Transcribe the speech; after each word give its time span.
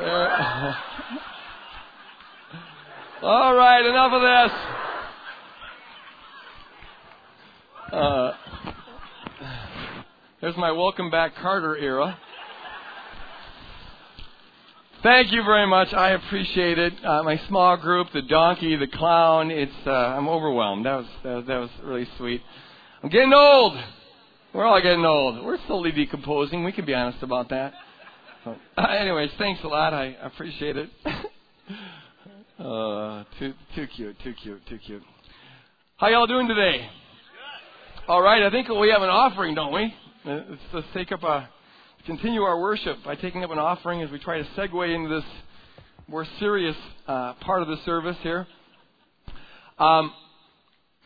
Uh, 0.00 0.74
all 3.22 3.54
right, 3.54 3.84
enough 3.84 4.12
of 4.14 4.22
this. 4.22 4.52
Uh, 7.92 8.32
there's 10.40 10.56
my 10.56 10.72
welcome 10.72 11.10
back 11.10 11.34
Carter 11.36 11.76
era. 11.76 12.16
Thank 15.02 15.32
you 15.32 15.42
very 15.44 15.66
much. 15.66 15.92
I 15.92 16.12
appreciate 16.12 16.78
it. 16.78 16.94
Uh, 17.04 17.22
my 17.22 17.38
small 17.48 17.76
group, 17.76 18.08
the 18.14 18.22
donkey, 18.22 18.76
the 18.76 18.86
clown. 18.86 19.50
It's 19.50 19.70
uh, 19.86 19.90
I'm 19.90 20.30
overwhelmed. 20.30 20.86
That 20.86 20.96
was, 20.96 21.06
that 21.24 21.34
was 21.34 21.46
that 21.46 21.58
was 21.58 21.70
really 21.84 22.08
sweet. 22.16 22.40
I'm 23.02 23.10
getting 23.10 23.34
old. 23.34 23.78
We're 24.54 24.64
all 24.64 24.80
getting 24.80 25.04
old. 25.04 25.44
We're 25.44 25.58
slowly 25.66 25.92
decomposing. 25.92 26.64
We 26.64 26.72
can 26.72 26.86
be 26.86 26.94
honest 26.94 27.22
about 27.22 27.50
that. 27.50 27.74
Uh, 28.46 28.54
anyways, 28.98 29.30
thanks 29.36 29.62
a 29.64 29.68
lot. 29.68 29.92
I 29.92 30.16
appreciate 30.22 30.76
it. 30.78 30.88
uh, 32.58 33.24
too 33.38 33.52
too 33.74 33.86
cute, 33.94 34.16
too 34.24 34.32
cute, 34.42 34.66
too 34.66 34.78
cute. 34.78 35.02
How 35.98 36.08
y'all 36.08 36.26
doing 36.26 36.48
today? 36.48 36.88
All 38.08 38.22
right. 38.22 38.42
I 38.42 38.50
think 38.50 38.68
we 38.68 38.88
have 38.90 39.02
an 39.02 39.10
offering, 39.10 39.54
don't 39.54 39.74
we? 39.74 39.94
Uh, 40.24 40.40
let's, 40.48 40.62
let's 40.72 40.86
take 40.94 41.12
up 41.12 41.22
a 41.22 41.50
continue 42.06 42.40
our 42.40 42.58
worship 42.58 42.96
by 43.04 43.14
taking 43.14 43.44
up 43.44 43.50
an 43.50 43.58
offering 43.58 44.00
as 44.00 44.10
we 44.10 44.18
try 44.18 44.38
to 44.38 44.48
segue 44.56 44.94
into 44.94 45.14
this 45.14 45.24
more 46.08 46.26
serious 46.38 46.76
uh, 47.06 47.34
part 47.34 47.60
of 47.60 47.68
the 47.68 47.76
service 47.84 48.16
here. 48.22 48.46
Um, 49.78 50.14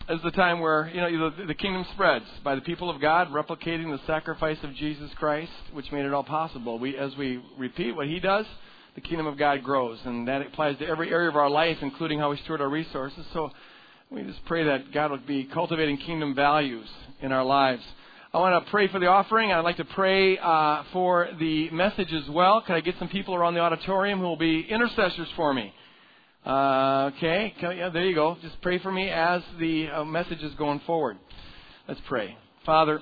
is 0.09 0.21
the 0.23 0.31
time 0.31 0.61
where 0.61 0.91
you 0.93 1.01
know 1.01 1.31
the, 1.31 1.47
the 1.47 1.55
kingdom 1.55 1.85
spreads 1.95 2.27
by 2.43 2.55
the 2.55 2.61
people 2.61 2.91
of 2.91 3.01
God 3.01 3.29
replicating 3.29 3.91
the 3.91 4.01
sacrifice 4.07 4.59
of 4.63 4.75
Jesus 4.75 5.11
Christ, 5.17 5.53
which 5.73 5.91
made 5.93 6.05
it 6.05 6.13
all 6.13 6.25
possible. 6.25 6.79
We, 6.79 6.97
as 6.97 7.17
we 7.17 7.43
repeat 7.57 7.97
what 7.97 8.07
He 8.07 8.21
does, 8.21 8.45
the 8.95 9.01
kingdom 9.01 9.27
of 9.27 9.39
God 9.39 9.63
grows, 9.63 9.99
and 10.05 10.29
that 10.29 10.43
applies 10.43 10.79
to 10.79 10.87
every 10.87 11.11
area 11.11 11.29
of 11.29 11.37
our 11.37 11.49
life, 11.49 11.79
including 11.81 12.19
how 12.19 12.31
we 12.31 12.37
steward 12.39 12.61
our 12.61 12.69
resources. 12.69 13.25
So 13.33 13.51
we 14.11 14.23
just 14.23 14.45
pray 14.45 14.65
that 14.65 14.93
God 14.93 15.11
will 15.11 15.19
be 15.19 15.45
cultivating 15.45 15.97
kingdom 15.97 16.35
values 16.35 16.89
in 17.21 17.33
our 17.33 17.45
lives. 17.45 17.83
I 18.33 18.39
want 18.39 18.65
to 18.65 18.71
pray 18.71 18.89
for 18.89 18.99
the 18.99 19.07
offering. 19.07 19.53
I'd 19.53 19.61
like 19.61 19.77
to 19.79 19.85
pray 19.85 20.37
uh, 20.37 20.83
for 20.93 21.29
the 21.39 21.71
message 21.71 22.13
as 22.13 22.29
well. 22.29 22.61
Can 22.61 22.75
I 22.75 22.81
get 22.81 22.97
some 22.99 23.09
people 23.09 23.35
around 23.35 23.55
the 23.55 23.61
auditorium 23.61 24.19
who 24.19 24.27
will 24.27 24.37
be 24.37 24.61
intercessors 24.69 25.29
for 25.37 25.55
me? 25.55 25.73
Uh, 26.45 27.11
okay, 27.17 27.55
yeah, 27.63 27.89
there 27.89 28.05
you 28.05 28.15
go. 28.15 28.37
Just 28.43 28.61
pray 28.61 28.79
for 28.79 28.93
me 28.93 29.09
as 29.09 29.41
the 29.59 29.89
uh, 29.89 30.05
message 30.05 30.43
is 30.43 30.53
going 30.57 30.79
forward. 30.87 31.17
Let's 31.89 32.01
pray. 32.07 32.37
Father, 32.67 33.01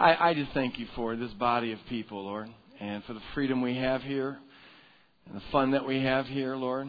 I, 0.00 0.30
I 0.30 0.34
just 0.34 0.50
thank 0.52 0.76
you 0.76 0.86
for 0.96 1.14
this 1.14 1.30
body 1.34 1.70
of 1.70 1.78
people, 1.88 2.24
Lord, 2.24 2.48
and 2.80 3.04
for 3.04 3.12
the 3.12 3.20
freedom 3.34 3.62
we 3.62 3.76
have 3.76 4.02
here, 4.02 4.36
and 5.26 5.36
the 5.36 5.42
fun 5.52 5.70
that 5.72 5.86
we 5.86 6.02
have 6.02 6.26
here, 6.26 6.56
Lord. 6.56 6.88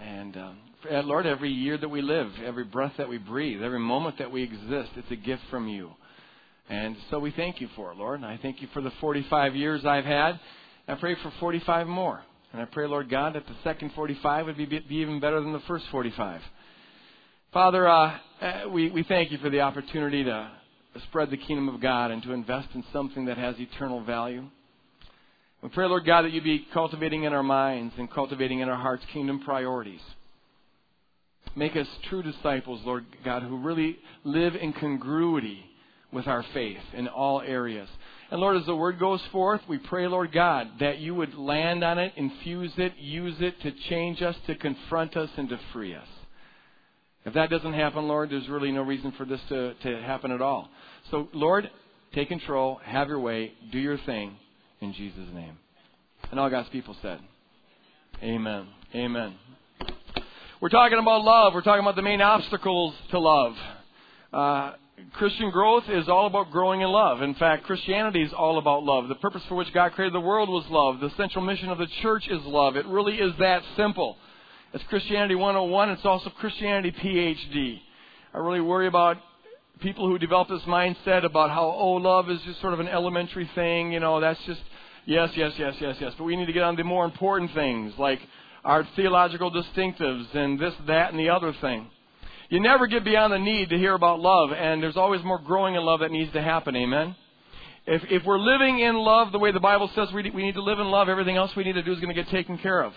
And 0.00 0.36
um, 0.36 0.58
Lord, 0.90 1.24
every 1.24 1.52
year 1.52 1.78
that 1.78 1.88
we 1.88 2.02
live, 2.02 2.32
every 2.44 2.64
breath 2.64 2.94
that 2.98 3.08
we 3.08 3.18
breathe, 3.18 3.62
every 3.62 3.78
moment 3.78 4.18
that 4.18 4.32
we 4.32 4.42
exist, 4.42 4.90
it's 4.96 5.12
a 5.12 5.16
gift 5.16 5.42
from 5.48 5.68
you. 5.68 5.90
And 6.68 6.96
so 7.10 7.20
we 7.20 7.30
thank 7.30 7.60
you 7.60 7.68
for 7.76 7.92
it, 7.92 7.96
Lord. 7.96 8.18
And 8.18 8.26
I 8.26 8.36
thank 8.42 8.62
you 8.62 8.68
for 8.74 8.82
the 8.82 8.92
45 9.00 9.54
years 9.54 9.84
I've 9.84 10.04
had. 10.04 10.40
I 10.88 10.96
pray 10.96 11.14
for 11.22 11.32
45 11.38 11.86
more. 11.86 12.24
And 12.52 12.62
I 12.62 12.64
pray, 12.64 12.86
Lord 12.86 13.10
God, 13.10 13.34
that 13.34 13.46
the 13.46 13.56
second 13.62 13.92
45 13.94 14.46
would 14.46 14.56
be, 14.56 14.66
be 14.66 14.96
even 14.96 15.20
better 15.20 15.40
than 15.40 15.52
the 15.52 15.60
first 15.60 15.84
45. 15.90 16.40
Father, 17.52 17.88
uh, 17.88 18.18
uh, 18.40 18.68
we, 18.70 18.90
we 18.90 19.02
thank 19.02 19.30
you 19.30 19.38
for 19.38 19.50
the 19.50 19.60
opportunity 19.60 20.24
to 20.24 20.50
spread 21.08 21.30
the 21.30 21.36
kingdom 21.36 21.68
of 21.68 21.80
God 21.80 22.10
and 22.10 22.22
to 22.22 22.32
invest 22.32 22.68
in 22.74 22.84
something 22.92 23.26
that 23.26 23.38
has 23.38 23.56
eternal 23.58 24.02
value. 24.02 24.44
We 25.62 25.68
pray, 25.70 25.86
Lord 25.86 26.06
God, 26.06 26.22
that 26.22 26.32
you 26.32 26.40
be 26.40 26.66
cultivating 26.72 27.24
in 27.24 27.32
our 27.32 27.42
minds 27.42 27.94
and 27.98 28.10
cultivating 28.10 28.60
in 28.60 28.68
our 28.68 28.76
hearts 28.76 29.02
kingdom 29.12 29.40
priorities. 29.40 30.00
Make 31.56 31.74
us 31.76 31.88
true 32.08 32.22
disciples, 32.22 32.80
Lord 32.84 33.04
God, 33.24 33.42
who 33.42 33.58
really 33.58 33.98
live 34.24 34.54
in 34.54 34.72
congruity 34.72 35.64
with 36.12 36.26
our 36.26 36.44
faith 36.54 36.78
in 36.94 37.08
all 37.08 37.40
areas. 37.40 37.88
And 38.30 38.40
Lord, 38.40 38.58
as 38.58 38.66
the 38.66 38.76
word 38.76 38.98
goes 38.98 39.22
forth, 39.32 39.62
we 39.68 39.78
pray, 39.78 40.06
Lord 40.06 40.32
God, 40.32 40.68
that 40.80 40.98
you 40.98 41.14
would 41.14 41.34
land 41.34 41.82
on 41.82 41.98
it, 41.98 42.12
infuse 42.16 42.72
it, 42.76 42.92
use 42.98 43.36
it 43.40 43.60
to 43.62 43.72
change 43.88 44.20
us, 44.20 44.36
to 44.46 44.54
confront 44.54 45.16
us, 45.16 45.30
and 45.36 45.48
to 45.48 45.58
free 45.72 45.94
us. 45.94 46.06
If 47.24 47.34
that 47.34 47.48
doesn't 47.48 47.72
happen, 47.72 48.06
Lord, 48.06 48.30
there's 48.30 48.48
really 48.48 48.70
no 48.70 48.82
reason 48.82 49.12
for 49.16 49.24
this 49.24 49.40
to, 49.48 49.74
to 49.74 50.02
happen 50.02 50.30
at 50.30 50.42
all. 50.42 50.68
So, 51.10 51.28
Lord, 51.32 51.70
take 52.14 52.28
control, 52.28 52.80
have 52.84 53.08
your 53.08 53.20
way, 53.20 53.52
do 53.72 53.78
your 53.78 53.98
thing, 53.98 54.36
in 54.80 54.92
Jesus' 54.92 55.28
name. 55.34 55.56
And 56.30 56.38
all 56.38 56.50
God's 56.50 56.68
people 56.68 56.96
said, 57.00 57.20
Amen. 58.22 58.66
Amen. 58.94 59.34
We're 60.60 60.70
talking 60.70 60.98
about 60.98 61.22
love. 61.22 61.54
We're 61.54 61.62
talking 61.62 61.82
about 61.82 61.96
the 61.96 62.02
main 62.02 62.20
obstacles 62.20 62.94
to 63.10 63.18
love. 63.18 63.54
Uh, 64.32 64.72
Christian 65.14 65.50
growth 65.50 65.84
is 65.88 66.08
all 66.08 66.26
about 66.26 66.50
growing 66.50 66.80
in 66.80 66.88
love. 66.88 67.22
In 67.22 67.34
fact, 67.34 67.64
Christianity 67.64 68.22
is 68.22 68.32
all 68.32 68.58
about 68.58 68.82
love. 68.84 69.08
The 69.08 69.14
purpose 69.16 69.42
for 69.48 69.54
which 69.54 69.72
God 69.72 69.92
created 69.92 70.14
the 70.14 70.20
world 70.20 70.48
was 70.48 70.64
love. 70.70 71.00
The 71.00 71.14
central 71.16 71.44
mission 71.44 71.68
of 71.68 71.78
the 71.78 71.86
church 72.02 72.26
is 72.28 72.40
love. 72.44 72.76
It 72.76 72.86
really 72.86 73.16
is 73.16 73.32
that 73.38 73.62
simple. 73.76 74.16
It's 74.72 74.84
Christianity 74.84 75.34
101. 75.34 75.90
It's 75.90 76.04
also 76.04 76.30
Christianity 76.30 76.92
PhD. 76.92 77.80
I 78.34 78.38
really 78.38 78.60
worry 78.60 78.86
about 78.86 79.18
people 79.80 80.08
who 80.08 80.18
develop 80.18 80.48
this 80.48 80.62
mindset 80.62 81.24
about 81.24 81.50
how, 81.50 81.64
oh, 81.64 81.92
love 81.92 82.28
is 82.30 82.40
just 82.42 82.60
sort 82.60 82.74
of 82.74 82.80
an 82.80 82.88
elementary 82.88 83.48
thing. 83.54 83.92
You 83.92 84.00
know, 84.00 84.20
that's 84.20 84.40
just, 84.46 84.60
yes, 85.06 85.30
yes, 85.36 85.52
yes, 85.58 85.74
yes, 85.80 85.96
yes. 86.00 86.12
But 86.18 86.24
we 86.24 86.36
need 86.36 86.46
to 86.46 86.52
get 86.52 86.62
on 86.62 86.76
to 86.76 86.84
more 86.84 87.04
important 87.04 87.54
things 87.54 87.94
like 87.98 88.20
our 88.64 88.86
theological 88.96 89.50
distinctives 89.50 90.34
and 90.34 90.58
this, 90.58 90.74
that, 90.86 91.10
and 91.10 91.18
the 91.18 91.30
other 91.30 91.54
thing. 91.60 91.88
You 92.48 92.60
never 92.60 92.86
get 92.86 93.04
beyond 93.04 93.32
the 93.32 93.38
need 93.38 93.68
to 93.70 93.76
hear 93.76 93.94
about 93.94 94.20
love, 94.20 94.52
and 94.52 94.82
there's 94.82 94.96
always 94.96 95.22
more 95.22 95.38
growing 95.38 95.74
in 95.74 95.82
love 95.82 96.00
that 96.00 96.10
needs 96.10 96.32
to 96.32 96.40
happen. 96.40 96.74
Amen? 96.76 97.14
If, 97.86 98.02
if 98.10 98.24
we're 98.24 98.38
living 98.38 98.80
in 98.80 98.96
love 98.96 99.32
the 99.32 99.38
way 99.38 99.52
the 99.52 99.60
Bible 99.60 99.90
says 99.94 100.08
we, 100.12 100.30
we 100.30 100.42
need 100.42 100.54
to 100.54 100.62
live 100.62 100.78
in 100.78 100.86
love, 100.86 101.08
everything 101.08 101.36
else 101.36 101.54
we 101.56 101.64
need 101.64 101.74
to 101.74 101.82
do 101.82 101.92
is 101.92 102.00
going 102.00 102.14
to 102.14 102.22
get 102.22 102.30
taken 102.30 102.56
care 102.58 102.82
of. 102.82 102.92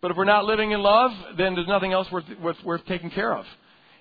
But 0.00 0.10
if 0.10 0.16
we're 0.16 0.24
not 0.24 0.44
living 0.44 0.72
in 0.72 0.80
love, 0.80 1.10
then 1.36 1.54
there's 1.54 1.66
nothing 1.66 1.92
else 1.92 2.10
worth, 2.10 2.24
worth, 2.40 2.62
worth 2.64 2.84
taking 2.86 3.10
care 3.10 3.34
of. 3.34 3.44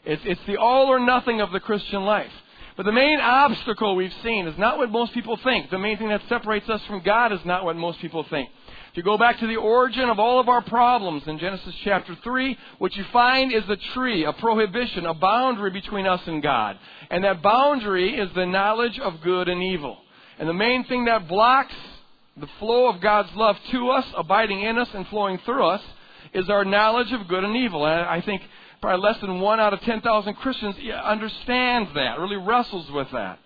It's, 0.05 0.21
it's 0.25 0.41
the 0.47 0.57
all 0.57 0.87
or 0.87 0.99
nothing 0.99 1.41
of 1.41 1.51
the 1.51 1.59
Christian 1.59 2.03
life. 2.03 2.31
But 2.77 2.85
the 2.85 2.91
main 2.91 3.19
obstacle 3.19 3.95
we've 3.95 4.13
seen 4.23 4.47
is 4.47 4.57
not 4.57 4.77
what 4.77 4.91
most 4.91 5.13
people 5.13 5.37
think. 5.43 5.69
The 5.69 5.79
main 5.79 5.97
thing 5.97 6.09
that 6.09 6.21
separates 6.29 6.69
us 6.69 6.81
from 6.87 7.01
God 7.01 7.33
is 7.33 7.39
not 7.43 7.65
what 7.65 7.75
most 7.75 7.99
people 7.99 8.23
think. 8.29 8.49
You 8.97 9.03
go 9.03 9.15
back 9.15 9.37
to 9.41 9.45
the 9.45 9.57
origin 9.57 10.09
of 10.09 10.17
all 10.17 10.39
of 10.39 10.49
our 10.49 10.63
problems 10.63 11.21
in 11.27 11.37
Genesis 11.37 11.75
chapter 11.83 12.17
3, 12.23 12.57
what 12.79 12.95
you 12.95 13.03
find 13.13 13.53
is 13.53 13.61
a 13.69 13.75
tree, 13.93 14.25
a 14.25 14.33
prohibition, 14.33 15.05
a 15.05 15.13
boundary 15.13 15.69
between 15.69 16.07
us 16.07 16.21
and 16.25 16.41
God. 16.41 16.79
And 17.11 17.23
that 17.23 17.43
boundary 17.43 18.17
is 18.17 18.31
the 18.33 18.47
knowledge 18.47 18.97
of 18.97 19.21
good 19.21 19.49
and 19.49 19.61
evil. 19.61 19.99
And 20.39 20.49
the 20.49 20.53
main 20.53 20.83
thing 20.85 21.05
that 21.05 21.27
blocks 21.27 21.75
the 22.37 22.47
flow 22.57 22.87
of 22.87 22.99
God's 22.99 23.29
love 23.35 23.57
to 23.69 23.91
us, 23.91 24.05
abiding 24.17 24.63
in 24.63 24.79
us 24.79 24.89
and 24.91 25.07
flowing 25.09 25.37
through 25.45 25.67
us, 25.67 25.81
is 26.33 26.49
our 26.49 26.65
knowledge 26.65 27.11
of 27.11 27.27
good 27.27 27.43
and 27.43 27.55
evil. 27.55 27.85
And 27.85 28.01
I 28.01 28.21
think 28.21 28.41
probably 28.81 29.07
less 29.07 29.21
than 29.21 29.41
one 29.41 29.59
out 29.59 29.73
of 29.73 29.81
10,000 29.81 30.33
Christians 30.33 30.75
understands 31.03 31.91
that, 31.93 32.17
really 32.17 32.37
wrestles 32.37 32.89
with 32.89 33.11
that. 33.11 33.37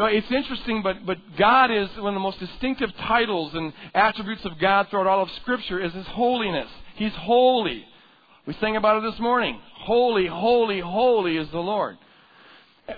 It's 0.00 0.30
interesting, 0.30 0.82
but, 0.82 1.04
but 1.04 1.18
God 1.36 1.72
is 1.72 1.88
one 1.96 2.08
of 2.08 2.14
the 2.14 2.20
most 2.20 2.38
distinctive 2.38 2.90
titles 2.96 3.52
and 3.54 3.72
attributes 3.94 4.44
of 4.44 4.58
God 4.60 4.86
throughout 4.88 5.08
all 5.08 5.22
of 5.22 5.30
Scripture 5.42 5.80
is 5.80 5.92
His 5.92 6.06
holiness. 6.06 6.68
He's 6.94 7.12
holy. 7.14 7.84
We 8.46 8.54
sang 8.60 8.76
about 8.76 9.02
it 9.02 9.10
this 9.10 9.20
morning. 9.20 9.60
Holy, 9.80 10.26
holy, 10.26 10.80
holy 10.80 11.36
is 11.36 11.50
the 11.50 11.58
Lord. 11.58 11.98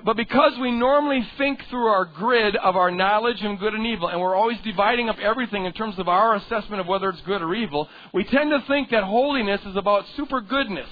But 0.05 0.17
because 0.17 0.53
we 0.61 0.71
normally 0.71 1.27
think 1.39 1.61
through 1.71 1.87
our 1.87 2.05
grid 2.05 2.55
of 2.55 2.77
our 2.77 2.91
knowledge 2.91 3.43
of 3.43 3.59
good 3.59 3.75
and 3.75 3.87
evil, 3.87 4.09
and 4.09 4.21
we're 4.21 4.37
always 4.37 4.59
dividing 4.63 5.09
up 5.09 5.19
everything 5.19 5.65
in 5.65 5.73
terms 5.73 5.99
of 5.99 6.07
our 6.07 6.37
assessment 6.37 6.81
of 6.81 6.87
whether 6.87 7.09
it's 7.09 7.21
good 7.23 7.43
or 7.43 7.55
evil, 7.55 7.89
we 8.13 8.25
tend 8.25 8.51
to 8.51 8.63
think 8.69 8.91
that 8.91 9.05
holiness 9.05 9.61
is 9.67 9.75
about 9.75 10.05
super 10.17 10.41
goodness. 10.41 10.89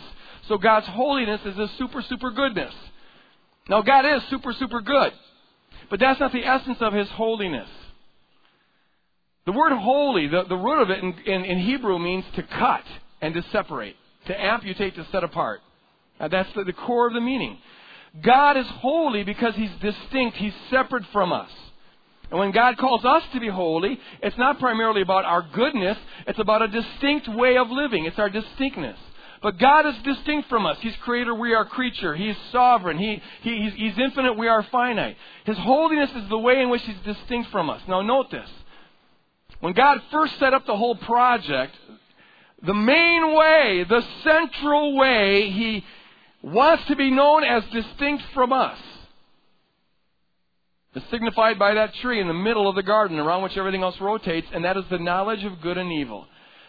So 0.49 0.59
God's 0.59 0.87
holiness 0.87 1.41
is 1.45 1.57
a 1.59 1.69
super, 1.79 2.03
super 2.03 2.31
goodness. 2.31 2.75
Now, 3.69 3.83
God 3.83 4.07
is 4.07 4.23
super, 4.31 4.53
super 4.55 4.81
good. 4.81 5.13
But 5.91 6.01
that's 6.01 6.21
not 6.21 6.33
the 6.33 6.45
essence 6.45 6.79
of 6.81 6.93
his 6.93 7.09
holiness. 7.11 7.69
The 9.47 9.53
word 9.53 9.73
holy, 9.73 10.29
the, 10.29 10.45
the 10.45 10.57
root 10.57 10.83
of 10.83 10.91
it 10.91 11.03
in, 11.03 11.15
in, 11.25 11.45
in 11.45 11.59
Hebrew 11.59 11.99
means 11.99 12.25
to 12.37 12.43
cut 12.43 12.85
and 13.23 13.33
to 13.35 13.43
separate, 13.51 13.97
to 14.27 14.39
amputate, 14.39 14.95
to 14.97 15.07
set 15.11 15.25
apart. 15.25 15.61
Now 16.21 16.29
that's 16.29 16.53
the, 16.55 16.65
the 16.65 16.75
core 16.75 17.07
of 17.07 17.15
the 17.15 17.21
meaning. 17.21 17.59
God 18.21 18.57
is 18.57 18.67
holy 18.67 19.25
because 19.25 19.55
he's 19.55 19.71
distinct, 19.81 20.37
he's 20.37 20.53
separate 20.71 21.05
from 21.13 21.33
us. 21.33 21.51
And 22.31 22.39
when 22.39 22.51
God 22.53 22.77
calls 22.77 23.05
us 23.05 23.23
to 23.33 23.41
be 23.41 23.49
holy, 23.49 23.99
it's 24.23 24.37
not 24.37 24.59
primarily 24.59 25.01
about 25.01 25.25
our 25.25 25.43
goodness, 25.55 25.97
it's 26.27 26.39
about 26.39 26.63
a 26.63 26.69
distinct 26.69 27.29
way 27.29 27.57
of 27.57 27.71
living. 27.71 28.05
It's 28.05 28.19
our 28.19 28.29
distinctness. 28.29 28.99
But 29.43 29.59
God 29.59 29.87
is 29.87 29.95
distinct 30.03 30.49
from 30.49 30.67
us. 30.67 30.79
He's 30.81 30.97
creator, 31.03 31.35
we 31.35 31.55
are 31.55 31.65
creature. 31.65 32.15
He's 32.15 32.37
sovereign. 32.51 32.99
He, 32.99 33.23
he, 33.43 33.63
he's, 33.63 33.75
he's 33.75 33.99
infinite, 33.99 34.37
we 34.37 34.49
are 34.49 34.63
finite. 34.65 35.17
His 35.45 35.57
holiness 35.59 36.11
is 36.17 36.29
the 36.29 36.39
way 36.39 36.61
in 36.61 36.71
which 36.71 36.83
He's 36.83 36.97
distinct 37.05 37.51
from 37.51 37.71
us. 37.71 37.81
Now, 37.87 38.03
note 38.03 38.31
this. 38.31 38.49
When 39.61 39.75
God 39.75 40.01
first 40.11 40.39
set 40.39 40.55
up 40.55 40.67
the 40.67 40.77
whole 40.77 40.97
project, 40.97 41.75
the 42.63 42.75
main 42.75 43.35
way, 43.35 43.85
the 43.89 44.05
central 44.25 44.97
way, 44.97 45.51
He 45.51 45.85
wants 46.43 46.85
to 46.87 46.97
be 46.97 47.11
known 47.11 47.45
as 47.45 47.63
distinct 47.73 48.25
from 48.35 48.53
us. 48.53 48.79
Is 50.95 51.03
signified 51.11 51.61
by 51.61 51.75
that 51.75 51.95
tree 51.97 52.21
in 52.21 52.27
the 52.27 52.35
middle 52.35 52.69
of 52.69 52.75
the 52.75 52.83
garden 52.83 53.19
around 53.21 53.43
which 53.43 53.57
everything 53.57 53.83
else 53.83 54.01
rotates, 54.01 54.49
and 54.53 54.65
that 54.65 54.77
is 54.77 54.85
the 54.91 54.99
knowledge 54.99 55.45
of 55.45 55.61
good 55.61 55.79
and 55.79 55.93
evil. 55.93 56.27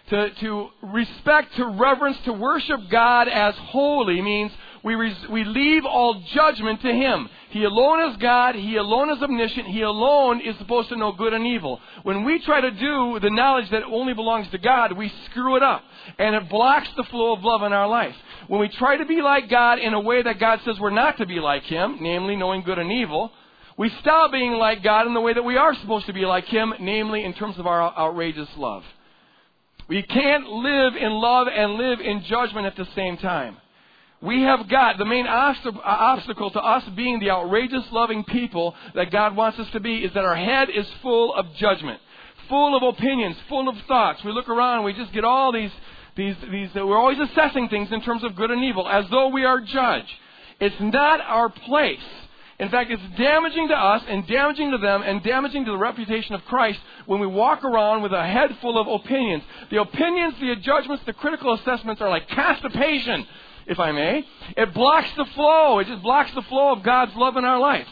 To, 0.09 0.29
to 0.31 0.69
respect, 0.81 1.55
to 1.57 1.67
reverence, 1.67 2.17
to 2.25 2.33
worship 2.33 2.79
God 2.89 3.27
as 3.27 3.53
holy 3.57 4.21
means 4.21 4.51
we, 4.83 4.95
res, 4.95 5.15
we 5.29 5.43
leave 5.43 5.85
all 5.85 6.21
judgment 6.33 6.81
to 6.81 6.91
Him. 6.91 7.29
He 7.49 7.63
alone 7.63 8.11
is 8.11 8.17
God. 8.17 8.55
He 8.55 8.77
alone 8.77 9.09
is 9.09 9.21
omniscient. 9.21 9.67
He 9.67 9.81
alone 9.81 10.41
is 10.41 10.57
supposed 10.57 10.89
to 10.89 10.95
know 10.95 11.11
good 11.11 11.33
and 11.33 11.45
evil. 11.45 11.81
When 12.03 12.23
we 12.23 12.39
try 12.39 12.61
to 12.61 12.71
do 12.71 13.19
the 13.19 13.29
knowledge 13.29 13.69
that 13.71 13.83
only 13.83 14.13
belongs 14.13 14.49
to 14.51 14.57
God, 14.57 14.93
we 14.93 15.11
screw 15.29 15.57
it 15.57 15.63
up. 15.63 15.83
And 16.17 16.35
it 16.35 16.49
blocks 16.49 16.87
the 16.95 17.03
flow 17.03 17.33
of 17.33 17.43
love 17.43 17.63
in 17.63 17.73
our 17.73 17.87
life. 17.87 18.15
When 18.47 18.61
we 18.61 18.69
try 18.69 18.97
to 18.97 19.05
be 19.05 19.21
like 19.21 19.49
God 19.49 19.79
in 19.79 19.93
a 19.93 19.99
way 19.99 20.21
that 20.21 20.39
God 20.39 20.61
says 20.63 20.79
we're 20.79 20.91
not 20.91 21.17
to 21.17 21.25
be 21.25 21.39
like 21.39 21.63
Him, 21.63 21.97
namely 21.99 22.35
knowing 22.35 22.61
good 22.61 22.79
and 22.79 22.91
evil, 22.91 23.31
we 23.77 23.89
stop 24.01 24.31
being 24.31 24.53
like 24.53 24.83
God 24.83 25.07
in 25.07 25.13
the 25.13 25.21
way 25.21 25.33
that 25.33 25.43
we 25.43 25.57
are 25.57 25.75
supposed 25.75 26.05
to 26.05 26.13
be 26.13 26.25
like 26.25 26.45
Him, 26.45 26.73
namely 26.79 27.23
in 27.23 27.33
terms 27.33 27.57
of 27.57 27.67
our 27.67 27.81
outrageous 27.81 28.49
love. 28.57 28.83
We 29.89 30.03
can't 30.03 30.47
live 30.47 30.95
in 30.95 31.11
love 31.13 31.47
and 31.47 31.73
live 31.73 31.99
in 31.99 32.23
judgment 32.25 32.67
at 32.67 32.75
the 32.75 32.87
same 32.95 33.17
time. 33.17 33.57
We 34.21 34.43
have 34.43 34.69
got 34.69 34.99
the 34.99 35.05
main 35.05 35.25
obstacle 35.25 36.51
to 36.51 36.59
us 36.59 36.83
being 36.95 37.19
the 37.19 37.31
outrageous 37.31 37.85
loving 37.91 38.23
people 38.23 38.75
that 38.93 39.11
God 39.11 39.35
wants 39.35 39.57
us 39.57 39.67
to 39.71 39.79
be 39.79 40.03
is 40.03 40.13
that 40.13 40.25
our 40.25 40.35
head 40.35 40.69
is 40.69 40.85
full 41.01 41.33
of 41.33 41.47
judgment, 41.55 41.99
full 42.49 42.77
of 42.77 42.83
opinions, 42.83 43.35
full 43.47 43.67
of 43.67 43.75
thoughts. 43.87 44.23
We 44.23 44.31
look 44.31 44.49
around 44.49 44.83
we 44.83 44.93
just 44.93 45.11
get 45.11 45.23
all 45.23 45.51
these, 45.51 45.71
these, 46.15 46.35
these, 46.51 46.69
we're 46.75 46.97
always 46.97 47.17
assessing 47.17 47.69
things 47.69 47.91
in 47.91 48.01
terms 48.01 48.23
of 48.23 48.35
good 48.35 48.51
and 48.51 48.63
evil 48.63 48.87
as 48.87 49.05
though 49.09 49.29
we 49.29 49.45
are 49.45 49.59
judge. 49.61 50.07
It's 50.59 50.79
not 50.79 51.21
our 51.21 51.49
place. 51.49 51.97
In 52.59 52.69
fact, 52.69 52.91
it's 52.91 53.01
damaging 53.17 53.69
to 53.69 53.73
us 53.73 54.03
and 54.07 54.27
damaging 54.27 54.71
to 54.71 54.77
them 54.77 55.01
and 55.01 55.23
damaging 55.23 55.63
to 55.65 55.71
the 55.71 55.77
reputation 55.77 56.35
of 56.35 56.43
Christ 56.45 56.79
when 57.05 57.21
we 57.21 57.27
walk 57.27 57.63
around 57.63 58.03
with 58.03 58.11
a 58.11 58.25
head 58.25 58.55
full 58.61 58.77
of 58.77 58.87
opinions. 59.01 59.43
The 59.71 59.79
opinions, 59.79 60.33
the 60.41 60.55
judgments, 60.57 61.03
the 61.05 61.13
critical 61.13 61.53
assessments 61.53 62.01
are 62.01 62.09
like 62.09 62.27
constipation 62.29 63.25
if 63.65 63.79
I 63.79 63.91
may. 63.91 64.25
It 64.57 64.73
blocks 64.73 65.09
the 65.15 65.25
flow. 65.35 65.79
It 65.79 65.87
just 65.87 66.01
blocks 66.01 66.33
the 66.33 66.41
flow 66.41 66.73
of 66.73 66.83
God's 66.83 67.15
love 67.15 67.37
in 67.37 67.45
our 67.45 67.59
life. 67.59 67.87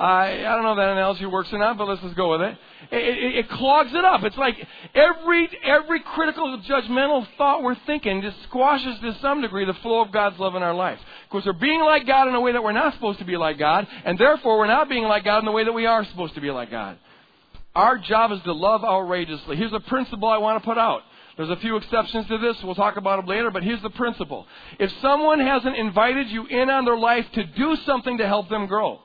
I, 0.00 0.46
I 0.46 0.54
don't 0.54 0.62
know 0.62 0.72
if 0.72 0.78
that 0.78 0.88
analogy 0.88 1.26
works 1.26 1.52
or 1.52 1.58
not, 1.58 1.76
but 1.76 1.86
let's 1.86 2.00
just 2.00 2.16
go 2.16 2.30
with 2.30 2.40
it. 2.40 2.56
It, 2.90 2.96
it. 2.96 3.36
it 3.36 3.50
clogs 3.50 3.90
it 3.92 4.02
up. 4.02 4.22
It's 4.22 4.36
like 4.38 4.56
every 4.94 5.50
every 5.62 6.00
critical, 6.00 6.58
judgmental 6.66 7.26
thought 7.36 7.62
we're 7.62 7.76
thinking 7.86 8.22
just 8.22 8.42
squashes 8.44 8.98
to 9.00 9.18
some 9.20 9.42
degree 9.42 9.66
the 9.66 9.74
flow 9.74 10.00
of 10.00 10.10
God's 10.10 10.38
love 10.38 10.54
in 10.54 10.62
our 10.62 10.72
life. 10.72 10.98
Because 11.30 11.44
we're 11.44 11.52
being 11.52 11.82
like 11.82 12.06
God 12.06 12.28
in 12.28 12.34
a 12.34 12.40
way 12.40 12.52
that 12.52 12.62
we're 12.62 12.72
not 12.72 12.94
supposed 12.94 13.18
to 13.18 13.26
be 13.26 13.36
like 13.36 13.58
God, 13.58 13.86
and 14.06 14.18
therefore 14.18 14.58
we're 14.58 14.68
not 14.68 14.88
being 14.88 15.04
like 15.04 15.22
God 15.24 15.40
in 15.40 15.44
the 15.44 15.52
way 15.52 15.64
that 15.64 15.72
we 15.72 15.84
are 15.84 16.02
supposed 16.06 16.34
to 16.34 16.40
be 16.40 16.50
like 16.50 16.70
God. 16.70 16.96
Our 17.74 17.98
job 17.98 18.32
is 18.32 18.40
to 18.44 18.54
love 18.54 18.82
outrageously. 18.82 19.56
Here's 19.56 19.74
a 19.74 19.80
principle 19.80 20.28
I 20.28 20.38
want 20.38 20.62
to 20.62 20.66
put 20.66 20.78
out. 20.78 21.02
There's 21.36 21.50
a 21.50 21.56
few 21.56 21.76
exceptions 21.76 22.26
to 22.28 22.38
this. 22.38 22.56
We'll 22.64 22.74
talk 22.74 22.96
about 22.96 23.18
them 23.18 23.26
later, 23.26 23.50
but 23.50 23.62
here's 23.62 23.82
the 23.82 23.90
principle. 23.90 24.46
If 24.78 24.90
someone 25.02 25.40
hasn't 25.40 25.76
invited 25.76 26.28
you 26.30 26.46
in 26.46 26.70
on 26.70 26.86
their 26.86 26.96
life 26.96 27.26
to 27.34 27.44
do 27.44 27.76
something 27.84 28.16
to 28.16 28.26
help 28.26 28.48
them 28.48 28.66
grow, 28.66 29.00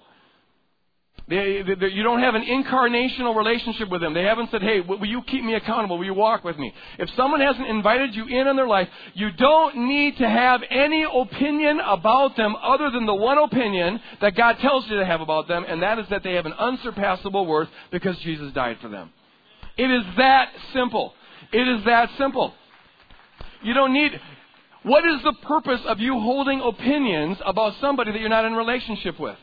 they, 1.28 1.64
they, 1.64 1.88
you 1.88 2.04
don't 2.04 2.20
have 2.20 2.36
an 2.36 2.44
incarnational 2.44 3.36
relationship 3.36 3.90
with 3.90 4.02
them. 4.02 4.14
They 4.14 4.24
haven't 4.24 4.52
said, 4.52 4.62
hey, 4.62 4.82
will 4.82 5.06
you 5.06 5.24
keep 5.24 5.44
me 5.44 5.56
accountable? 5.56 5.98
Will 5.98 6.06
you 6.06 6.14
walk 6.14 6.44
with 6.44 6.58
me? 6.58 6.72
If 7.00 7.10
someone 7.16 7.42
hasn't 7.42 7.68
invited 7.68 8.14
you 8.14 8.28
in 8.28 8.48
on 8.48 8.56
their 8.56 8.68
life, 8.68 8.88
you 9.16 9.32
don't 9.32 9.88
need 9.88 10.18
to 10.18 10.30
have 10.30 10.62
any 10.70 11.04
opinion 11.04 11.80
about 11.80 12.38
them 12.38 12.56
other 12.62 12.92
than 12.92 13.08
the 13.08 13.16
one 13.16 13.40
opinion 13.40 14.00
that 14.22 14.36
God 14.36 14.60
tells 14.60 14.88
you 14.88 14.98
to 15.00 15.06
have 15.06 15.22
about 15.22 15.48
them, 15.48 15.66
and 15.68 15.82
that 15.82 15.98
is 15.98 16.06
that 16.10 16.22
they 16.22 16.34
have 16.34 16.46
an 16.46 16.54
unsurpassable 16.54 17.48
worth 17.48 17.70
because 17.92 18.16
Jesus 18.20 18.54
died 18.54 18.78
for 18.80 18.90
them. 18.90 19.12
It 19.78 19.90
is 19.90 20.04
that 20.18 20.50
simple. 20.74 21.14
It 21.52 21.68
is 21.68 21.86
that 21.86 22.10
simple. 22.20 22.54
You 23.64 23.74
don't 23.74 23.94
need. 23.94 24.12
What 24.84 25.04
is 25.06 25.24
the 25.24 25.34
purpose 25.42 25.82
of 25.88 26.00
you 26.00 26.20
holding 26.20 26.62
opinions 26.62 27.38
about 27.44 27.74
somebody 27.82 28.12
that 28.12 28.20
you're 28.20 28.30
not 28.30 28.46
in 28.46 28.54
relationship 28.54 29.20
with? 29.20 29.38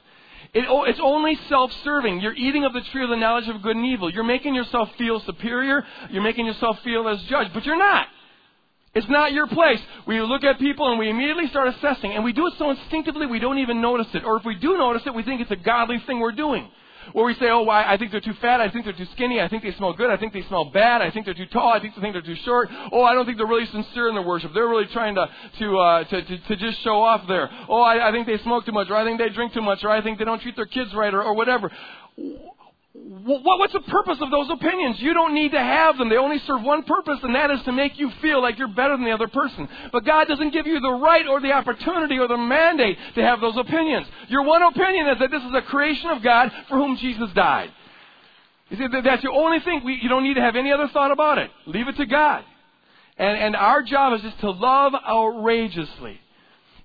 It, 0.55 0.65
it's 0.69 1.01
only 1.03 1.39
self-serving. 1.49 2.21
You're 2.21 2.35
eating 2.35 2.65
of 2.65 2.73
the 2.73 2.83
tree 2.93 3.03
of 3.03 3.11
the 3.11 3.17
knowledge 3.17 3.49
of 3.49 3.63
good 3.63 3.77
and 3.77 3.87
evil. 3.87 4.11
You're 4.11 4.25
making 4.25 4.55
yourself 4.55 4.89
feel 4.99 5.21
superior. 5.21 5.85
You're 6.11 6.23
making 6.23 6.47
yourself 6.47 6.79
feel 6.85 7.09
as 7.09 7.23
judge, 7.23 7.49
but 7.55 7.65
you're 7.65 7.79
not. 7.79 8.07
It's 8.95 9.09
not 9.09 9.33
your 9.33 9.47
place. 9.47 9.81
We 10.07 10.21
look 10.21 10.45
at 10.45 10.59
people 10.59 10.91
and 10.91 10.99
we 10.99 11.09
immediately 11.09 11.47
start 11.49 11.69
assessing, 11.69 12.13
and 12.13 12.23
we 12.23 12.33
do 12.35 12.47
it 12.47 12.55
so 12.59 12.71
instinctively 12.71 13.27
we 13.27 13.39
don't 13.39 13.59
even 13.59 13.81
notice 13.81 14.09
it. 14.13 14.25
Or 14.25 14.37
if 14.37 14.45
we 14.45 14.55
do 14.57 14.77
notice 14.77 15.03
it, 15.07 15.15
we 15.15 15.23
think 15.23 15.41
it's 15.41 15.51
a 15.51 15.57
godly 15.57 15.99
thing 16.07 16.21
we're 16.21 16.33
doing. 16.33 16.69
Where 17.13 17.25
we 17.25 17.35
say, 17.35 17.49
oh, 17.51 17.63
why, 17.63 17.85
I 17.85 17.97
think 17.97 18.11
they're 18.11 18.21
too 18.21 18.35
fat, 18.41 18.61
I 18.61 18.71
think 18.71 18.85
they're 18.85 18.95
too 18.95 19.09
skinny, 19.13 19.41
I 19.41 19.49
think 19.49 19.63
they 19.63 19.73
smell 19.73 19.93
good, 19.93 20.11
I 20.11 20.17
think 20.17 20.33
they 20.33 20.43
smell 20.43 20.67
bad, 20.67 21.03
I 21.03 21.11
think 21.11 21.25
they're 21.25 21.35
too 21.35 21.47
tall, 21.47 21.73
I 21.73 21.81
think, 21.81 21.95
they 21.95 22.01
think 22.01 22.15
they're 22.15 22.23
too 22.23 22.41
short. 22.45 22.69
Oh, 22.93 23.03
I 23.03 23.15
don't 23.15 23.27
think 23.27 23.39
they're 23.39 23.47
really 23.47 23.67
sincere 23.67 24.09
in 24.09 24.15
their 24.15 24.25
worship. 24.25 24.53
They're 24.55 24.69
really 24.69 24.87
trying 24.87 25.15
to, 25.17 25.29
to, 25.59 25.79
uh, 25.79 26.05
to, 26.05 26.23
to, 26.23 26.39
to 26.39 26.57
just 26.57 26.83
show 26.83 27.03
off 27.03 27.27
there. 27.29 27.51
Oh, 27.69 27.81
I, 27.83 28.09
I 28.09 28.13
think 28.13 28.27
they 28.27 28.39
smoke 28.39 28.65
too 28.65 28.73
much, 28.73 28.89
or 28.91 28.97
I 28.97 29.05
think 29.05 29.19
they 29.19 29.29
drink 29.29 29.53
too 29.53 29.63
much, 29.63 29.85
or 29.85 29.91
I 29.91 30.03
think 30.03 30.19
they 30.19 30.25
don't 30.25 30.41
treat 30.41 30.57
their 30.57 30.67
kids 30.67 30.95
right, 30.95 31.13
or, 31.13 31.23
or 31.23 31.35
whatever. 31.35 31.71
What's 32.95 33.73
the 33.73 33.81
purpose 33.81 34.19
of 34.21 34.31
those 34.31 34.51
opinions? 34.51 34.97
You 35.01 35.15
don't 35.15 35.33
need 35.33 35.53
to 35.53 35.59
have 35.59 35.97
them. 35.97 36.11
They 36.11 36.19
only 36.19 36.39
serve 36.47 36.63
one 36.63 36.83
purpose, 36.83 37.21
and 37.23 37.35
that 37.35 37.51
is 37.51 37.63
to 37.65 37.73
make 37.73 37.99
you 37.99 38.11
feel 38.21 38.43
like 38.43 38.59
you're 38.59 38.69
better 38.69 38.97
than 38.97 39.05
the 39.05 39.13
other 39.13 39.29
person. 39.29 39.67
But 39.91 40.05
God 40.05 40.29
doesn't 40.29 40.53
give 40.53 40.67
you 40.67 40.79
the 40.79 40.93
right 40.93 41.27
or 41.27 41.41
the 41.41 41.53
opportunity 41.53 42.19
or 42.19 42.29
the 42.29 42.37
mandate 42.37 42.99
to 43.15 43.23
have 43.23 43.41
those 43.41 43.57
opinions. 43.57 44.07
Your 44.29 44.43
one 44.43 44.63
opinion 44.63 45.09
is 45.09 45.19
that 45.21 45.31
this 45.31 45.43
is 45.43 45.53
a 45.55 45.63
creation 45.63 46.11
of 46.11 46.23
God 46.23 46.53
for 46.69 46.77
whom 46.77 46.99
Jesus 46.99 47.31
died. 47.35 47.71
You 48.69 48.77
see, 48.77 48.87
that's 49.03 49.23
your 49.23 49.33
only 49.33 49.61
thing. 49.61 49.83
you 50.03 50.09
don't 50.11 50.25
need 50.25 50.35
to 50.35 50.43
have 50.43 50.57
any 50.57 50.71
other 50.71 50.89
thought 50.89 51.13
about 51.13 51.39
it. 51.39 51.51
Leave 51.67 51.89
it 51.89 51.97
to 51.97 52.07
God. 52.07 52.45
And, 53.17 53.39
and 53.39 53.57
our 53.57 53.83
job 53.83 54.15
is 54.15 54.23
just 54.23 54.41
to 54.41 54.51
love 54.51 54.93
outrageously. 54.95 56.19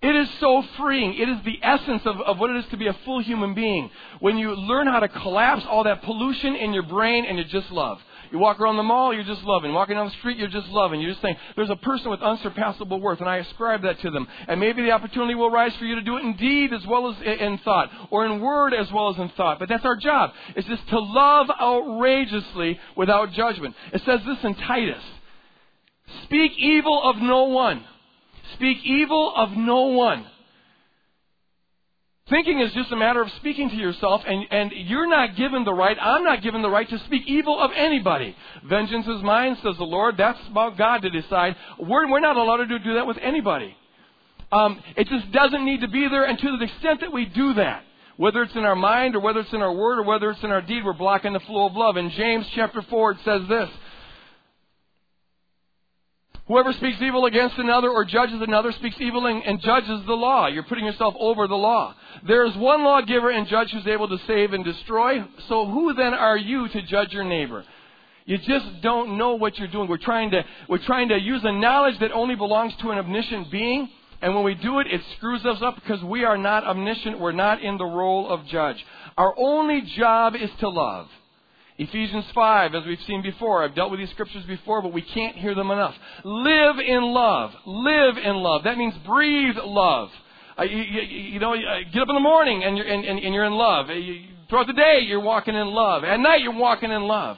It 0.02 0.16
is 0.16 0.30
so 0.40 0.64
freeing. 0.78 1.16
It 1.16 1.28
is 1.28 1.38
the 1.44 1.60
essence 1.64 2.04
of, 2.06 2.22
of 2.22 2.38
what 2.38 2.52
it 2.52 2.58
is 2.58 2.66
to 2.72 2.78
be 2.78 2.88
a 2.88 2.94
full 3.06 3.20
human 3.20 3.56
being. 3.56 3.90
When 4.20 4.38
you 4.38 4.54
learn 4.54 4.88
how 4.88 5.00
to 5.00 5.08
collapse 5.08 5.64
all 5.68 5.84
that 5.86 6.04
pollution 6.04 6.56
in 6.56 6.74
your 6.74 6.84
brain 6.84 7.26
and 7.26 7.38
you 7.38 7.44
just 7.46 7.72
love. 7.72 8.00
You 8.32 8.40
walk 8.40 8.60
around 8.60 8.78
the 8.78 8.84
mall, 8.84 9.14
you're 9.14 9.24
just 9.24 9.44
loving. 9.44 9.74
Walking 9.74 9.96
down 9.96 10.08
the 10.08 10.16
street, 10.16 10.38
you're 10.38 10.50
just 10.50 10.68
loving. 10.68 11.00
You're 11.00 11.12
just 11.12 11.22
saying, 11.22 11.38
there's 11.56 11.70
a 11.70 11.78
person 11.78 12.12
with 12.12 12.22
unsurpassable 12.22 13.00
worth, 13.00 13.22
and 13.22 13.30
I 13.30 13.38
ascribe 13.38 13.84
that 13.84 14.00
to 14.02 14.12
them. 14.12 14.28
And 14.48 14.60
maybe 14.60 14.82
the 14.82 14.92
opportunity 14.92 15.34
will 15.34 15.50
rise 15.50 15.74
for 15.78 15.86
you 15.86 15.96
to 15.96 16.02
do 16.02 16.18
it 16.18 16.26
in 16.26 16.36
deed 16.36 16.74
as 16.74 16.86
well 16.86 17.10
as 17.10 17.16
in 17.22 17.58
thought, 17.60 17.90
or 18.12 18.26
in 18.26 18.42
word 18.42 18.74
as 18.74 18.92
well 18.92 19.10
as 19.10 19.18
in 19.18 19.30
thought. 19.30 19.60
But 19.60 19.70
that's 19.70 19.86
our 19.86 19.96
job. 19.96 20.32
It's 20.56 20.68
just 20.68 20.88
to 20.90 21.00
love 21.00 21.48
outrageously 21.50 22.80
without 22.96 23.32
judgment. 23.32 23.76
It 23.94 24.02
says 24.06 24.20
this 24.26 24.44
in 24.44 24.56
Titus. 24.56 25.04
Speak 26.24 26.52
evil 26.58 27.02
of 27.10 27.18
no 27.18 27.46
one. 27.46 27.84
Speak 28.54 28.78
evil 28.84 29.34
of 29.36 29.52
no 29.52 29.88
one. 29.88 30.26
Thinking 32.30 32.60
is 32.60 32.74
just 32.74 32.92
a 32.92 32.98
matter 32.98 33.22
of 33.22 33.30
speaking 33.38 33.70
to 33.70 33.76
yourself, 33.76 34.22
and, 34.28 34.46
and 34.52 34.72
you're 34.76 35.08
not 35.08 35.38
given 35.38 35.64
the 35.64 35.74
right, 35.74 35.96
I'm 36.00 36.26
not 36.26 36.44
given 36.44 36.62
the 36.62 36.70
right 36.70 36.90
to 36.90 37.00
speak 37.06 37.24
evil 37.26 37.58
of 37.58 37.72
anybody. 37.74 38.36
Vengeance 38.68 39.08
is 39.08 39.24
mine, 39.24 39.56
says 39.64 39.78
the 39.78 39.86
Lord. 39.86 40.18
That's 40.18 40.40
about 40.50 40.78
God 40.78 41.04
to 41.04 41.10
decide. 41.10 41.56
We're, 41.80 42.10
we're 42.12 42.20
not 42.20 42.36
allowed 42.36 42.68
to 42.68 42.80
do 42.80 42.96
that 42.96 43.08
with 43.08 43.18
anybody. 43.22 43.74
Um, 44.52 44.82
it 44.98 45.08
just 45.08 45.32
doesn't 45.32 45.64
need 45.64 45.82
to 45.82 45.88
be 45.88 46.10
there, 46.10 46.26
and 46.26 46.38
to 46.38 46.58
the 46.58 46.66
extent 46.66 47.00
that 47.00 47.14
we 47.14 47.26
do 47.26 47.54
that, 47.54 47.84
whether 48.18 48.42
it's 48.42 48.56
in 48.56 48.66
our 48.66 48.76
mind 48.76 49.16
or 49.16 49.22
whether 49.22 49.40
it's 49.40 49.54
in 49.54 49.62
our 49.62 49.74
word 49.74 50.00
or 50.00 50.04
whether 50.04 50.30
it's 50.32 50.44
in 50.44 50.52
our 50.52 50.62
deed, 50.62 50.84
we're 50.84 50.94
blocking 50.94 51.32
the 51.32 51.40
flow 51.42 51.68
of 51.68 51.76
love. 51.76 51.96
In 51.96 52.10
James 52.10 52.46
chapter 52.56 52.82
4, 52.82 53.12
it 53.12 53.18
says 53.24 53.42
this 53.48 53.70
Whoever 56.48 56.72
speaks 56.74 57.02
evil 57.02 57.26
against 57.26 57.58
another 57.58 57.90
or 57.90 58.06
judges 58.06 58.42
another 58.42 58.72
speaks 58.72 58.96
evil 59.00 59.26
and, 59.26 59.60
judges 59.60 60.06
the 60.06 60.14
law. 60.14 60.48
You're 60.48 60.64
putting 60.64 60.86
yourself 60.86 61.14
over 61.20 61.46
the 61.46 61.56
law. 61.56 61.94
There 62.26 62.46
is 62.46 62.56
one 62.56 62.84
lawgiver 62.84 63.30
and 63.30 63.48
judge 63.48 63.72
who's 63.72 63.86
able 63.86 64.08
to 64.08 64.18
save 64.28 64.54
and 64.54 64.64
destroy. 64.64 65.26
So 65.50 65.66
who 65.66 65.94
then 65.94 66.14
are 66.14 66.38
you 66.38 66.70
to 66.70 66.82
judge 66.84 67.12
your 67.12 67.26
neighbor? 67.26 67.66
You 68.26 68.38
just 68.38 68.82
don't 68.82 69.18
know 69.18 69.36
what 69.36 69.58
you're 69.58 69.68
doing. 69.68 69.90
We're 69.90 69.98
trying 69.98 70.32
to, 70.32 70.46
we're 70.70 70.86
trying 70.86 71.10
to 71.10 71.20
use 71.20 71.42
a 71.44 71.52
knowledge 71.52 72.00
that 72.00 72.12
only 72.14 72.36
belongs 72.36 72.74
to 72.82 72.92
an 72.92 72.98
omniscient 72.98 73.52
being. 73.52 73.90
And 74.22 74.34
when 74.34 74.46
we 74.46 74.56
do 74.56 74.80
it, 74.80 74.88
it 74.88 75.02
screws 75.18 75.46
us 75.46 75.62
up 75.62 75.76
because 75.76 76.02
we 76.04 76.24
are 76.24 76.38
not 76.38 76.64
omniscient. 76.66 77.20
We're 77.20 77.34
not 77.34 77.62
in 77.62 77.78
the 77.78 77.86
role 77.86 78.30
of 78.30 78.46
judge. 78.48 78.84
Our 79.18 79.34
only 79.38 79.82
job 79.82 80.36
is 80.36 80.50
to 80.60 80.70
love. 80.70 81.08
Ephesians 81.80 82.26
5, 82.34 82.74
as 82.74 82.86
we've 82.86 83.02
seen 83.06 83.22
before, 83.22 83.64
I've 83.64 83.76
dealt 83.76 83.92
with 83.92 84.00
these 84.00 84.10
scriptures 84.10 84.44
before, 84.46 84.82
but 84.82 84.94
we 84.94 85.04
can't 85.04 85.36
hear 85.36 85.54
them 85.54 85.70
enough. 85.70 85.94
Live 86.24 86.80
in 86.80 87.04
love. 87.04 87.52
Live 87.66 88.18
in 88.18 88.36
love. 88.36 88.64
That 88.64 88.78
means 88.78 88.96
breathe 89.06 89.58
love. 89.64 90.10
Uh, 90.58 90.64
you, 90.64 90.78
you, 90.78 91.02
you, 91.02 91.40
know, 91.40 91.54
uh, 91.54 91.80
get 91.94 92.02
up 92.02 92.10
in 92.10 92.16
the 92.16 92.20
morning 92.20 92.64
and 92.64 92.76
you're, 92.76 92.88
and, 92.88 93.06
and, 93.06 93.20
and 93.20 93.34
you're 93.34 93.46
in 93.46 93.54
love. 93.54 93.92
Uh, 93.92 93.94
you, 93.94 94.24
throughout 94.50 94.66
the 94.66 94.74
day, 94.74 95.02
you're 95.04 95.20
walking 95.20 95.54
in 95.54 95.68
love. 95.68 96.04
At 96.04 96.20
night, 96.20 96.42
you're 96.42 96.52
walking 96.52 96.90
in 96.90 97.04
love. 97.04 97.38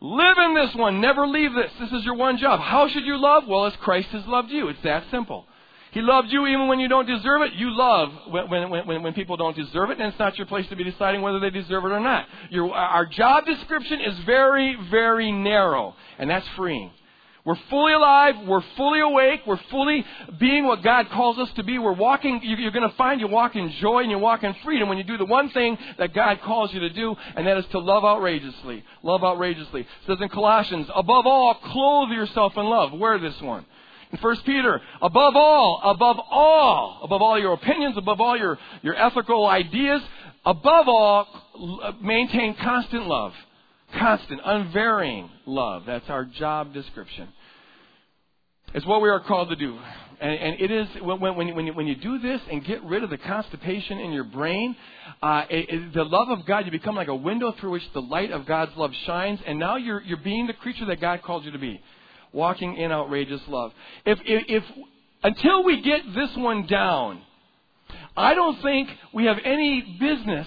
Live 0.00 0.36
in 0.38 0.54
this 0.54 0.72
one. 0.76 1.00
Never 1.00 1.26
leave 1.26 1.52
this. 1.52 1.72
This 1.80 1.90
is 1.90 2.04
your 2.04 2.14
one 2.14 2.38
job. 2.38 2.60
How 2.60 2.88
should 2.88 3.04
you 3.04 3.20
love? 3.20 3.42
Well, 3.48 3.66
as 3.66 3.72
Christ 3.80 4.08
has 4.10 4.24
loved 4.26 4.50
you. 4.50 4.68
It's 4.68 4.82
that 4.84 5.02
simple. 5.10 5.46
He 5.92 6.02
loves 6.02 6.32
you 6.32 6.46
even 6.46 6.68
when 6.68 6.80
you 6.80 6.88
don't 6.88 7.06
deserve 7.06 7.42
it. 7.42 7.54
You 7.54 7.70
love 7.70 8.10
when, 8.28 8.70
when, 8.70 8.86
when, 8.86 9.02
when 9.02 9.12
people 9.14 9.36
don't 9.36 9.56
deserve 9.56 9.90
it, 9.90 9.98
and 9.98 10.08
it's 10.08 10.18
not 10.18 10.36
your 10.36 10.46
place 10.46 10.66
to 10.68 10.76
be 10.76 10.84
deciding 10.84 11.22
whether 11.22 11.40
they 11.40 11.50
deserve 11.50 11.84
it 11.84 11.92
or 11.92 12.00
not. 12.00 12.26
Your, 12.50 12.72
our 12.74 13.06
job 13.06 13.46
description 13.46 14.00
is 14.00 14.18
very, 14.20 14.76
very 14.90 15.32
narrow, 15.32 15.94
and 16.18 16.28
that's 16.28 16.46
freeing. 16.56 16.90
We're 17.48 17.58
fully 17.70 17.94
alive. 17.94 18.34
We're 18.46 18.64
fully 18.76 19.00
awake. 19.00 19.40
We're 19.46 19.60
fully 19.70 20.04
being 20.38 20.66
what 20.66 20.82
God 20.82 21.08
calls 21.08 21.38
us 21.38 21.48
to 21.56 21.62
be. 21.62 21.78
We're 21.78 21.92
walking, 21.92 22.42
you're 22.42 22.72
going 22.72 22.86
to 22.86 22.94
find 22.96 23.22
you 23.22 23.26
walk 23.26 23.56
in 23.56 23.70
joy 23.80 24.00
and 24.00 24.10
you 24.10 24.18
walk 24.18 24.44
in 24.44 24.54
freedom 24.62 24.90
when 24.90 24.98
you 24.98 25.04
do 25.04 25.16
the 25.16 25.24
one 25.24 25.48
thing 25.52 25.78
that 25.96 26.12
God 26.12 26.42
calls 26.42 26.74
you 26.74 26.80
to 26.80 26.90
do, 26.90 27.16
and 27.36 27.46
that 27.46 27.56
is 27.56 27.64
to 27.70 27.78
love 27.78 28.04
outrageously. 28.04 28.84
Love 29.02 29.24
outrageously. 29.24 29.80
It 29.80 29.86
says 30.06 30.18
in 30.20 30.28
Colossians, 30.28 30.88
above 30.94 31.26
all, 31.26 31.54
clothe 31.54 32.10
yourself 32.10 32.52
in 32.58 32.66
love. 32.66 32.92
Wear 32.92 33.18
this 33.18 33.40
one. 33.40 33.64
In 34.10 34.18
1 34.18 34.36
Peter, 34.46 34.80
above 35.02 35.36
all, 35.36 35.80
above 35.84 36.16
all, 36.30 37.00
above 37.02 37.20
all 37.20 37.38
your 37.38 37.52
opinions, 37.52 37.96
above 37.96 38.20
all 38.20 38.38
your, 38.38 38.58
your 38.82 38.96
ethical 38.96 39.46
ideas, 39.46 40.00
above 40.46 40.88
all, 40.88 41.94
maintain 42.00 42.54
constant 42.54 43.06
love. 43.06 43.32
Constant, 43.98 44.40
unvarying 44.44 45.30
love. 45.46 45.84
That's 45.86 46.08
our 46.08 46.24
job 46.24 46.72
description. 46.74 47.28
It's 48.74 48.84
what 48.84 49.00
we 49.00 49.08
are 49.08 49.20
called 49.20 49.48
to 49.50 49.56
do. 49.56 49.78
And, 50.20 50.32
and 50.32 50.60
it 50.60 50.70
is, 50.70 50.88
when, 51.02 51.20
when, 51.20 51.54
when, 51.54 51.66
you, 51.66 51.74
when 51.74 51.86
you 51.86 51.94
do 51.94 52.18
this 52.18 52.40
and 52.50 52.64
get 52.64 52.82
rid 52.84 53.04
of 53.04 53.10
the 53.10 53.18
constipation 53.18 53.98
in 53.98 54.12
your 54.12 54.24
brain, 54.24 54.74
uh, 55.22 55.44
it, 55.48 55.68
it, 55.68 55.94
the 55.94 56.04
love 56.04 56.28
of 56.28 56.44
God, 56.44 56.64
you 56.64 56.70
become 56.70 56.96
like 56.96 57.08
a 57.08 57.14
window 57.14 57.54
through 57.60 57.70
which 57.70 57.92
the 57.92 58.02
light 58.02 58.30
of 58.30 58.44
God's 58.44 58.72
love 58.76 58.92
shines, 59.06 59.38
and 59.46 59.58
now 59.58 59.76
you're, 59.76 60.02
you're 60.02 60.16
being 60.18 60.46
the 60.46 60.54
creature 60.54 60.86
that 60.86 61.00
God 61.00 61.22
called 61.22 61.44
you 61.44 61.52
to 61.52 61.58
be, 61.58 61.80
walking 62.32 62.76
in 62.76 62.92
outrageous 62.92 63.40
love. 63.48 63.72
If, 64.04 64.18
if, 64.24 64.44
if 64.48 64.64
until 65.22 65.64
we 65.64 65.80
get 65.82 66.00
this 66.14 66.30
one 66.36 66.66
down, 66.66 67.20
I 68.16 68.34
don't 68.34 68.60
think 68.62 68.88
we 69.12 69.26
have 69.26 69.38
any 69.44 69.96
business 69.98 70.46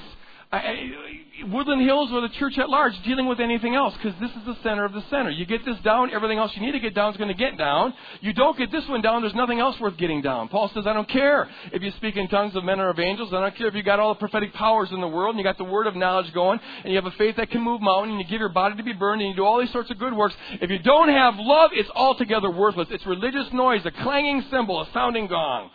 Woodland 1.43 1.81
Hills 1.81 2.09
or 2.11 2.21
the 2.21 2.29
church 2.29 2.57
at 2.57 2.69
large 2.69 2.93
dealing 3.03 3.27
with 3.27 3.39
anything 3.39 3.75
else 3.75 3.93
because 3.95 4.19
this 4.19 4.31
is 4.31 4.45
the 4.45 4.55
center 4.63 4.85
of 4.85 4.93
the 4.93 5.03
center. 5.09 5.29
You 5.29 5.45
get 5.45 5.65
this 5.65 5.77
down, 5.83 6.11
everything 6.11 6.37
else 6.37 6.51
you 6.55 6.61
need 6.61 6.73
to 6.73 6.79
get 6.79 6.93
down 6.93 7.11
is 7.11 7.17
going 7.17 7.29
to 7.29 7.33
get 7.33 7.57
down. 7.57 7.93
You 8.21 8.33
don't 8.33 8.57
get 8.57 8.71
this 8.71 8.87
one 8.87 9.01
down, 9.01 9.21
there's 9.21 9.35
nothing 9.35 9.59
else 9.59 9.79
worth 9.79 9.97
getting 9.97 10.21
down. 10.21 10.47
Paul 10.49 10.69
says, 10.73 10.85
I 10.87 10.93
don't 10.93 11.09
care 11.09 11.49
if 11.71 11.81
you 11.81 11.91
speak 11.97 12.17
in 12.17 12.27
tongues 12.27 12.55
of 12.55 12.63
men 12.63 12.79
or 12.79 12.89
of 12.89 12.99
angels. 12.99 13.29
I 13.33 13.41
don't 13.41 13.55
care 13.55 13.67
if 13.67 13.75
you 13.75 13.83
got 13.83 13.99
all 13.99 14.13
the 14.13 14.19
prophetic 14.19 14.53
powers 14.53 14.89
in 14.91 15.01
the 15.01 15.07
world 15.07 15.35
and 15.35 15.39
you 15.39 15.43
got 15.43 15.57
the 15.57 15.63
word 15.63 15.87
of 15.87 15.95
knowledge 15.95 16.33
going 16.33 16.59
and 16.83 16.93
you 16.93 17.01
have 17.01 17.11
a 17.11 17.15
faith 17.17 17.35
that 17.37 17.49
can 17.49 17.61
move 17.61 17.81
mountains 17.81 18.11
and 18.11 18.21
you 18.21 18.27
give 18.27 18.39
your 18.39 18.49
body 18.49 18.75
to 18.75 18.83
be 18.83 18.93
burned 18.93 19.21
and 19.21 19.29
you 19.31 19.35
do 19.35 19.45
all 19.45 19.59
these 19.59 19.71
sorts 19.71 19.91
of 19.91 19.99
good 19.99 20.13
works. 20.13 20.35
If 20.61 20.69
you 20.69 20.79
don't 20.79 21.09
have 21.09 21.35
love, 21.37 21.71
it's 21.73 21.89
altogether 21.95 22.51
worthless. 22.51 22.87
It's 22.91 23.05
religious 23.05 23.47
noise, 23.53 23.81
a 23.85 23.91
clanging 23.91 24.43
cymbal, 24.51 24.81
a 24.81 24.87
sounding 24.93 25.27
gong. 25.27 25.69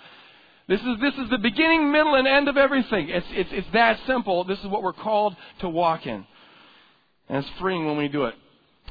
This 0.68 0.80
is, 0.80 1.00
this 1.00 1.14
is 1.14 1.30
the 1.30 1.38
beginning, 1.38 1.92
middle, 1.92 2.16
and 2.16 2.26
end 2.26 2.49
of 2.49 2.56
everything. 2.56 3.08
It's, 3.08 3.26
it's, 3.30 3.50
it's 3.52 3.68
that 3.73 4.00
simple. 4.06 4.44
This 4.44 4.58
is 4.61 4.66
what 4.66 4.82
we're 4.82 4.92
called 4.92 5.37
to 5.61 5.68
walk 5.68 6.06
in. 6.06 6.26
And 7.28 7.38
it's 7.38 7.49
freeing 7.61 7.87
when 7.87 7.96
we 7.96 8.08
do 8.08 8.25
it. 8.25 8.35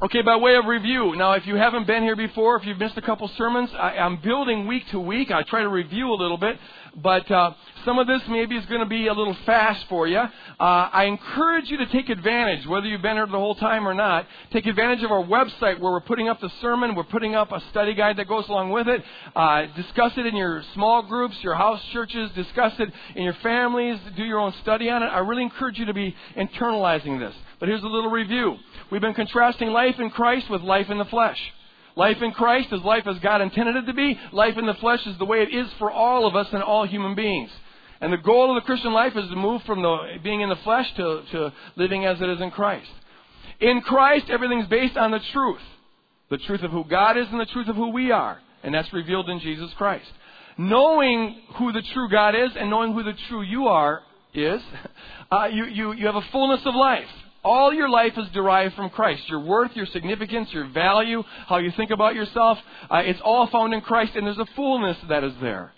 Okay, 0.01 0.21
by 0.23 0.35
way 0.35 0.57
of 0.57 0.65
review, 0.65 1.15
now 1.15 1.31
if 1.31 1.47
you 1.47 1.55
haven't 1.55 1.87
been 1.87 2.03
here 2.03 2.17
before, 2.17 2.57
if 2.57 2.65
you've 2.65 2.77
missed 2.77 2.97
a 2.97 3.01
couple 3.01 3.29
sermons, 3.37 3.69
I, 3.73 3.93
am 3.93 4.17
building 4.17 4.67
week 4.67 4.83
to 4.91 4.99
week. 4.99 5.31
I 5.31 5.41
try 5.43 5.61
to 5.61 5.69
review 5.69 6.11
a 6.11 6.17
little 6.19 6.35
bit, 6.37 6.59
but 6.97 7.31
uh, 7.31 7.53
some 7.85 7.97
of 7.97 8.05
this 8.05 8.21
maybe 8.27 8.57
is 8.57 8.65
going 8.65 8.81
to 8.81 8.87
be 8.87 9.07
a 9.07 9.13
little 9.13 9.37
fast 9.45 9.85
for 9.87 10.05
you. 10.05 10.17
Uh, 10.17 10.29
I 10.59 11.05
encourage 11.05 11.69
you 11.69 11.77
to 11.77 11.85
take 11.85 12.09
advantage, 12.09 12.67
whether 12.67 12.87
you've 12.87 13.01
been 13.01 13.15
here 13.15 13.25
the 13.25 13.39
whole 13.39 13.55
time 13.55 13.87
or 13.87 13.93
not. 13.93 14.27
Take 14.51 14.65
advantage 14.65 15.01
of 15.01 15.11
our 15.11 15.23
website 15.23 15.79
where 15.79 15.93
we're 15.93 16.01
putting 16.01 16.27
up 16.27 16.41
the 16.41 16.51
sermon. 16.59 16.93
We're 16.93 17.03
putting 17.05 17.35
up 17.35 17.53
a 17.53 17.61
study 17.69 17.93
guide 17.93 18.17
that 18.17 18.27
goes 18.27 18.49
along 18.49 18.71
with 18.71 18.89
it. 18.89 19.01
Uh, 19.33 19.67
discuss 19.77 20.11
it 20.17 20.25
in 20.25 20.35
your 20.35 20.61
small 20.73 21.03
groups, 21.03 21.37
your 21.41 21.55
house 21.55 21.81
churches. 21.93 22.31
Discuss 22.35 22.73
it 22.79 22.89
in 23.15 23.23
your 23.23 23.37
families. 23.41 23.97
Do 24.17 24.25
your 24.25 24.39
own 24.39 24.53
study 24.61 24.89
on 24.89 25.03
it. 25.03 25.07
I 25.07 25.19
really 25.19 25.43
encourage 25.43 25.79
you 25.79 25.85
to 25.85 25.93
be 25.93 26.13
internalizing 26.35 27.17
this. 27.17 27.33
But 27.59 27.69
here's 27.69 27.83
a 27.83 27.87
little 27.87 28.11
review. 28.11 28.57
We've 28.91 29.01
been 29.01 29.13
contrasting 29.13 29.69
life 29.69 29.95
in 29.99 30.09
Christ 30.09 30.49
with 30.49 30.61
life 30.61 30.89
in 30.89 30.97
the 30.97 31.05
flesh. 31.05 31.39
Life 31.95 32.21
in 32.21 32.31
Christ 32.31 32.73
is 32.73 32.81
life 32.81 33.07
as 33.07 33.17
God 33.19 33.41
intended 33.41 33.77
it 33.77 33.85
to 33.85 33.93
be. 33.93 34.19
Life 34.33 34.57
in 34.57 34.65
the 34.65 34.73
flesh 34.75 35.05
is 35.05 35.17
the 35.17 35.25
way 35.25 35.41
it 35.41 35.53
is 35.53 35.67
for 35.79 35.89
all 35.89 36.27
of 36.27 36.35
us 36.35 36.47
and 36.51 36.61
all 36.61 36.85
human 36.85 37.15
beings. 37.15 37.49
And 38.01 38.11
the 38.11 38.17
goal 38.17 38.55
of 38.55 38.61
the 38.61 38.65
Christian 38.65 38.91
life 38.91 39.13
is 39.15 39.29
to 39.29 39.35
move 39.35 39.61
from 39.63 39.81
the, 39.81 40.17
being 40.21 40.41
in 40.41 40.49
the 40.49 40.57
flesh 40.57 40.87
to, 40.97 41.23
to 41.31 41.53
living 41.77 42.05
as 42.05 42.21
it 42.21 42.29
is 42.29 42.41
in 42.41 42.51
Christ. 42.51 42.89
In 43.61 43.81
Christ, 43.81 44.25
everything's 44.29 44.67
based 44.67 44.97
on 44.97 45.11
the 45.11 45.21
truth. 45.31 45.61
The 46.29 46.37
truth 46.39 46.63
of 46.63 46.71
who 46.71 46.83
God 46.83 47.17
is 47.17 47.27
and 47.31 47.39
the 47.39 47.45
truth 47.45 47.69
of 47.69 47.75
who 47.77 47.91
we 47.91 48.11
are. 48.11 48.39
And 48.63 48.73
that's 48.73 48.91
revealed 48.91 49.29
in 49.29 49.39
Jesus 49.39 49.71
Christ. 49.77 50.07
Knowing 50.57 51.41
who 51.55 51.71
the 51.71 51.83
true 51.93 52.09
God 52.09 52.35
is 52.35 52.51
and 52.57 52.69
knowing 52.69 52.93
who 52.93 53.03
the 53.03 53.13
true 53.29 53.43
you 53.43 53.67
are 53.67 54.01
is, 54.33 54.61
uh, 55.31 55.47
you, 55.51 55.65
you, 55.65 55.93
you 55.93 56.05
have 56.07 56.15
a 56.15 56.25
fullness 56.31 56.61
of 56.65 56.75
life. 56.75 57.07
All 57.45 57.71
your 57.71 57.87
life 57.87 58.13
is 58.17 58.27
derived 58.33 58.73
from 58.73 58.89
Christ. 58.89 59.29
Your 59.29 59.39
worth, 59.39 59.75
your 59.75 59.85
significance, 59.85 60.51
your 60.51 60.65
value, 60.65 61.23
how 61.45 61.57
you 61.57 61.69
think 61.77 61.91
about 61.91 62.15
yourself, 62.15 62.57
uh, 62.89 63.03
it's 63.05 63.21
all 63.23 63.45
found 63.45 63.71
in 63.71 63.81
Christ, 63.81 64.15
and 64.15 64.25
there's 64.25 64.39
a 64.39 64.47
fullness 64.55 64.97
that 65.09 65.23
is 65.23 65.33
there. 65.39 65.71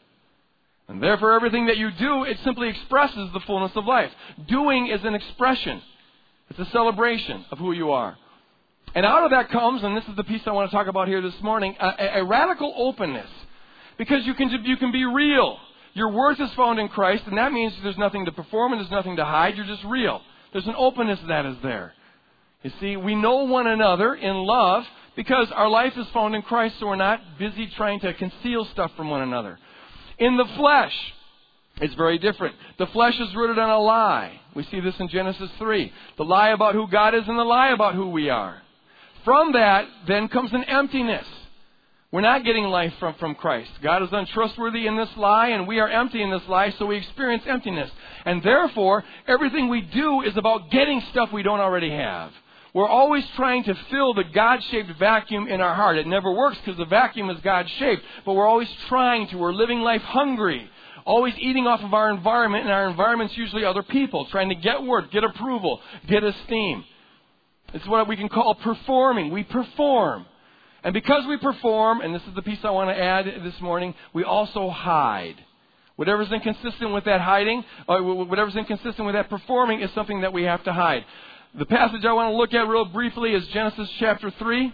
And 0.87 1.03
therefore, 1.03 1.33
everything 1.33 1.65
that 1.65 1.75
you 1.75 1.91
do, 1.91 2.23
it 2.23 2.37
simply 2.45 2.69
expresses 2.69 3.29
the 3.33 3.41
fullness 3.41 3.73
of 3.75 3.83
life. 3.83 4.09
Doing 4.47 4.87
is 4.87 5.03
an 5.03 5.13
expression, 5.13 5.81
it's 6.49 6.59
a 6.59 6.71
celebration 6.71 7.43
of 7.51 7.57
who 7.57 7.73
you 7.73 7.91
are. 7.91 8.17
And 8.95 9.05
out 9.05 9.25
of 9.25 9.31
that 9.31 9.49
comes, 9.49 9.83
and 9.83 9.97
this 9.97 10.05
is 10.05 10.15
the 10.15 10.23
piece 10.23 10.43
I 10.45 10.51
want 10.51 10.71
to 10.71 10.75
talk 10.75 10.87
about 10.87 11.09
here 11.09 11.21
this 11.21 11.35
morning, 11.41 11.75
a, 11.81 12.19
a 12.19 12.23
radical 12.23 12.73
openness. 12.77 13.29
Because 13.97 14.25
you 14.25 14.35
can, 14.35 14.49
you 14.63 14.77
can 14.77 14.93
be 14.93 15.03
real. 15.03 15.57
Your 15.95 16.11
worth 16.11 16.39
is 16.39 16.53
found 16.53 16.79
in 16.79 16.87
Christ, 16.87 17.23
and 17.27 17.37
that 17.37 17.51
means 17.51 17.73
there's 17.83 17.97
nothing 17.97 18.23
to 18.23 18.31
perform 18.31 18.71
and 18.71 18.79
there's 18.79 18.91
nothing 18.91 19.17
to 19.17 19.25
hide. 19.25 19.57
You're 19.57 19.65
just 19.65 19.83
real. 19.83 20.21
There's 20.51 20.67
an 20.67 20.75
openness 20.77 21.19
that 21.27 21.45
is 21.45 21.57
there. 21.61 21.93
You 22.63 22.71
see, 22.79 22.97
we 22.97 23.15
know 23.15 23.43
one 23.43 23.67
another 23.67 24.15
in 24.15 24.35
love 24.35 24.83
because 25.15 25.51
our 25.51 25.69
life 25.69 25.93
is 25.97 26.07
found 26.13 26.35
in 26.35 26.41
Christ, 26.41 26.75
so 26.79 26.87
we're 26.87 26.95
not 26.95 27.21
busy 27.39 27.67
trying 27.77 27.99
to 28.01 28.13
conceal 28.13 28.65
stuff 28.65 28.91
from 28.95 29.09
one 29.09 29.21
another. 29.21 29.57
In 30.19 30.37
the 30.37 30.45
flesh, 30.57 30.93
it's 31.79 31.93
very 31.93 32.17
different. 32.17 32.55
The 32.77 32.87
flesh 32.87 33.19
is 33.19 33.35
rooted 33.35 33.59
on 33.59 33.69
a 33.69 33.79
lie. 33.79 34.39
We 34.55 34.63
see 34.63 34.79
this 34.79 34.95
in 34.99 35.09
Genesis 35.09 35.49
3. 35.59 35.91
The 36.17 36.23
lie 36.23 36.49
about 36.49 36.73
who 36.73 36.87
God 36.87 37.13
is 37.13 37.23
and 37.27 37.37
the 37.37 37.43
lie 37.43 37.69
about 37.69 37.93
who 37.93 38.09
we 38.09 38.29
are. 38.29 38.61
From 39.23 39.53
that, 39.53 39.85
then 40.07 40.27
comes 40.27 40.51
an 40.53 40.63
emptiness. 40.63 41.25
We're 42.09 42.21
not 42.21 42.45
getting 42.45 42.63
life 42.63 42.93
from, 42.99 43.15
from 43.15 43.35
Christ. 43.35 43.69
God 43.83 44.01
is 44.01 44.09
untrustworthy 44.13 44.87
in 44.87 44.95
this 44.95 45.09
lie, 45.17 45.49
and 45.49 45.67
we 45.67 45.79
are 45.79 45.89
empty 45.89 46.23
in 46.23 46.31
this 46.31 46.47
lie, 46.47 46.69
so 46.79 46.85
we 46.85 46.95
experience 46.95 47.43
emptiness. 47.45 47.91
And 48.23 48.41
therefore, 48.41 49.03
everything 49.27 49.67
we 49.67 49.81
do 49.81 50.21
is 50.21 50.37
about 50.37 50.71
getting 50.71 51.01
stuff 51.11 51.33
we 51.33 51.43
don't 51.43 51.59
already 51.59 51.89
have. 51.89 52.31
We're 52.73 52.87
always 52.87 53.25
trying 53.35 53.65
to 53.65 53.75
fill 53.89 54.13
the 54.13 54.23
God 54.23 54.63
shaped 54.71 54.97
vacuum 54.97 55.47
in 55.47 55.59
our 55.59 55.75
heart. 55.75 55.97
It 55.97 56.07
never 56.07 56.31
works 56.31 56.57
because 56.63 56.77
the 56.77 56.85
vacuum 56.85 57.29
is 57.29 57.41
God 57.41 57.69
shaped, 57.77 58.03
but 58.25 58.35
we're 58.35 58.47
always 58.47 58.69
trying 58.87 59.27
to. 59.29 59.37
We're 59.37 59.51
living 59.51 59.79
life 59.81 60.01
hungry, 60.03 60.69
always 61.05 61.33
eating 61.39 61.67
off 61.67 61.81
of 61.81 61.93
our 61.93 62.09
environment, 62.09 62.63
and 62.63 62.71
our 62.71 62.87
environment's 62.87 63.35
usually 63.35 63.65
other 63.65 63.83
people, 63.83 64.27
trying 64.27 64.49
to 64.49 64.55
get 64.55 64.81
work, 64.81 65.11
get 65.11 65.25
approval, 65.25 65.81
get 66.07 66.23
esteem. 66.23 66.85
It's 67.73 67.87
what 67.87 68.07
we 68.07 68.15
can 68.15 68.29
call 68.29 68.55
performing. 68.55 69.29
We 69.31 69.43
perform. 69.43 70.25
And 70.87 70.93
because 70.93 71.25
we 71.27 71.35
perform, 71.35 71.99
and 71.99 72.15
this 72.15 72.21
is 72.29 72.33
the 72.33 72.41
piece 72.41 72.59
I 72.63 72.69
want 72.69 72.89
to 72.89 72.97
add 72.97 73.25
this 73.43 73.59
morning, 73.59 73.93
we 74.13 74.23
also 74.23 74.69
hide. 74.69 75.35
Whatever's 75.97 76.31
inconsistent 76.31 76.93
with 76.93 77.03
that 77.03 77.19
hiding, 77.19 77.65
uh, 77.89 77.95
or 77.95 78.23
whatever's 78.23 78.55
inconsistent 78.55 79.05
with 79.05 79.13
that 79.13 79.29
performing, 79.29 79.81
is 79.81 79.91
something 79.93 80.21
that 80.21 80.31
we 80.31 80.43
have 80.43 80.63
to 80.63 80.71
hide. 80.71 81.03
The 81.59 81.65
passage 81.65 82.05
I 82.05 82.13
want 82.13 82.31
to 82.31 82.37
look 82.37 82.53
at 82.53 82.69
real 82.69 82.85
briefly 82.85 83.33
is 83.33 83.45
Genesis 83.47 83.89
chapter 83.99 84.31
3. 84.31 84.73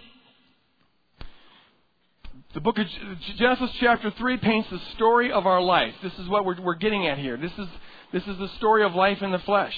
The 2.53 2.61
book 2.61 2.77
of 2.77 2.85
Genesis 3.37 3.71
chapter 3.79 4.11
3 4.11 4.37
paints 4.37 4.69
the 4.69 4.81
story 4.93 5.31
of 5.31 5.47
our 5.47 5.61
life. 5.61 5.95
This 6.03 6.13
is 6.19 6.29
what 6.29 6.45
we're, 6.45 6.61
we're 6.61 6.75
getting 6.75 7.07
at 7.07 7.17
here. 7.17 7.37
This 7.37 7.53
is, 7.57 7.67
this 8.11 8.23
is 8.27 8.37
the 8.37 8.49
story 8.57 8.83
of 8.83 8.93
life 8.93 9.23
in 9.23 9.31
the 9.31 9.39
flesh. 9.39 9.73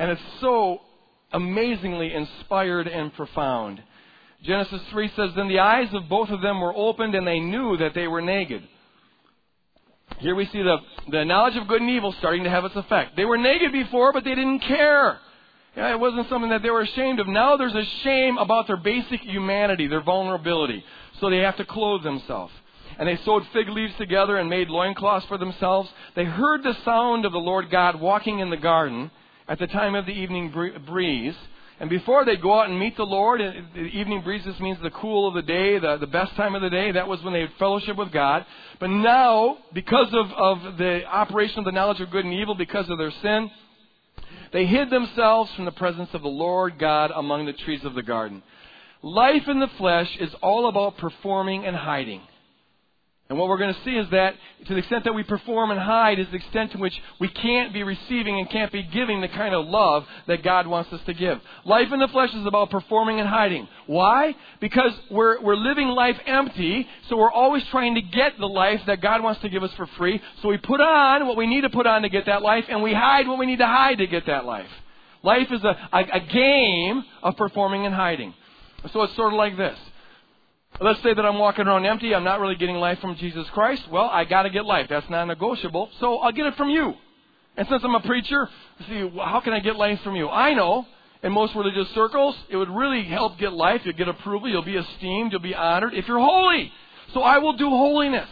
And 0.00 0.10
it's 0.10 0.20
so 0.40 0.80
amazingly 1.32 2.12
inspired 2.12 2.88
and 2.88 3.14
profound. 3.14 3.80
Genesis 4.42 4.80
3 4.90 5.12
says, 5.16 5.30
Then 5.36 5.48
the 5.48 5.58
eyes 5.58 5.88
of 5.92 6.08
both 6.08 6.30
of 6.30 6.40
them 6.40 6.60
were 6.60 6.74
opened, 6.74 7.14
and 7.14 7.26
they 7.26 7.40
knew 7.40 7.76
that 7.76 7.94
they 7.94 8.08
were 8.08 8.22
naked. 8.22 8.62
Here 10.18 10.34
we 10.34 10.46
see 10.46 10.62
the, 10.62 10.78
the 11.10 11.24
knowledge 11.24 11.56
of 11.56 11.68
good 11.68 11.80
and 11.80 11.90
evil 11.90 12.12
starting 12.18 12.44
to 12.44 12.50
have 12.50 12.64
its 12.64 12.76
effect. 12.76 13.16
They 13.16 13.24
were 13.24 13.38
naked 13.38 13.72
before, 13.72 14.12
but 14.12 14.24
they 14.24 14.34
didn't 14.34 14.60
care. 14.60 15.18
Yeah, 15.76 15.92
it 15.92 16.00
wasn't 16.00 16.28
something 16.28 16.50
that 16.50 16.62
they 16.62 16.70
were 16.70 16.80
ashamed 16.80 17.20
of. 17.20 17.28
Now 17.28 17.56
there's 17.56 17.74
a 17.74 17.84
shame 18.02 18.38
about 18.38 18.66
their 18.66 18.76
basic 18.76 19.20
humanity, 19.20 19.86
their 19.86 20.02
vulnerability. 20.02 20.84
So 21.20 21.30
they 21.30 21.38
have 21.38 21.56
to 21.58 21.64
clothe 21.64 22.02
themselves. 22.02 22.52
And 22.98 23.08
they 23.08 23.16
sewed 23.24 23.44
fig 23.52 23.68
leaves 23.68 23.94
together 23.96 24.36
and 24.36 24.50
made 24.50 24.68
loincloths 24.68 25.26
for 25.26 25.38
themselves. 25.38 25.88
They 26.16 26.24
heard 26.24 26.62
the 26.62 26.76
sound 26.84 27.24
of 27.24 27.32
the 27.32 27.38
Lord 27.38 27.70
God 27.70 28.00
walking 28.00 28.40
in 28.40 28.50
the 28.50 28.56
garden 28.56 29.10
at 29.48 29.58
the 29.58 29.68
time 29.68 29.94
of 29.94 30.06
the 30.06 30.12
evening 30.12 30.52
breeze 30.86 31.36
And 31.80 31.88
before 31.88 32.26
they'd 32.26 32.42
go 32.42 32.60
out 32.60 32.68
and 32.68 32.78
meet 32.78 32.94
the 32.98 33.06
Lord, 33.06 33.40
and 33.40 33.66
the 33.74 33.80
evening 33.80 34.20
breezes 34.20 34.60
means 34.60 34.76
the 34.82 34.90
cool 34.90 35.26
of 35.26 35.32
the 35.32 35.40
day, 35.40 35.78
the, 35.78 35.96
the 35.96 36.06
best 36.06 36.36
time 36.36 36.54
of 36.54 36.60
the 36.60 36.68
day. 36.68 36.92
That 36.92 37.08
was 37.08 37.22
when 37.22 37.32
they 37.32 37.40
had 37.40 37.52
fellowship 37.58 37.96
with 37.96 38.12
God. 38.12 38.44
But 38.78 38.90
now, 38.90 39.56
because 39.72 40.08
of, 40.12 40.30
of 40.32 40.76
the 40.76 41.06
operation 41.06 41.60
of 41.60 41.64
the 41.64 41.72
knowledge 41.72 42.00
of 42.00 42.10
good 42.10 42.26
and 42.26 42.34
evil, 42.34 42.54
because 42.54 42.90
of 42.90 42.98
their 42.98 43.10
sin, 43.22 43.50
they 44.52 44.66
hid 44.66 44.90
themselves 44.90 45.50
from 45.54 45.64
the 45.64 45.72
presence 45.72 46.10
of 46.12 46.20
the 46.20 46.28
Lord 46.28 46.78
God 46.78 47.12
among 47.14 47.46
the 47.46 47.54
trees 47.54 47.82
of 47.84 47.94
the 47.94 48.02
garden. 48.02 48.42
Life 49.02 49.48
in 49.48 49.58
the 49.58 49.70
flesh 49.78 50.14
is 50.20 50.34
all 50.42 50.68
about 50.68 50.98
performing 50.98 51.64
and 51.64 51.74
hiding. 51.74 52.20
And 53.30 53.38
what 53.38 53.48
we're 53.48 53.58
going 53.58 53.72
to 53.72 53.80
see 53.84 53.92
is 53.92 54.10
that 54.10 54.34
to 54.66 54.74
the 54.74 54.80
extent 54.80 55.04
that 55.04 55.14
we 55.14 55.22
perform 55.22 55.70
and 55.70 55.78
hide 55.78 56.18
is 56.18 56.26
the 56.32 56.36
extent 56.36 56.72
to 56.72 56.78
which 56.78 57.00
we 57.20 57.28
can't 57.28 57.72
be 57.72 57.84
receiving 57.84 58.40
and 58.40 58.50
can't 58.50 58.72
be 58.72 58.82
giving 58.82 59.20
the 59.20 59.28
kind 59.28 59.54
of 59.54 59.68
love 59.68 60.04
that 60.26 60.42
God 60.42 60.66
wants 60.66 60.92
us 60.92 61.00
to 61.06 61.14
give. 61.14 61.40
Life 61.64 61.92
in 61.92 62.00
the 62.00 62.08
flesh 62.08 62.34
is 62.34 62.44
about 62.44 62.70
performing 62.70 63.20
and 63.20 63.28
hiding. 63.28 63.68
Why? 63.86 64.34
Because 64.60 64.90
we're, 65.12 65.40
we're 65.42 65.54
living 65.54 65.86
life 65.86 66.16
empty, 66.26 66.88
so 67.08 67.16
we're 67.16 67.30
always 67.30 67.62
trying 67.70 67.94
to 67.94 68.02
get 68.02 68.36
the 68.36 68.48
life 68.48 68.80
that 68.88 69.00
God 69.00 69.22
wants 69.22 69.40
to 69.42 69.48
give 69.48 69.62
us 69.62 69.70
for 69.76 69.86
free. 69.96 70.20
So 70.42 70.48
we 70.48 70.58
put 70.58 70.80
on 70.80 71.28
what 71.28 71.36
we 71.36 71.46
need 71.46 71.60
to 71.60 71.70
put 71.70 71.86
on 71.86 72.02
to 72.02 72.08
get 72.08 72.26
that 72.26 72.42
life, 72.42 72.64
and 72.68 72.82
we 72.82 72.92
hide 72.92 73.28
what 73.28 73.38
we 73.38 73.46
need 73.46 73.60
to 73.60 73.66
hide 73.66 73.98
to 73.98 74.08
get 74.08 74.26
that 74.26 74.44
life. 74.44 74.66
Life 75.22 75.52
is 75.52 75.62
a, 75.62 75.88
a, 75.92 76.00
a 76.14 76.20
game 76.20 77.04
of 77.22 77.36
performing 77.36 77.86
and 77.86 77.94
hiding. 77.94 78.34
So 78.92 79.02
it's 79.02 79.14
sort 79.14 79.32
of 79.32 79.36
like 79.36 79.56
this. 79.56 79.78
Let's 80.82 81.02
say 81.02 81.12
that 81.12 81.26
I'm 81.26 81.38
walking 81.38 81.66
around 81.66 81.84
empty. 81.84 82.14
I'm 82.14 82.24
not 82.24 82.40
really 82.40 82.54
getting 82.54 82.76
life 82.76 82.98
from 83.00 83.14
Jesus 83.16 83.46
Christ. 83.52 83.82
Well, 83.92 84.08
I 84.10 84.24
got 84.24 84.44
to 84.44 84.50
get 84.50 84.64
life. 84.64 84.86
That's 84.88 85.08
non 85.10 85.28
negotiable. 85.28 85.90
So 86.00 86.16
I'll 86.18 86.32
get 86.32 86.46
it 86.46 86.54
from 86.56 86.70
you. 86.70 86.94
And 87.58 87.68
since 87.68 87.82
I'm 87.84 87.94
a 87.94 88.00
preacher, 88.00 88.48
see, 88.88 89.10
how 89.16 89.42
can 89.44 89.52
I 89.52 89.60
get 89.60 89.76
life 89.76 90.00
from 90.02 90.16
you? 90.16 90.30
I 90.30 90.54
know 90.54 90.86
in 91.22 91.32
most 91.32 91.54
religious 91.54 91.86
circles, 91.94 92.34
it 92.48 92.56
would 92.56 92.70
really 92.70 93.04
help 93.04 93.36
get 93.38 93.52
life. 93.52 93.82
You'll 93.84 93.94
get 93.96 94.08
approval. 94.08 94.48
You'll 94.48 94.64
be 94.64 94.76
esteemed. 94.76 95.32
You'll 95.32 95.42
be 95.42 95.54
honored 95.54 95.92
if 95.92 96.08
you're 96.08 96.18
holy. 96.18 96.72
So 97.12 97.20
I 97.20 97.38
will 97.38 97.58
do 97.58 97.68
holiness. 97.68 98.28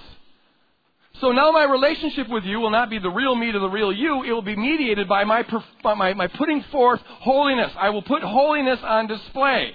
So 1.21 1.33
now 1.33 1.51
my 1.51 1.65
relationship 1.65 2.31
with 2.31 2.45
you 2.45 2.61
will 2.61 2.71
not 2.71 2.89
be 2.89 2.99
the 2.99 3.11
real 3.11 3.35
me 3.35 3.53
to 3.53 3.59
the 3.59 3.69
real 3.69 3.93
you. 3.93 4.23
It 4.23 4.33
will 4.33 4.41
be 4.41 4.57
mediated 4.57 5.07
by 5.07 5.25
my, 5.25 5.45
by 5.83 5.93
my, 5.93 6.15
my 6.15 6.29
putting 6.29 6.63
forth 6.73 7.01
holiness. 7.05 7.73
I 7.77 7.91
will 7.91 8.03
put 8.03 8.23
holiness 8.23 8.79
on 8.83 9.07
display 9.07 9.75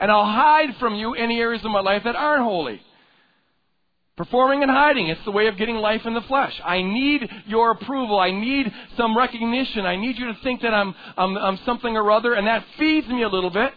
and 0.00 0.10
I'll 0.10 0.24
hide 0.24 0.76
from 0.78 0.94
you 0.94 1.14
any 1.14 1.38
areas 1.40 1.64
of 1.64 1.70
my 1.70 1.80
life 1.80 2.02
that 2.04 2.16
aren't 2.16 2.42
holy. 2.42 2.80
Performing 4.16 4.62
and 4.62 4.70
hiding, 4.70 5.08
it's 5.08 5.22
the 5.26 5.30
way 5.30 5.46
of 5.46 5.58
getting 5.58 5.76
life 5.76 6.06
in 6.06 6.14
the 6.14 6.22
flesh. 6.22 6.58
I 6.64 6.80
need 6.80 7.28
your 7.46 7.72
approval. 7.72 8.18
I 8.18 8.30
need 8.30 8.72
some 8.96 9.16
recognition. 9.16 9.84
I 9.84 9.96
need 9.96 10.16
you 10.16 10.26
to 10.32 10.38
think 10.42 10.62
that 10.62 10.72
I'm, 10.72 10.94
I'm, 11.18 11.36
I'm 11.36 11.58
something 11.66 11.94
or 11.94 12.10
other, 12.10 12.32
and 12.32 12.46
that 12.46 12.64
feeds 12.78 13.06
me 13.08 13.22
a 13.22 13.28
little 13.28 13.50
bit. 13.50 13.74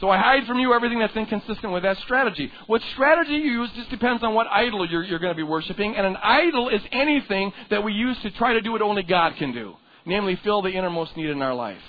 So 0.00 0.10
I 0.10 0.18
hide 0.18 0.46
from 0.46 0.58
you 0.58 0.74
everything 0.74 0.98
that's 0.98 1.16
inconsistent 1.16 1.72
with 1.72 1.82
that 1.84 1.96
strategy. 1.98 2.50
What 2.66 2.82
strategy 2.92 3.32
you 3.32 3.62
use 3.62 3.70
just 3.74 3.88
depends 3.88 4.22
on 4.22 4.34
what 4.34 4.48
idol 4.48 4.88
you're, 4.88 5.04
you're 5.04 5.18
going 5.18 5.32
to 5.32 5.36
be 5.36 5.42
worshiping, 5.42 5.96
and 5.96 6.06
an 6.06 6.16
idol 6.16 6.68
is 6.68 6.82
anything 6.90 7.52
that 7.70 7.82
we 7.84 7.92
use 7.92 8.18
to 8.22 8.30
try 8.32 8.52
to 8.52 8.60
do 8.60 8.72
what 8.72 8.82
only 8.82 9.02
God 9.02 9.36
can 9.36 9.52
do, 9.52 9.76
namely 10.04 10.38
fill 10.44 10.60
the 10.60 10.70
innermost 10.70 11.16
need 11.16 11.30
in 11.30 11.40
our 11.40 11.54
life. 11.54 11.80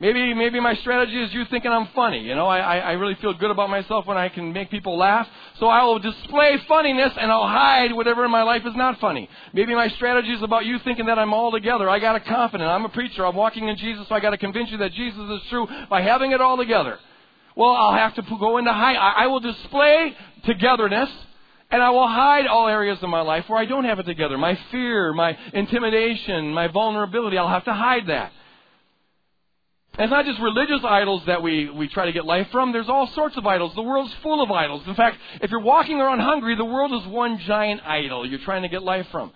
Maybe, 0.00 0.32
maybe 0.32 0.60
my 0.60 0.74
strategy 0.76 1.22
is 1.22 1.34
you 1.34 1.44
thinking 1.50 1.70
I'm 1.70 1.88
funny. 1.94 2.20
You 2.20 2.34
know, 2.34 2.46
I, 2.46 2.78
I 2.78 2.92
really 2.92 3.16
feel 3.16 3.34
good 3.34 3.50
about 3.50 3.68
myself 3.68 4.06
when 4.06 4.16
I 4.16 4.30
can 4.30 4.50
make 4.50 4.70
people 4.70 4.96
laugh. 4.96 5.28
So 5.58 5.66
I 5.66 5.84
will 5.84 5.98
display 5.98 6.56
funniness 6.66 7.12
and 7.20 7.30
I'll 7.30 7.46
hide 7.46 7.92
whatever 7.92 8.24
in 8.24 8.30
my 8.30 8.42
life 8.42 8.62
is 8.64 8.74
not 8.74 8.98
funny. 8.98 9.28
Maybe 9.52 9.74
my 9.74 9.88
strategy 9.88 10.32
is 10.32 10.42
about 10.42 10.64
you 10.64 10.78
thinking 10.78 11.04
that 11.04 11.18
I'm 11.18 11.34
all 11.34 11.52
together. 11.52 11.86
I 11.90 11.98
got 11.98 12.16
a 12.16 12.20
confident. 12.20 12.70
I'm 12.70 12.86
a 12.86 12.88
preacher. 12.88 13.26
I'm 13.26 13.36
walking 13.36 13.68
in 13.68 13.76
Jesus, 13.76 14.08
so 14.08 14.14
I 14.14 14.20
got 14.20 14.30
to 14.30 14.38
convince 14.38 14.70
you 14.70 14.78
that 14.78 14.92
Jesus 14.92 15.20
is 15.20 15.42
true 15.50 15.68
by 15.90 16.00
having 16.00 16.32
it 16.32 16.40
all 16.40 16.56
together. 16.56 16.98
Well, 17.54 17.72
I'll 17.72 17.92
have 17.92 18.14
to 18.14 18.22
go 18.22 18.56
into 18.56 18.72
hide. 18.72 18.96
I, 18.96 19.24
I 19.24 19.26
will 19.26 19.40
display 19.40 20.16
togetherness 20.46 21.10
and 21.70 21.82
I 21.82 21.90
will 21.90 22.08
hide 22.08 22.46
all 22.46 22.68
areas 22.68 22.98
of 23.02 23.10
my 23.10 23.20
life 23.20 23.44
where 23.48 23.58
I 23.58 23.66
don't 23.66 23.84
have 23.84 23.98
it 23.98 24.06
together. 24.06 24.38
My 24.38 24.58
fear, 24.70 25.12
my 25.12 25.36
intimidation, 25.52 26.54
my 26.54 26.68
vulnerability, 26.68 27.36
I'll 27.36 27.48
have 27.48 27.66
to 27.66 27.74
hide 27.74 28.06
that. 28.06 28.32
It's 30.00 30.10
not 30.10 30.24
just 30.24 30.40
religious 30.40 30.80
idols 30.82 31.22
that 31.26 31.42
we, 31.42 31.68
we 31.68 31.86
try 31.86 32.06
to 32.06 32.12
get 32.12 32.24
life 32.24 32.48
from. 32.50 32.72
There's 32.72 32.88
all 32.88 33.06
sorts 33.08 33.36
of 33.36 33.46
idols. 33.46 33.74
The 33.74 33.82
world's 33.82 34.14
full 34.22 34.42
of 34.42 34.50
idols. 34.50 34.82
In 34.86 34.94
fact, 34.94 35.18
if 35.42 35.50
you're 35.50 35.60
walking 35.60 36.00
around 36.00 36.20
hungry, 36.20 36.56
the 36.56 36.64
world 36.64 36.92
is 37.02 37.06
one 37.06 37.38
giant 37.38 37.82
idol 37.84 38.26
you're 38.26 38.38
trying 38.38 38.62
to 38.62 38.68
get 38.68 38.82
life 38.82 39.06
from. 39.12 39.30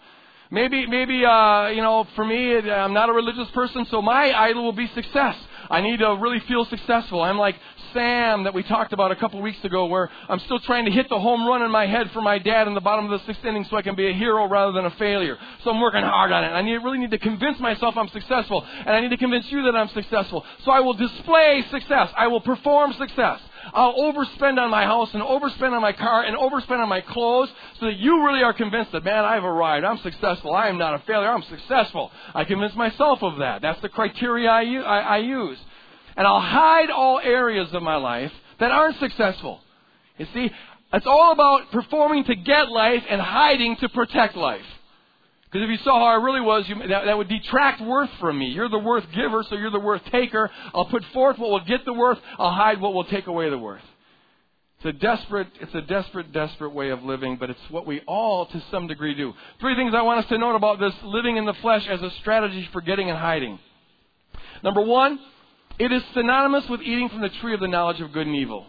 Maybe, 0.50 0.86
maybe, 0.86 1.22
uh, 1.22 1.68
you 1.68 1.82
know, 1.82 2.06
for 2.16 2.24
me, 2.24 2.56
I'm 2.56 2.94
not 2.94 3.10
a 3.10 3.12
religious 3.12 3.50
person, 3.50 3.86
so 3.90 4.00
my 4.00 4.32
idol 4.32 4.64
will 4.64 4.72
be 4.72 4.86
success. 4.94 5.36
I 5.68 5.82
need 5.82 5.98
to 5.98 6.16
really 6.16 6.40
feel 6.40 6.64
successful. 6.64 7.20
I'm 7.20 7.38
like 7.38 7.56
Sam 7.94 8.44
that 8.44 8.52
we 8.52 8.62
talked 8.62 8.92
about 8.92 9.12
a 9.12 9.16
couple 9.16 9.40
weeks 9.40 9.64
ago, 9.64 9.86
where 9.86 10.10
I'm 10.28 10.40
still 10.40 10.58
trying 10.58 10.84
to 10.84 10.90
hit 10.90 11.08
the 11.08 11.18
home 11.18 11.46
run 11.46 11.62
in 11.62 11.70
my 11.70 11.86
head 11.86 12.10
for 12.12 12.20
my 12.20 12.38
dad 12.38 12.66
in 12.66 12.74
the 12.74 12.80
bottom 12.80 13.10
of 13.10 13.18
the 13.18 13.24
sixth 13.26 13.44
inning 13.44 13.64
so 13.70 13.76
I 13.76 13.82
can 13.82 13.94
be 13.94 14.08
a 14.08 14.12
hero 14.12 14.46
rather 14.46 14.72
than 14.72 14.84
a 14.84 14.90
failure. 14.96 15.38
So 15.62 15.70
I'm 15.70 15.80
working 15.80 16.02
hard 16.02 16.32
on 16.32 16.44
it. 16.44 16.48
I 16.48 16.60
need, 16.60 16.76
really 16.78 16.98
need 16.98 17.12
to 17.12 17.18
convince 17.18 17.58
myself 17.60 17.96
I'm 17.96 18.08
successful, 18.08 18.62
and 18.62 18.90
I 18.90 19.00
need 19.00 19.10
to 19.10 19.16
convince 19.16 19.46
you 19.50 19.62
that 19.62 19.76
I'm 19.76 19.88
successful. 19.88 20.44
So 20.64 20.72
I 20.72 20.80
will 20.80 20.94
display 20.94 21.64
success. 21.70 22.10
I 22.16 22.26
will 22.26 22.40
perform 22.40 22.92
success. 22.98 23.40
I'll 23.72 23.94
overspend 23.94 24.58
on 24.58 24.70
my 24.70 24.84
house 24.84 25.08
and 25.14 25.22
overspend 25.22 25.72
on 25.72 25.80
my 25.80 25.92
car 25.92 26.24
and 26.24 26.36
overspend 26.36 26.82
on 26.82 26.88
my 26.88 27.00
clothes 27.00 27.48
so 27.80 27.86
that 27.86 27.96
you 27.96 28.24
really 28.24 28.42
are 28.42 28.52
convinced 28.52 28.92
that, 28.92 29.04
man, 29.04 29.24
I've 29.24 29.44
arrived. 29.44 29.86
I'm 29.86 29.98
successful. 29.98 30.54
I 30.54 30.68
am 30.68 30.76
not 30.76 30.94
a 30.94 30.98
failure. 31.06 31.28
I'm 31.28 31.44
successful. 31.44 32.10
I 32.34 32.44
convince 32.44 32.74
myself 32.74 33.22
of 33.22 33.38
that. 33.38 33.62
That's 33.62 33.80
the 33.80 33.88
criteria 33.88 34.50
I, 34.50 34.62
I, 34.62 34.98
I 34.98 35.16
use. 35.18 35.58
And 36.16 36.26
I'll 36.26 36.40
hide 36.40 36.90
all 36.90 37.18
areas 37.18 37.68
of 37.72 37.82
my 37.82 37.96
life 37.96 38.32
that 38.60 38.70
aren't 38.70 38.98
successful. 39.00 39.60
You 40.18 40.26
see, 40.32 40.50
it's 40.92 41.06
all 41.06 41.32
about 41.32 41.72
performing 41.72 42.24
to 42.24 42.36
get 42.36 42.70
life 42.70 43.02
and 43.08 43.20
hiding 43.20 43.76
to 43.78 43.88
protect 43.88 44.36
life. 44.36 44.64
Because 45.44 45.68
if 45.68 45.70
you 45.70 45.84
saw 45.84 45.98
how 46.00 46.06
I 46.06 46.14
really 46.14 46.40
was, 46.40 46.64
you, 46.68 46.76
that, 46.88 47.04
that 47.04 47.16
would 47.16 47.28
detract 47.28 47.80
worth 47.80 48.10
from 48.20 48.38
me. 48.38 48.46
You're 48.46 48.68
the 48.68 48.78
worth 48.78 49.04
giver, 49.14 49.44
so 49.48 49.54
you're 49.54 49.70
the 49.70 49.78
worth 49.78 50.02
taker. 50.10 50.50
I'll 50.74 50.86
put 50.86 51.04
forth 51.12 51.38
what 51.38 51.50
will 51.50 51.64
get 51.64 51.84
the 51.84 51.92
worth. 51.92 52.18
I'll 52.38 52.52
hide 52.52 52.80
what 52.80 52.92
will 52.92 53.04
take 53.04 53.28
away 53.28 53.50
the 53.50 53.58
worth. 53.58 53.82
It's 54.78 54.96
a 54.96 54.98
desperate, 54.98 55.48
it's 55.60 55.74
a 55.74 55.80
desperate, 55.80 56.32
desperate 56.32 56.70
way 56.70 56.90
of 56.90 57.02
living, 57.04 57.36
but 57.36 57.50
it's 57.50 57.60
what 57.70 57.86
we 57.86 58.02
all, 58.06 58.46
to 58.46 58.62
some 58.70 58.86
degree, 58.86 59.14
do. 59.14 59.32
Three 59.60 59.76
things 59.76 59.94
I 59.94 60.02
want 60.02 60.24
us 60.24 60.28
to 60.30 60.38
note 60.38 60.56
about 60.56 60.80
this 60.80 60.92
living 61.04 61.36
in 61.36 61.44
the 61.44 61.54
flesh 61.54 61.86
as 61.88 62.02
a 62.02 62.10
strategy 62.20 62.68
for 62.72 62.80
getting 62.80 63.08
and 63.08 63.18
hiding. 63.18 63.58
Number 64.62 64.82
one, 64.82 65.18
it 65.78 65.92
is 65.92 66.02
synonymous 66.14 66.68
with 66.68 66.80
eating 66.82 67.08
from 67.08 67.20
the 67.20 67.28
tree 67.40 67.54
of 67.54 67.60
the 67.60 67.68
knowledge 67.68 68.00
of 68.00 68.12
good 68.12 68.26
and 68.26 68.36
evil. 68.36 68.66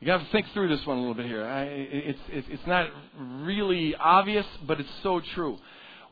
You 0.00 0.06
got 0.06 0.18
to 0.18 0.26
think 0.32 0.46
through 0.52 0.68
this 0.68 0.84
one 0.84 0.96
a 0.96 1.00
little 1.00 1.14
bit 1.14 1.26
here. 1.26 1.44
I, 1.44 1.62
it's, 1.64 2.18
it's 2.28 2.66
not 2.66 2.88
really 3.16 3.94
obvious, 3.94 4.46
but 4.66 4.80
it's 4.80 4.88
so 5.02 5.20
true. 5.34 5.58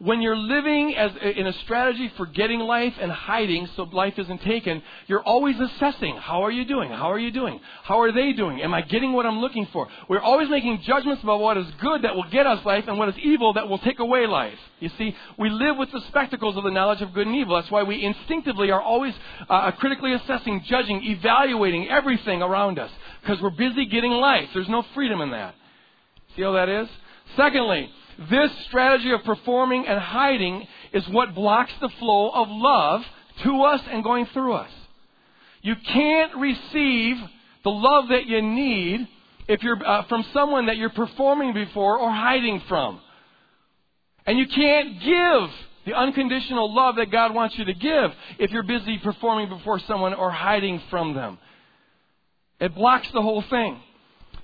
When 0.02 0.22
you're 0.22 0.34
living 0.34 0.94
as 0.96 1.10
in 1.36 1.46
a 1.46 1.52
strategy 1.64 2.10
for 2.16 2.24
getting 2.24 2.58
life 2.60 2.94
and 2.98 3.12
hiding 3.12 3.68
so 3.76 3.82
life 3.82 4.14
isn't 4.16 4.40
taken, 4.40 4.82
you're 5.08 5.22
always 5.22 5.56
assessing. 5.60 6.16
How 6.16 6.42
are 6.42 6.50
you 6.50 6.64
doing? 6.64 6.90
How 6.90 7.12
are 7.12 7.18
you 7.18 7.30
doing? 7.30 7.60
How 7.82 8.00
are 8.00 8.10
they 8.10 8.32
doing? 8.32 8.62
Am 8.62 8.72
I 8.72 8.80
getting 8.80 9.12
what 9.12 9.26
I'm 9.26 9.40
looking 9.40 9.68
for? 9.74 9.88
We're 10.08 10.22
always 10.22 10.48
making 10.48 10.80
judgments 10.86 11.22
about 11.22 11.40
what 11.40 11.58
is 11.58 11.66
good 11.82 12.00
that 12.04 12.16
will 12.16 12.30
get 12.30 12.46
us 12.46 12.64
life 12.64 12.84
and 12.88 12.96
what 12.96 13.10
is 13.10 13.14
evil 13.22 13.52
that 13.52 13.68
will 13.68 13.78
take 13.80 13.98
away 13.98 14.26
life. 14.26 14.58
You 14.78 14.90
see, 14.96 15.14
we 15.38 15.50
live 15.50 15.76
with 15.76 15.92
the 15.92 16.00
spectacles 16.08 16.56
of 16.56 16.64
the 16.64 16.70
knowledge 16.70 17.02
of 17.02 17.12
good 17.12 17.26
and 17.26 17.36
evil. 17.36 17.56
That's 17.56 17.70
why 17.70 17.82
we 17.82 18.02
instinctively 18.02 18.70
are 18.70 18.80
always 18.80 19.12
uh, 19.50 19.70
critically 19.72 20.14
assessing, 20.14 20.64
judging, 20.66 21.04
evaluating 21.04 21.90
everything 21.90 22.40
around 22.40 22.78
us 22.78 22.90
because 23.20 23.38
we're 23.42 23.50
busy 23.50 23.84
getting 23.84 24.12
life. 24.12 24.48
There's 24.54 24.66
no 24.70 24.82
freedom 24.94 25.20
in 25.20 25.32
that. 25.32 25.54
See 26.36 26.42
how 26.42 26.52
that 26.52 26.70
is? 26.70 26.88
Secondly, 27.36 27.90
this 28.28 28.50
strategy 28.66 29.12
of 29.12 29.24
performing 29.24 29.86
and 29.86 29.98
hiding 29.98 30.66
is 30.92 31.06
what 31.08 31.34
blocks 31.34 31.72
the 31.80 31.88
flow 31.98 32.30
of 32.30 32.48
love 32.50 33.02
to 33.44 33.62
us 33.62 33.80
and 33.90 34.04
going 34.04 34.26
through 34.26 34.54
us. 34.54 34.70
You 35.62 35.74
can't 35.76 36.36
receive 36.36 37.16
the 37.64 37.70
love 37.70 38.08
that 38.08 38.26
you 38.26 38.42
need 38.42 39.08
if 39.48 39.62
you're 39.62 39.86
uh, 39.86 40.04
from 40.04 40.24
someone 40.32 40.66
that 40.66 40.76
you're 40.76 40.90
performing 40.90 41.54
before 41.54 41.98
or 41.98 42.10
hiding 42.10 42.62
from. 42.68 43.00
And 44.26 44.38
you 44.38 44.46
can't 44.46 45.00
give 45.00 45.50
the 45.86 45.94
unconditional 45.94 46.74
love 46.74 46.96
that 46.96 47.10
God 47.10 47.34
wants 47.34 47.56
you 47.58 47.64
to 47.64 47.74
give 47.74 48.12
if 48.38 48.50
you're 48.50 48.62
busy 48.62 48.98
performing 48.98 49.48
before 49.48 49.80
someone 49.80 50.14
or 50.14 50.30
hiding 50.30 50.80
from 50.90 51.14
them. 51.14 51.38
It 52.60 52.74
blocks 52.74 53.08
the 53.12 53.22
whole 53.22 53.42
thing. 53.48 53.80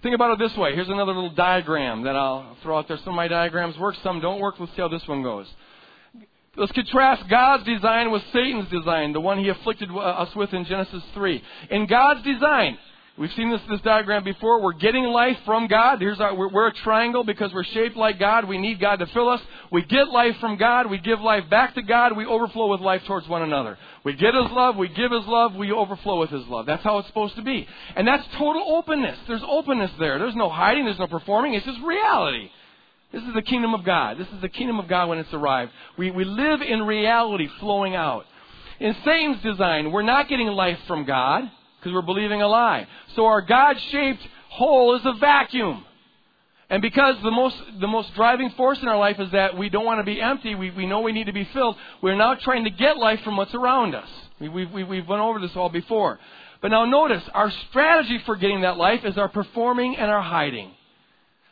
Think 0.06 0.14
about 0.14 0.40
it 0.40 0.48
this 0.48 0.56
way. 0.56 0.72
Here's 0.72 0.88
another 0.88 1.12
little 1.12 1.30
diagram 1.30 2.04
that 2.04 2.14
I'll 2.14 2.56
throw 2.62 2.78
out 2.78 2.86
there. 2.86 2.96
Some 2.98 3.14
of 3.14 3.16
my 3.16 3.26
diagrams 3.26 3.76
work, 3.76 3.96
some 4.04 4.20
don't 4.20 4.38
work. 4.38 4.54
Let's 4.60 4.70
see 4.76 4.80
how 4.80 4.86
this 4.86 5.02
one 5.08 5.24
goes. 5.24 5.48
Let's 6.54 6.70
contrast 6.70 7.28
God's 7.28 7.64
design 7.64 8.12
with 8.12 8.22
Satan's 8.32 8.68
design, 8.70 9.14
the 9.14 9.20
one 9.20 9.40
he 9.40 9.48
afflicted 9.48 9.90
us 9.90 10.28
with 10.36 10.54
in 10.54 10.64
Genesis 10.64 11.02
3. 11.12 11.42
In 11.72 11.88
God's 11.88 12.22
design, 12.22 12.78
We've 13.18 13.32
seen 13.32 13.50
this, 13.50 13.62
this 13.70 13.80
diagram 13.80 14.24
before. 14.24 14.60
We're 14.60 14.74
getting 14.74 15.04
life 15.04 15.38
from 15.46 15.68
God. 15.68 16.00
Here's 16.00 16.20
our, 16.20 16.34
we're, 16.34 16.48
we're 16.48 16.68
a 16.68 16.74
triangle 16.74 17.24
because 17.24 17.50
we're 17.54 17.64
shaped 17.64 17.96
like 17.96 18.18
God. 18.18 18.46
We 18.46 18.58
need 18.58 18.78
God 18.78 18.96
to 18.96 19.06
fill 19.06 19.30
us. 19.30 19.40
We 19.72 19.84
get 19.84 20.08
life 20.08 20.36
from 20.38 20.58
God. 20.58 20.90
We 20.90 20.98
give 20.98 21.20
life 21.20 21.48
back 21.48 21.74
to 21.76 21.82
God. 21.82 22.14
We 22.14 22.26
overflow 22.26 22.70
with 22.70 22.82
life 22.82 23.02
towards 23.06 23.26
one 23.26 23.40
another. 23.40 23.78
We 24.04 24.12
get 24.12 24.34
His 24.34 24.50
love. 24.50 24.76
We 24.76 24.88
give 24.88 25.12
His 25.12 25.24
love. 25.26 25.54
We 25.54 25.72
overflow 25.72 26.20
with 26.20 26.28
His 26.28 26.46
love. 26.46 26.66
That's 26.66 26.84
how 26.84 26.98
it's 26.98 27.08
supposed 27.08 27.36
to 27.36 27.42
be. 27.42 27.66
And 27.96 28.06
that's 28.06 28.26
total 28.36 28.62
openness. 28.76 29.18
There's 29.26 29.42
openness 29.48 29.92
there. 29.98 30.18
There's 30.18 30.36
no 30.36 30.50
hiding. 30.50 30.84
There's 30.84 30.98
no 30.98 31.06
performing. 31.06 31.54
It's 31.54 31.64
just 31.64 31.80
reality. 31.80 32.50
This 33.12 33.22
is 33.22 33.32
the 33.34 33.42
kingdom 33.42 33.72
of 33.72 33.82
God. 33.82 34.18
This 34.18 34.28
is 34.28 34.42
the 34.42 34.50
kingdom 34.50 34.78
of 34.78 34.88
God 34.88 35.08
when 35.08 35.18
it's 35.18 35.32
arrived. 35.32 35.72
We, 35.96 36.10
we 36.10 36.24
live 36.24 36.60
in 36.60 36.82
reality 36.82 37.48
flowing 37.60 37.94
out. 37.94 38.26
In 38.78 38.94
Satan's 39.06 39.42
design, 39.42 39.90
we're 39.90 40.02
not 40.02 40.28
getting 40.28 40.48
life 40.48 40.78
from 40.86 41.06
God 41.06 41.50
because 41.86 41.94
we're 41.94 42.02
believing 42.02 42.42
a 42.42 42.48
lie. 42.48 42.84
So 43.14 43.26
our 43.26 43.40
God-shaped 43.42 44.26
hole 44.50 44.96
is 44.96 45.02
a 45.04 45.12
vacuum. 45.20 45.84
And 46.68 46.82
because 46.82 47.14
the 47.22 47.30
most, 47.30 47.56
the 47.80 47.86
most 47.86 48.12
driving 48.16 48.50
force 48.50 48.78
in 48.82 48.88
our 48.88 48.98
life 48.98 49.20
is 49.20 49.30
that 49.30 49.56
we 49.56 49.68
don't 49.68 49.84
want 49.84 50.00
to 50.00 50.04
be 50.04 50.20
empty, 50.20 50.56
we, 50.56 50.72
we 50.72 50.84
know 50.84 51.00
we 51.02 51.12
need 51.12 51.26
to 51.26 51.32
be 51.32 51.48
filled, 51.52 51.76
we're 52.02 52.16
now 52.16 52.34
trying 52.34 52.64
to 52.64 52.70
get 52.70 52.96
life 52.96 53.20
from 53.22 53.36
what's 53.36 53.54
around 53.54 53.94
us. 53.94 54.08
We, 54.40 54.48
we, 54.48 54.66
we, 54.66 54.82
we've 54.82 55.06
went 55.06 55.22
over 55.22 55.38
this 55.38 55.52
all 55.54 55.68
before. 55.68 56.18
But 56.60 56.72
now 56.72 56.86
notice, 56.86 57.22
our 57.32 57.52
strategy 57.70 58.20
for 58.26 58.34
getting 58.34 58.62
that 58.62 58.76
life 58.76 59.04
is 59.04 59.16
our 59.16 59.28
performing 59.28 59.96
and 59.96 60.10
our 60.10 60.22
hiding. 60.22 60.72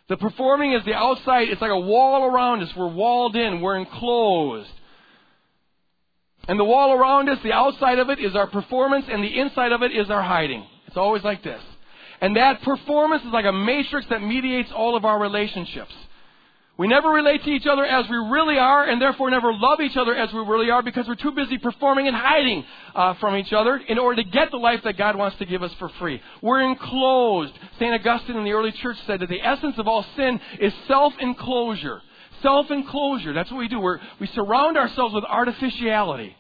The 0.09 0.17
performing 0.17 0.73
is 0.73 0.85
the 0.85 0.95
outside, 0.95 1.49
it's 1.49 1.61
like 1.61 1.71
a 1.71 1.79
wall 1.79 2.25
around 2.25 2.65
us. 2.65 2.71
We're 2.77 2.89
walled 2.89 3.37
in, 3.37 3.61
we're 3.61 3.77
enclosed. 3.77 4.69
And 6.47 6.59
the 6.59 6.65
wall 6.65 6.93
around 6.93 7.29
us, 7.29 7.39
the 7.43 7.53
outside 7.53 7.99
of 7.99 8.11
it 8.11 8.19
is 8.19 8.37
our 8.37 8.47
performance, 8.47 9.07
and 9.09 9.23
the 9.23 9.39
inside 9.39 9.73
of 9.73 9.83
it 9.83 9.93
is 9.93 10.11
our 10.11 10.23
hiding. 10.23 10.65
It's 10.87 10.97
always 10.97 11.25
like 11.25 11.43
this. 11.43 11.63
And 12.21 12.37
that 12.37 12.63
performance 12.63 13.23
is 13.23 13.33
like 13.33 13.47
a 13.47 13.53
matrix 13.53 14.07
that 14.11 14.23
mediates 14.23 14.71
all 14.75 14.97
of 14.97 15.05
our 15.05 15.19
relationships. 15.19 15.93
We 16.77 16.89
never 16.89 17.09
relate 17.09 17.45
to 17.45 17.51
each 17.51 17.67
other 17.67 17.85
as 17.85 18.09
we 18.11 18.17
really 18.17 18.59
are, 18.59 18.85
and 18.85 19.01
therefore 19.01 19.31
never 19.31 19.53
love 19.55 19.81
each 19.81 19.97
other 19.97 20.15
as 20.15 20.33
we 20.33 20.41
really 20.41 20.71
are 20.71 20.83
because 20.83 21.07
we're 21.07 21.15
too 21.15 21.31
busy 21.31 21.57
performing 21.57 22.09
and 22.09 22.17
hiding 22.17 22.65
uh, 22.97 23.15
from 23.15 23.37
each 23.37 23.53
other 23.53 23.77
in 23.77 23.97
order 23.97 24.23
to 24.23 24.29
get 24.29 24.51
the 24.51 24.57
life 24.57 24.81
that 24.83 24.99
God 24.99 25.15
wants 25.15 25.39
to 25.39 25.47
give 25.47 25.63
us 25.63 25.71
for 25.79 25.89
free. 26.01 26.21
We're 26.43 26.63
enclosed. 26.63 27.53
St. 27.79 27.95
Augustine 27.95 28.37
in 28.37 28.45
the 28.45 28.53
early 28.53 28.73
church 28.73 28.97
said 29.07 29.21
that 29.21 29.29
the 29.29 29.41
essence 29.41 29.77
of 29.79 29.87
all 29.87 30.05
sin 30.17 30.41
is 30.61 30.73
self-enclosure 30.89 32.03
self 32.45 32.71
enclosure. 32.71 33.33
That's 33.33 33.51
what 33.51 33.59
we 33.59 33.67
do. 33.67 33.81
We're, 33.81 33.99
we 34.21 34.29
surround 34.29 34.79
ourselves 34.79 35.15
with 35.15 35.25
artificiality. 35.25 36.37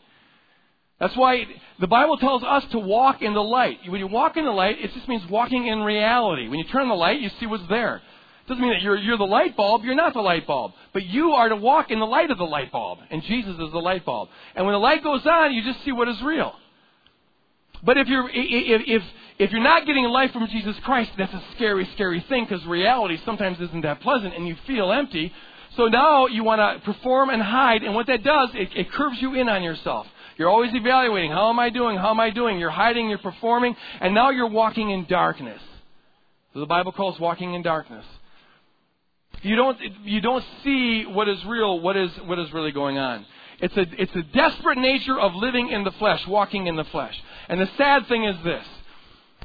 That's 1.00 1.16
why 1.16 1.44
the 1.80 1.88
Bible 1.88 2.16
tells 2.18 2.44
us 2.44 2.64
to 2.70 2.78
walk 2.78 3.20
in 3.20 3.34
the 3.34 3.42
light. 3.42 3.78
When 3.88 3.98
you 3.98 4.06
walk 4.06 4.36
in 4.36 4.44
the 4.44 4.52
light, 4.52 4.76
it 4.78 4.92
just 4.94 5.08
means 5.08 5.28
walking 5.28 5.66
in 5.66 5.80
reality. 5.80 6.46
When 6.48 6.60
you 6.60 6.64
turn 6.66 6.82
on 6.82 6.88
the 6.88 6.94
light, 6.94 7.20
you 7.20 7.30
see 7.40 7.46
what's 7.46 7.66
there. 7.68 7.96
It 7.96 8.48
doesn't 8.48 8.62
mean 8.62 8.72
that 8.72 8.82
you're, 8.82 8.96
you're 8.96 9.18
the 9.18 9.24
light 9.24 9.56
bulb. 9.56 9.84
You're 9.84 9.96
not 9.96 10.12
the 10.12 10.20
light 10.20 10.46
bulb. 10.46 10.72
But 10.92 11.04
you 11.06 11.32
are 11.32 11.48
to 11.48 11.56
walk 11.56 11.90
in 11.90 11.98
the 11.98 12.06
light 12.06 12.30
of 12.30 12.38
the 12.38 12.44
light 12.44 12.70
bulb. 12.70 13.00
And 13.10 13.22
Jesus 13.22 13.52
is 13.52 13.72
the 13.72 13.78
light 13.78 14.04
bulb. 14.04 14.28
And 14.54 14.66
when 14.66 14.74
the 14.74 14.78
light 14.78 15.02
goes 15.02 15.26
on, 15.26 15.52
you 15.52 15.64
just 15.64 15.84
see 15.84 15.92
what 15.92 16.08
is 16.08 16.20
real. 16.22 16.54
But 17.82 17.98
if 17.98 18.06
you're, 18.06 18.28
if, 18.32 18.82
if, 18.86 19.02
if 19.38 19.50
you're 19.50 19.62
not 19.62 19.86
getting 19.86 20.04
life 20.04 20.32
from 20.32 20.46
Jesus 20.48 20.76
Christ, 20.84 21.10
that's 21.18 21.32
a 21.32 21.42
scary, 21.56 21.88
scary 21.94 22.24
thing 22.28 22.46
because 22.48 22.64
reality 22.66 23.18
sometimes 23.24 23.60
isn't 23.60 23.82
that 23.82 24.00
pleasant 24.00 24.34
and 24.34 24.46
you 24.46 24.56
feel 24.66 24.92
empty. 24.92 25.32
So 25.76 25.86
now 25.86 26.26
you 26.26 26.44
want 26.44 26.60
to 26.60 26.84
perform 26.84 27.30
and 27.30 27.42
hide, 27.42 27.82
and 27.82 27.94
what 27.94 28.06
that 28.06 28.22
does, 28.22 28.50
it, 28.54 28.68
it 28.76 28.92
curves 28.92 29.20
you 29.20 29.34
in 29.34 29.48
on 29.48 29.62
yourself. 29.62 30.06
You're 30.36 30.48
always 30.48 30.74
evaluating, 30.74 31.30
how 31.30 31.50
am 31.50 31.58
I 31.58 31.70
doing? 31.70 31.96
How 31.96 32.10
am 32.10 32.20
I 32.20 32.30
doing? 32.30 32.58
You're 32.58 32.70
hiding, 32.70 33.08
you're 33.08 33.18
performing, 33.18 33.76
and 34.00 34.14
now 34.14 34.30
you're 34.30 34.48
walking 34.48 34.90
in 34.90 35.04
darkness. 35.06 35.60
So 36.52 36.60
the 36.60 36.66
Bible 36.66 36.92
calls 36.92 37.18
walking 37.18 37.54
in 37.54 37.62
darkness. 37.62 38.04
You 39.42 39.56
don't, 39.56 39.78
you 40.04 40.20
don't 40.20 40.44
see 40.62 41.04
what 41.04 41.28
is 41.28 41.44
real, 41.44 41.80
what 41.80 41.96
is, 41.96 42.10
what 42.24 42.38
is 42.38 42.52
really 42.52 42.72
going 42.72 42.98
on. 42.98 43.26
It's 43.60 43.76
a, 43.76 43.86
it's 44.00 44.14
a 44.14 44.22
desperate 44.22 44.78
nature 44.78 45.18
of 45.18 45.34
living 45.34 45.70
in 45.70 45.84
the 45.84 45.92
flesh, 45.92 46.26
walking 46.26 46.66
in 46.66 46.76
the 46.76 46.84
flesh. 46.84 47.20
And 47.48 47.60
the 47.60 47.68
sad 47.76 48.06
thing 48.06 48.24
is 48.24 48.36
this 48.44 48.64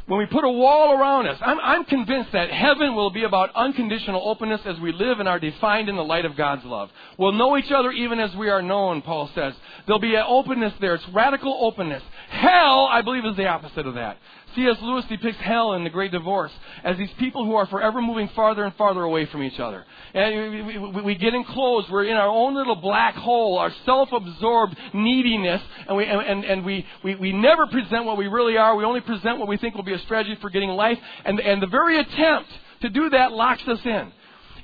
when 0.10 0.17
we 0.17 0.26
put 0.26 0.43
a 0.43 0.50
wall 0.50 1.00
around 1.00 1.28
us, 1.28 1.38
I'm, 1.39 1.60
I'm, 1.60 1.86
convinced 1.86 2.32
that 2.32 2.50
heaven 2.50 2.95
will 2.95 3.12
be 3.12 3.26
about 3.26 3.52
unconditional 3.54 4.28
openness 4.28 4.60
as 4.65 4.80
we 4.80 4.91
live 4.91 5.19
and 5.19 5.30
are 5.30 5.39
defined 5.39 5.88
in 5.88 5.95
the 5.95 6.04
light 6.04 6.26
of 6.26 6.36
God's 6.36 6.65
love. 6.65 6.89
We'll 7.19 7.34
know 7.34 7.56
each 7.58 7.72
other 7.72 7.91
even 7.91 8.19
as 8.19 8.36
we 8.36 8.50
are 8.50 8.63
known, 8.63 9.04
Paul 9.04 9.30
says. 9.36 9.54
There'll 9.86 10.00
be 10.00 10.15
an 10.15 10.26
openness 10.28 10.74
there. 10.82 10.95
It's 10.95 11.08
radical 11.13 11.56
openness. 11.62 12.02
Hell, 12.30 12.88
I 12.91 13.04
believe, 13.04 13.24
is 13.24 13.38
the 13.38 13.45
opposite 13.45 13.86
of 13.86 13.93
that. 13.93 14.17
C.S. 14.60 14.76
Lewis 14.82 15.06
depicts 15.06 15.39
hell 15.39 15.74
in 15.74 15.86
The 15.86 15.89
Great 15.89 16.12
Divorce 16.12 16.52
as 16.84 16.98
these 16.98 17.10
people 17.17 17.45
who 17.45 17.56
are 17.56 17.65
forever 17.67 18.02
moving 18.02 18.28
farther 18.36 18.65
and 18.65 18.76
farther 18.76 19.02
away 19.04 19.26
from 19.28 19.41
each 19.41 19.58
other. 19.58 19.86
And 20.13 20.67
we, 20.67 20.78
we, 20.78 21.02
we 21.02 21.15
get 21.15 21.34
enclosed. 21.34 21.89
We're 21.89 22.04
in 22.04 22.17
our 22.17 22.28
own 22.28 22.56
little 22.56 22.76
black 22.76 23.15
hole, 23.15 23.58
our 23.58 23.72
self-absorbed 23.86 24.76
neediness, 24.93 25.62
and 25.88 25.95
we, 25.95 26.06
and, 26.06 26.43
and 26.43 26.65
we, 26.65 26.86
we, 27.06 27.15
we 27.15 27.32
never 27.32 27.67
present 27.67 28.04
what 28.04 28.17
we 28.17 28.28
really 28.28 28.58
are. 28.58 28.76
We 28.76 28.84
only 28.84 29.00
present 29.00 29.39
what 29.39 29.48
we 29.48 29.56
think 29.56 29.76
will 29.76 29.84
be 29.84 29.93
a 29.93 30.00
strategy 30.00 30.38
for 30.41 30.50
getting 30.50 30.69
life. 30.72 31.00
And, 31.24 31.39
and 31.39 31.62
the 31.62 31.67
very 31.67 31.98
attempt 31.98 32.50
to 32.82 32.89
do 32.89 33.10
that 33.12 33.32
locks 33.32 33.65
us 33.65 33.80
in. 33.86 34.12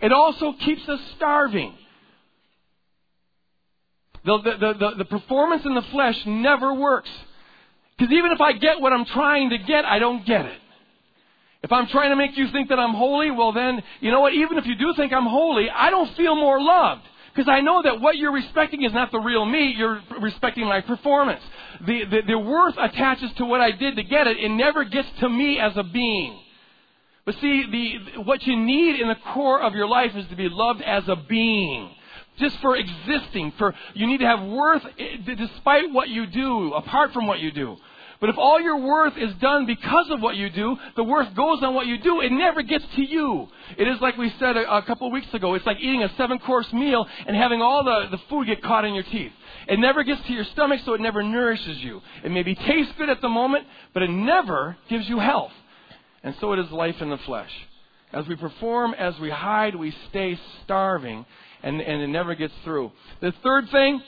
It 0.01 0.11
also 0.11 0.53
keeps 0.59 0.87
us 0.89 0.99
starving. 1.15 1.73
The, 4.25 4.41
the, 4.41 4.73
the, 4.73 4.91
the, 4.97 5.05
performance 5.05 5.63
in 5.65 5.75
the 5.75 5.83
flesh 5.83 6.19
never 6.25 6.73
works. 6.73 7.09
Because 7.97 8.11
even 8.11 8.31
if 8.31 8.41
I 8.41 8.53
get 8.53 8.81
what 8.81 8.91
I'm 8.93 9.05
trying 9.05 9.51
to 9.51 9.57
get, 9.57 9.85
I 9.85 9.99
don't 9.99 10.25
get 10.25 10.45
it. 10.45 10.59
If 11.63 11.71
I'm 11.71 11.87
trying 11.87 12.11
to 12.11 12.15
make 12.15 12.37
you 12.37 12.51
think 12.51 12.69
that 12.69 12.79
I'm 12.79 12.93
holy, 12.93 13.31
well 13.31 13.51
then, 13.51 13.81
you 14.01 14.11
know 14.11 14.19
what? 14.19 14.33
Even 14.33 14.57
if 14.57 14.65
you 14.65 14.75
do 14.75 14.93
think 14.95 15.13
I'm 15.13 15.25
holy, 15.25 15.69
I 15.69 15.89
don't 15.89 16.15
feel 16.15 16.35
more 16.35 16.61
loved. 16.61 17.01
Because 17.33 17.49
I 17.49 17.61
know 17.61 17.81
that 17.81 18.01
what 18.01 18.17
you're 18.17 18.31
respecting 18.31 18.83
is 18.83 18.93
not 18.93 19.11
the 19.11 19.19
real 19.19 19.45
me, 19.45 19.73
you're 19.75 20.01
respecting 20.21 20.65
my 20.65 20.81
performance. 20.81 21.41
The, 21.85 22.05
the, 22.05 22.21
the 22.27 22.39
worth 22.39 22.75
attaches 22.77 23.31
to 23.37 23.45
what 23.45 23.61
I 23.61 23.71
did 23.71 23.95
to 23.95 24.03
get 24.03 24.27
it. 24.27 24.37
It 24.37 24.49
never 24.49 24.83
gets 24.83 25.09
to 25.19 25.29
me 25.29 25.59
as 25.59 25.75
a 25.75 25.83
being. 25.83 26.39
But 27.25 27.35
see, 27.41 27.65
the, 28.15 28.21
what 28.21 28.45
you 28.45 28.55
need 28.55 28.99
in 29.01 29.07
the 29.07 29.17
core 29.33 29.61
of 29.61 29.73
your 29.73 29.87
life 29.87 30.15
is 30.15 30.27
to 30.27 30.35
be 30.35 30.47
loved 30.49 30.81
as 30.81 31.07
a 31.07 31.15
being 31.15 31.89
just 32.37 32.57
for 32.59 32.75
existing. 32.75 33.53
For 33.57 33.73
you 33.93 34.07
need 34.07 34.19
to 34.19 34.27
have 34.27 34.41
worth 34.41 34.83
eh, 34.99 35.33
despite 35.35 35.91
what 35.91 36.09
you 36.09 36.25
do, 36.27 36.73
apart 36.73 37.13
from 37.13 37.27
what 37.27 37.39
you 37.39 37.51
do. 37.51 37.77
But 38.19 38.29
if 38.29 38.37
all 38.37 38.61
your 38.61 38.77
worth 38.77 39.17
is 39.17 39.33
done 39.35 39.65
because 39.65 40.09
of 40.09 40.21
what 40.21 40.35
you 40.35 40.49
do, 40.49 40.77
the 40.95 41.03
worth 41.03 41.35
goes 41.35 41.61
on 41.61 41.73
what 41.73 41.85
you 41.85 41.97
do. 41.97 42.21
It 42.21 42.31
never 42.31 42.61
gets 42.61 42.85
to 42.95 43.01
you. 43.03 43.47
It 43.77 43.87
is 43.87 43.99
like 43.99 44.17
we 44.17 44.33
said 44.39 44.55
a, 44.55 44.77
a 44.77 44.81
couple 44.83 45.07
of 45.07 45.13
weeks 45.13 45.33
ago. 45.33 45.53
It's 45.53 45.65
like 45.65 45.77
eating 45.79 46.03
a 46.03 46.09
seven 46.15 46.39
course 46.39 46.71
meal 46.71 47.05
and 47.27 47.35
having 47.35 47.61
all 47.61 47.83
the, 47.83 48.07
the 48.11 48.21
food 48.29 48.47
get 48.47 48.63
caught 48.63 48.85
in 48.85 48.93
your 48.93 49.03
teeth. 49.03 49.33
It 49.67 49.79
never 49.79 50.03
gets 50.03 50.25
to 50.27 50.33
your 50.33 50.45
stomach, 50.45 50.81
so 50.85 50.93
it 50.93 51.01
never 51.01 51.23
nourishes 51.23 51.79
you. 51.79 52.01
It 52.23 52.31
maybe 52.31 52.55
tastes 52.55 52.93
good 52.97 53.09
at 53.09 53.21
the 53.21 53.29
moment, 53.29 53.67
but 53.93 54.03
it 54.03 54.09
never 54.09 54.77
gives 54.89 55.09
you 55.09 55.19
health. 55.19 55.51
And 56.23 56.35
so 56.39 56.53
it 56.53 56.59
is 56.59 56.71
life 56.71 57.01
in 57.01 57.09
the 57.09 57.17
flesh. 57.19 57.51
As 58.13 58.25
we 58.27 58.35
perform, 58.35 58.93
as 58.93 59.19
we 59.19 59.29
hide, 59.29 59.75
we 59.75 59.93
stay 60.09 60.39
starving 60.63 61.25
and, 61.63 61.81
and 61.81 62.01
it 62.01 62.07
never 62.07 62.35
gets 62.35 62.53
through. 62.63 62.91
The 63.21 63.33
third 63.43 63.69
thing, 63.69 64.01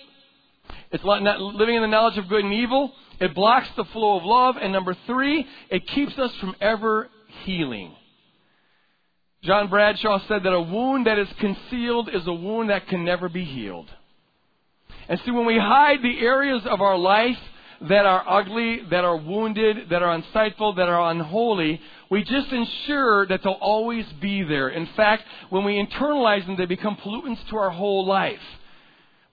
it's 0.91 1.03
living 1.03 1.75
in 1.75 1.81
the 1.81 1.87
knowledge 1.87 2.17
of 2.17 2.27
good 2.27 2.43
and 2.43 2.53
evil. 2.53 2.91
It 3.19 3.33
blocks 3.33 3.67
the 3.75 3.85
flow 3.85 4.17
of 4.17 4.23
love. 4.23 4.55
And 4.61 4.71
number 4.71 4.95
three, 5.05 5.45
it 5.69 5.87
keeps 5.87 6.17
us 6.17 6.31
from 6.39 6.55
ever 6.61 7.09
healing. 7.43 7.93
John 9.43 9.69
Bradshaw 9.69 10.19
said 10.27 10.43
that 10.43 10.53
a 10.53 10.61
wound 10.61 11.07
that 11.07 11.17
is 11.17 11.27
concealed 11.39 12.09
is 12.13 12.25
a 12.27 12.33
wound 12.33 12.69
that 12.69 12.87
can 12.87 13.05
never 13.05 13.29
be 13.29 13.45
healed. 13.45 13.89
And 15.07 15.19
see, 15.25 15.31
when 15.31 15.45
we 15.45 15.57
hide 15.57 16.01
the 16.01 16.19
areas 16.19 16.63
of 16.65 16.81
our 16.81 16.97
life 16.97 17.37
that 17.81 18.05
are 18.05 18.23
ugly, 18.27 18.81
that 18.89 19.03
are 19.03 19.17
wounded, 19.17 19.89
that 19.89 20.01
are 20.01 20.19
unsightful, 20.19 20.75
that 20.75 20.89
are 20.89 21.11
unholy, 21.11 21.79
we 22.09 22.23
just 22.23 22.51
ensure 22.51 23.27
that 23.27 23.43
they'll 23.43 23.53
always 23.53 24.05
be 24.21 24.43
there. 24.43 24.69
In 24.69 24.87
fact, 24.95 25.23
when 25.49 25.63
we 25.63 25.73
internalize 25.73 26.45
them, 26.45 26.55
they 26.57 26.65
become 26.65 26.95
pollutants 26.97 27.47
to 27.49 27.57
our 27.57 27.69
whole 27.69 28.05
life. 28.05 28.39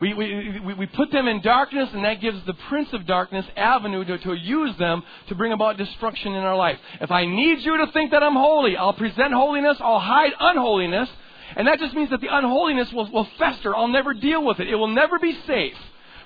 We, 0.01 0.13
we, 0.13 0.75
we 0.75 0.87
put 0.87 1.13
them 1.13 1.29
in 1.29 1.41
darkness, 1.41 1.89
and 1.93 2.05
that 2.05 2.21
gives 2.21 2.45
the 2.45 2.55
prince 2.69 2.89
of 2.93 3.07
darkness 3.07 3.47
avenue 3.57 4.05
to, 4.05 4.19
to 4.19 4.35
use 4.35 4.77
them 4.77 5.03
to 5.29 5.35
bring 5.35 5.53
about 5.53 5.79
destruction 5.79 6.35
in 6.35 6.43
our 6.43 6.57
life. 6.57 6.79
If 7.01 7.11
I 7.11 7.25
need 7.25 7.61
you 7.61 7.79
to 7.79 7.93
think 7.93 8.11
that 8.11 8.23
I'm 8.23 8.35
holy, 8.35 8.77
I'll 8.77 8.93
present 8.93 9.33
holiness, 9.33 9.79
I'll 9.81 10.01
hide 10.01 10.33
unholiness, 10.39 11.09
and 11.57 11.69
that 11.69 11.79
just 11.79 11.95
means 11.95 12.11
that 12.11 12.21
the 12.21 12.29
unholiness 12.31 12.93
will, 12.93 13.11
will 13.11 13.29
fester. 13.39 13.75
I'll 13.75 13.89
never 13.89 14.13
deal 14.13 14.45
with 14.45 14.59
it. 14.59 14.69
It 14.69 14.75
will 14.75 14.89
never 14.89 15.19
be 15.19 15.39
safe 15.47 15.77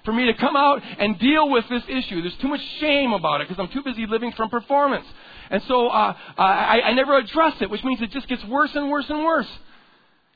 for 0.05 0.13
me 0.13 0.27
to 0.27 0.35
come 0.35 0.57
out 0.57 0.83
and 0.99 1.19
deal 1.19 1.49
with 1.51 1.65
this 1.69 1.83
issue. 1.89 2.21
There's 2.23 2.37
too 2.37 2.49
much 2.49 2.61
shame 2.81 3.13
about 3.13 3.41
it 3.41 3.49
because 3.49 3.63
I'm 3.63 3.73
too 3.73 3.83
busy 3.83 4.07
living 4.07 4.33
from 4.33 4.51
performance. 4.51 5.07
And 5.51 5.63
so 5.69 5.89
uh, 5.89 6.15
I, 6.37 6.81
I 6.85 6.93
never 6.95 7.17
address 7.17 7.55
it, 7.61 7.71
which 7.71 7.83
means 7.85 8.01
it 8.03 8.11
just 8.11 8.29
gets 8.29 8.45
worse 8.45 8.71
and 8.75 8.91
worse 8.91 9.07
and 9.09 9.25
worse. 9.25 9.49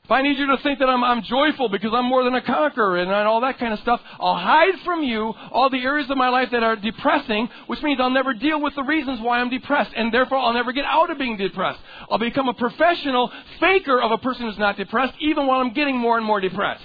If 0.03 0.11
I 0.11 0.21
need 0.21 0.37
you 0.37 0.47
to 0.47 0.57
think 0.61 0.79
that 0.79 0.89
I'm, 0.89 1.01
I'm 1.01 1.23
joyful 1.23 1.69
because 1.69 1.91
I'm 1.93 2.03
more 2.03 2.25
than 2.25 2.35
a 2.35 2.41
conqueror 2.41 2.97
and, 2.97 3.09
and 3.09 3.25
all 3.25 3.39
that 3.39 3.57
kind 3.57 3.71
of 3.71 3.79
stuff, 3.79 4.01
I'll 4.19 4.35
hide 4.35 4.73
from 4.83 5.01
you 5.01 5.33
all 5.49 5.69
the 5.69 5.79
areas 5.79 6.09
of 6.09 6.17
my 6.17 6.27
life 6.27 6.49
that 6.51 6.61
are 6.61 6.75
depressing, 6.75 7.47
which 7.67 7.81
means 7.81 8.01
I'll 8.01 8.09
never 8.09 8.33
deal 8.33 8.61
with 8.61 8.75
the 8.75 8.83
reasons 8.83 9.21
why 9.21 9.39
I'm 9.39 9.49
depressed, 9.49 9.91
and 9.95 10.13
therefore 10.13 10.39
I'll 10.39 10.51
never 10.51 10.73
get 10.73 10.83
out 10.83 11.09
of 11.09 11.17
being 11.17 11.37
depressed. 11.37 11.79
I'll 12.09 12.17
become 12.17 12.49
a 12.49 12.53
professional 12.53 13.31
faker 13.61 14.01
of 14.01 14.11
a 14.11 14.17
person 14.17 14.41
who's 14.41 14.57
not 14.57 14.75
depressed, 14.75 15.13
even 15.21 15.47
while 15.47 15.61
I'm 15.61 15.73
getting 15.73 15.97
more 15.97 16.17
and 16.17 16.25
more 16.25 16.41
depressed. 16.41 16.83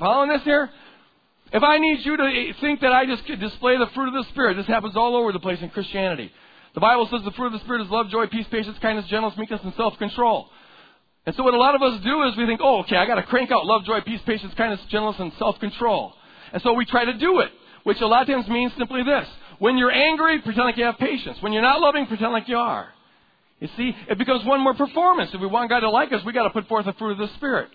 Following 0.00 0.28
this 0.28 0.42
here? 0.42 0.70
If 1.52 1.62
I 1.62 1.78
need 1.78 2.04
you 2.04 2.16
to 2.16 2.24
eh, 2.24 2.52
think 2.60 2.80
that 2.80 2.92
I 2.92 3.06
just 3.06 3.24
display 3.26 3.78
the 3.78 3.88
fruit 3.94 4.08
of 4.08 4.14
the 4.14 4.28
Spirit, 4.30 4.56
this 4.56 4.66
happens 4.66 4.96
all 4.96 5.16
over 5.16 5.32
the 5.32 5.40
place 5.40 5.58
in 5.62 5.70
Christianity. 5.70 6.30
The 6.74 6.80
Bible 6.80 7.08
says 7.10 7.22
the 7.24 7.32
fruit 7.32 7.46
of 7.46 7.52
the 7.52 7.60
Spirit 7.60 7.82
is 7.82 7.90
love, 7.90 8.08
joy, 8.10 8.26
peace, 8.26 8.46
patience, 8.50 8.76
kindness, 8.80 9.06
gentleness, 9.06 9.38
meekness, 9.38 9.60
and 9.64 9.72
self-control. 9.74 10.48
And 11.26 11.34
so 11.34 11.42
what 11.42 11.54
a 11.54 11.58
lot 11.58 11.74
of 11.74 11.82
us 11.82 12.00
do 12.04 12.22
is 12.24 12.36
we 12.36 12.46
think, 12.46 12.60
oh, 12.62 12.80
okay, 12.80 12.96
I 12.96 13.06
got 13.06 13.16
to 13.16 13.22
crank 13.22 13.50
out 13.50 13.66
love, 13.66 13.84
joy, 13.84 14.00
peace, 14.02 14.20
patience, 14.24 14.52
kindness, 14.54 14.80
gentleness, 14.88 15.20
and 15.20 15.32
self-control. 15.38 16.14
And 16.52 16.62
so 16.62 16.72
we 16.74 16.84
try 16.84 17.04
to 17.04 17.14
do 17.14 17.40
it, 17.40 17.50
which 17.84 18.00
a 18.00 18.06
lot 18.06 18.22
of 18.22 18.28
times 18.28 18.48
means 18.48 18.72
simply 18.78 19.02
this. 19.02 19.26
When 19.58 19.76
you're 19.76 19.90
angry, 19.90 20.40
pretend 20.40 20.64
like 20.64 20.76
you 20.76 20.84
have 20.84 20.98
patience. 20.98 21.38
When 21.40 21.52
you're 21.52 21.62
not 21.62 21.80
loving, 21.80 22.06
pretend 22.06 22.32
like 22.32 22.48
you 22.48 22.58
are. 22.58 22.88
You 23.60 23.68
see, 23.76 23.94
it 24.08 24.18
becomes 24.18 24.44
one 24.44 24.60
more 24.60 24.74
performance. 24.74 25.30
If 25.34 25.40
we 25.40 25.48
want 25.48 25.68
God 25.68 25.80
to 25.80 25.90
like 25.90 26.12
us, 26.12 26.22
we 26.24 26.32
got 26.32 26.44
to 26.44 26.50
put 26.50 26.68
forth 26.68 26.86
the 26.86 26.92
fruit 26.92 27.12
of 27.12 27.18
the 27.18 27.34
Spirit. 27.34 27.68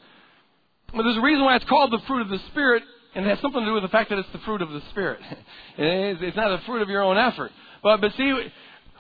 But 0.96 1.04
there's 1.04 1.18
a 1.18 1.22
reason 1.22 1.44
why 1.44 1.56
it's 1.58 1.66
called 1.66 1.92
the 1.92 2.00
fruit 2.08 2.22
of 2.22 2.30
the 2.30 2.40
Spirit, 2.52 2.84
and 3.16 3.26
it 3.26 3.30
has 3.30 3.40
something 3.40 3.62
to 3.62 3.66
do 3.66 3.74
with 3.74 3.84
the 3.84 3.90
fact 3.90 4.10
that 4.10 4.20
it's 4.20 4.30
the 4.32 4.40
fruit 4.40 4.62
of 4.62 4.70
the 4.72 4.82
Spirit. 4.90 5.20
it's 5.78 6.38
not 6.38 6.60
the 6.60 6.66
fruit 6.66 6.82
of 6.82 6.90
your 6.90 7.04
own 7.04 7.18
effort. 7.18 7.52
But, 7.82 8.02
but 8.02 8.14
see, 8.16 8.34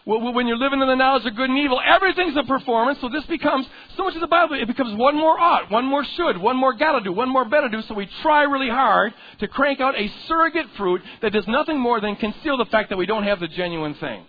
when 0.05 0.47
you're 0.47 0.57
living 0.57 0.81
in 0.81 0.87
the 0.87 0.95
knowledge 0.95 1.25
of 1.25 1.35
good 1.35 1.49
and 1.49 1.57
evil, 1.57 1.79
everything's 1.83 2.35
a 2.35 2.43
performance. 2.43 2.99
So 2.99 3.09
this 3.09 3.25
becomes, 3.25 3.65
so 3.95 4.03
much 4.03 4.15
of 4.15 4.21
the 4.21 4.27
Bible, 4.27 4.61
it 4.61 4.67
becomes 4.67 4.95
one 4.97 5.15
more 5.15 5.39
ought, 5.39 5.71
one 5.71 5.85
more 5.85 6.03
should, 6.03 6.37
one 6.37 6.57
more 6.57 6.73
gotta 6.73 7.01
do, 7.01 7.11
one 7.11 7.29
more 7.29 7.45
better 7.45 7.69
do. 7.69 7.81
So 7.83 7.93
we 7.93 8.07
try 8.21 8.43
really 8.43 8.69
hard 8.69 9.13
to 9.39 9.47
crank 9.47 9.79
out 9.79 9.97
a 9.97 10.11
surrogate 10.27 10.67
fruit 10.75 11.01
that 11.21 11.31
does 11.31 11.47
nothing 11.47 11.79
more 11.79 12.01
than 12.01 12.15
conceal 12.17 12.57
the 12.57 12.65
fact 12.65 12.89
that 12.89 12.97
we 12.97 13.05
don't 13.05 13.23
have 13.23 13.39
the 13.39 13.47
genuine 13.47 13.93
thing. 13.95 14.25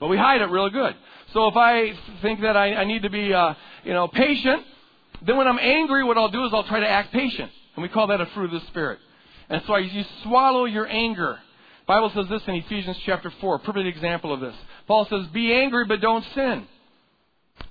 But 0.00 0.08
we 0.08 0.16
hide 0.16 0.40
it 0.40 0.46
real 0.46 0.70
good. 0.70 0.94
So 1.34 1.48
if 1.48 1.56
I 1.56 1.92
think 2.22 2.40
that 2.40 2.56
I, 2.56 2.74
I 2.74 2.84
need 2.84 3.02
to 3.02 3.10
be, 3.10 3.34
uh, 3.34 3.54
you 3.84 3.92
know, 3.92 4.08
patient, 4.08 4.64
then 5.26 5.36
when 5.36 5.46
I'm 5.46 5.58
angry, 5.58 6.04
what 6.04 6.16
I'll 6.16 6.30
do 6.30 6.44
is 6.46 6.52
I'll 6.54 6.64
try 6.64 6.80
to 6.80 6.88
act 6.88 7.12
patient. 7.12 7.50
And 7.74 7.82
we 7.82 7.88
call 7.88 8.06
that 8.06 8.20
a 8.20 8.26
fruit 8.26 8.52
of 8.52 8.62
the 8.62 8.66
Spirit. 8.68 8.98
And 9.48 9.62
so 9.66 9.76
you 9.76 10.04
swallow 10.22 10.64
your 10.64 10.86
anger. 10.86 11.38
Bible 11.86 12.12
says 12.14 12.26
this 12.28 12.42
in 12.46 12.54
Ephesians 12.54 12.98
chapter 13.06 13.32
4, 13.40 13.60
perfect 13.60 13.86
example 13.86 14.32
of 14.32 14.40
this. 14.40 14.54
Paul 14.86 15.06
says, 15.08 15.26
Be 15.32 15.54
angry, 15.54 15.86
but 15.86 16.00
don't 16.00 16.24
sin. 16.34 16.66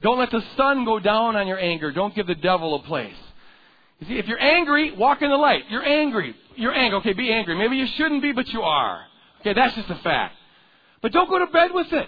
Don't 0.02 0.18
let 0.20 0.32
the 0.32 0.42
sun 0.58 0.86
go 0.86 1.00
down 1.00 1.36
on 1.36 1.48
your 1.48 1.60
anger. 1.60 1.92
Don't 1.92 2.16
give 2.16 2.28
the 2.28 2.36
devil 2.36 2.76
a 2.76 2.84
place. 2.84 3.16
You 4.00 4.08
see, 4.08 4.18
if 4.18 4.28
you're 4.28 4.42
angry, 4.42 4.92
walk 4.92 5.22
in 5.22 5.30
the 5.30 5.38
light. 5.38 5.64
You're 5.70 5.86
angry. 5.86 6.36
You're 6.56 6.74
angry. 6.74 7.00
Okay, 7.00 7.14
be 7.14 7.32
angry. 7.32 7.56
Maybe 7.56 7.78
you 7.78 7.88
shouldn't 7.96 8.22
be, 8.22 8.32
but 8.32 8.48
you 8.50 8.62
are. 8.62 9.06
Okay, 9.42 9.54
that's 9.54 9.76
just 9.76 9.90
a 9.90 10.00
fact. 10.04 10.36
But 11.02 11.12
don't 11.12 11.30
go 11.30 11.40
to 11.40 11.48
bed 11.48 11.72
with 11.74 11.92
it. 11.92 12.08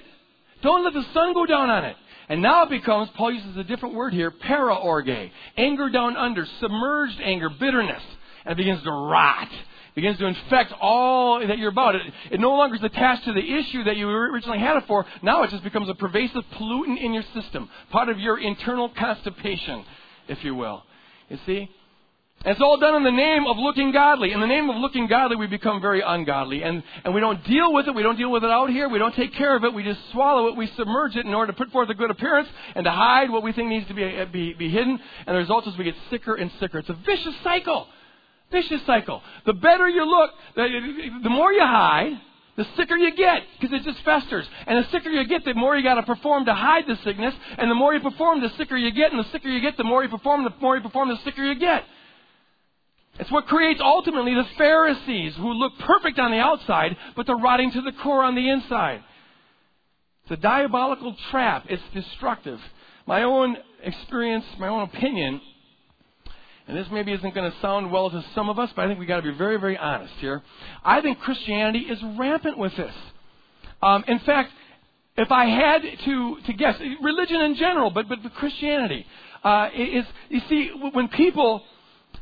Don't 0.61 0.83
let 0.83 0.93
the 0.93 1.05
sun 1.13 1.33
go 1.33 1.45
down 1.45 1.69
on 1.69 1.85
it. 1.85 1.95
And 2.27 2.41
now 2.41 2.63
it 2.63 2.69
becomes, 2.69 3.09
Paul 3.15 3.31
uses 3.31 3.57
a 3.57 3.63
different 3.63 3.95
word 3.95 4.13
here, 4.13 4.29
paraorge. 4.31 5.31
Anger 5.57 5.89
down 5.89 6.15
under, 6.15 6.45
submerged 6.59 7.19
anger, 7.21 7.49
bitterness. 7.49 8.03
And 8.45 8.53
it 8.53 8.57
begins 8.57 8.83
to 8.83 8.91
rot 8.91 9.49
begins 9.95 10.17
to 10.17 10.25
infect 10.25 10.71
all 10.79 11.45
that 11.45 11.57
you're 11.57 11.71
about. 11.71 11.95
It, 11.95 12.01
it 12.31 12.39
no 12.39 12.51
longer 12.51 12.75
is 12.75 12.83
attached 12.83 13.25
to 13.25 13.33
the 13.33 13.57
issue 13.57 13.83
that 13.83 13.97
you 13.97 14.09
originally 14.09 14.59
had 14.59 14.77
it 14.77 14.85
for. 14.87 15.05
Now 15.21 15.43
it 15.43 15.49
just 15.49 15.63
becomes 15.63 15.89
a 15.89 15.95
pervasive 15.95 16.43
pollutant 16.53 17.03
in 17.03 17.13
your 17.13 17.23
system, 17.33 17.69
part 17.91 18.07
of 18.07 18.19
your 18.19 18.39
internal 18.39 18.89
constipation, 18.89 19.83
if 20.27 20.43
you 20.43 20.55
will. 20.55 20.83
You 21.27 21.37
see? 21.45 21.69
It's 22.45 22.61
all 22.61 22.77
done 22.77 22.95
in 22.95 23.03
the 23.03 23.11
name 23.11 23.45
of 23.45 23.57
looking 23.57 23.91
godly. 23.91 24.31
In 24.31 24.39
the 24.39 24.47
name 24.47 24.69
of 24.69 24.77
looking 24.77 25.07
godly, 25.07 25.35
we 25.35 25.47
become 25.47 25.81
very 25.81 25.99
ungodly. 25.99 26.63
And, 26.63 26.81
and 27.03 27.13
we 27.13 27.19
don't 27.19 27.43
deal 27.43 27.73
with 27.73 27.87
it. 27.87 27.93
We 27.93 28.01
don't 28.01 28.15
deal 28.15 28.31
with 28.31 28.45
it 28.45 28.49
out 28.49 28.69
here. 28.69 28.87
We 28.87 28.97
don't 28.97 29.13
take 29.13 29.33
care 29.33 29.57
of 29.57 29.65
it. 29.65 29.73
We 29.73 29.83
just 29.83 29.99
swallow 30.11 30.47
it. 30.47 30.55
We 30.55 30.71
submerge 30.77 31.17
it 31.17 31.25
in 31.25 31.33
order 31.33 31.51
to 31.51 31.57
put 31.57 31.69
forth 31.73 31.89
a 31.89 31.93
good 31.93 32.09
appearance 32.09 32.47
and 32.75 32.85
to 32.85 32.91
hide 32.91 33.29
what 33.29 33.43
we 33.43 33.51
think 33.51 33.67
needs 33.67 33.89
to 33.89 33.93
be, 33.93 34.23
be, 34.31 34.53
be 34.53 34.69
hidden. 34.69 34.97
And 35.27 35.35
the 35.35 35.39
result 35.39 35.67
is 35.67 35.77
we 35.77 35.83
get 35.83 35.95
sicker 36.09 36.35
and 36.35 36.49
sicker. 36.61 36.79
It's 36.79 36.87
a 36.87 36.93
vicious 36.93 37.35
cycle. 37.43 37.89
Vicious 38.51 38.81
cycle. 38.85 39.21
The 39.45 39.53
better 39.53 39.87
you 39.87 40.05
look, 40.05 40.31
the, 40.55 41.29
more 41.29 41.53
you 41.53 41.61
hide, 41.61 42.19
the 42.57 42.65
sicker 42.75 42.97
you 42.97 43.15
get 43.15 43.43
because 43.59 43.79
it 43.79 43.83
just 43.83 44.03
festers. 44.03 44.45
And 44.65 44.83
the 44.83 44.89
sicker 44.89 45.09
you 45.09 45.25
get, 45.27 45.45
the 45.45 45.53
more 45.53 45.77
you 45.77 45.83
got 45.83 45.95
to 45.95 46.03
perform 46.03 46.45
to 46.45 46.53
hide 46.53 46.85
the 46.87 46.97
sickness. 47.03 47.33
And 47.57 47.69
the 47.69 47.75
more 47.75 47.93
you 47.93 47.99
perform, 47.99 48.41
the 48.41 48.51
sicker 48.57 48.75
you 48.75 48.91
get. 48.91 49.11
And 49.11 49.23
the 49.23 49.29
sicker 49.31 49.47
you 49.47 49.61
get, 49.61 49.77
the 49.77 49.83
more 49.83 50.03
you 50.03 50.09
perform. 50.09 50.43
The 50.43 50.53
more 50.59 50.75
you 50.75 50.81
perform, 50.81 51.09
the 51.09 51.19
sicker 51.23 51.43
you 51.43 51.59
get. 51.59 51.83
It's 53.19 53.31
what 53.31 53.47
creates 53.47 53.81
ultimately 53.83 54.33
the 54.33 54.47
Pharisees 54.57 55.35
who 55.35 55.51
look 55.51 55.73
perfect 55.79 56.19
on 56.19 56.31
the 56.31 56.37
outside, 56.37 56.95
but 57.15 57.27
they're 57.27 57.35
rotting 57.35 57.71
to 57.71 57.81
the 57.81 57.91
core 58.03 58.23
on 58.23 58.33
the 58.33 58.49
inside. 58.49 59.03
It's 60.23 60.31
a 60.31 60.37
diabolical 60.37 61.15
trap. 61.29 61.65
It's 61.69 61.83
destructive. 61.93 62.59
My 63.05 63.23
own 63.23 63.57
experience, 63.83 64.45
my 64.57 64.69
own 64.69 64.83
opinion 64.83 65.41
and 66.69 66.77
this 66.77 66.85
maybe 66.91 67.11
isn't 67.11 67.33
going 67.33 67.51
to 67.51 67.57
sound 67.61 67.91
well 67.91 68.11
to 68.11 68.23
some 68.35 68.47
of 68.47 68.59
us, 68.59 68.69
but 68.75 68.85
I 68.85 68.87
think 68.87 68.99
we've 68.99 69.07
got 69.07 69.15
to 69.15 69.23
be 69.23 69.35
very, 69.35 69.59
very 69.59 69.75
honest 69.75 70.13
here. 70.19 70.43
I 70.85 71.01
think 71.01 71.19
Christianity 71.19 71.79
is 71.79 71.97
rampant 72.15 72.59
with 72.59 72.75
this. 72.77 72.93
Um, 73.81 74.03
in 74.07 74.19
fact, 74.19 74.51
if 75.17 75.31
I 75.31 75.45
had 75.45 75.81
to, 75.81 76.37
to 76.45 76.53
guess, 76.53 76.75
religion 77.01 77.41
in 77.41 77.55
general, 77.55 77.89
but, 77.89 78.07
but, 78.07 78.21
but 78.21 78.35
Christianity, 78.35 79.03
uh, 79.43 79.69
is, 79.75 80.05
you 80.29 80.41
see, 80.47 80.69
when 80.93 81.07
people 81.07 81.63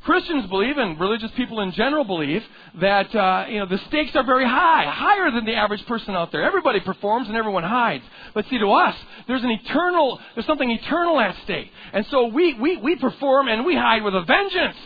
Christians 0.08 0.46
believe, 0.48 0.78
and 0.78 0.98
religious 0.98 1.32
people 1.36 1.60
in 1.60 1.74
general 1.74 2.06
believe, 2.06 2.42
that 2.80 3.14
uh, 3.14 3.46
you 3.50 3.60
know 3.60 3.66
the 3.66 3.78
stakes 3.90 4.16
are 4.16 4.24
very 4.24 4.46
high, 4.46 4.86
higher 4.90 5.30
than 5.32 5.44
the 5.44 5.54
average 5.54 5.86
person 5.86 6.16
out 6.16 6.32
there. 6.32 6.44
Everybody 6.44 6.80
performs 6.80 7.28
and 7.28 7.36
everyone 7.36 7.64
hides. 7.64 8.06
But 8.34 8.46
see, 8.50 8.58
to 8.58 8.68
us, 8.68 8.96
there's 9.28 9.44
an 9.44 9.52
eternal, 9.52 10.18
there's 10.34 10.48
something 10.48 10.72
eternal 10.72 11.20
at 11.20 11.36
stake, 11.44 11.70
and 11.92 12.06
so 12.10 12.28
we 12.28 12.54
we 12.54 12.78
we 12.78 12.96
perform 12.96 13.50
and 13.50 13.66
we 13.66 13.76
hide 13.76 14.02
with 14.02 14.16
a 14.16 14.24
vengeance. 14.24 14.78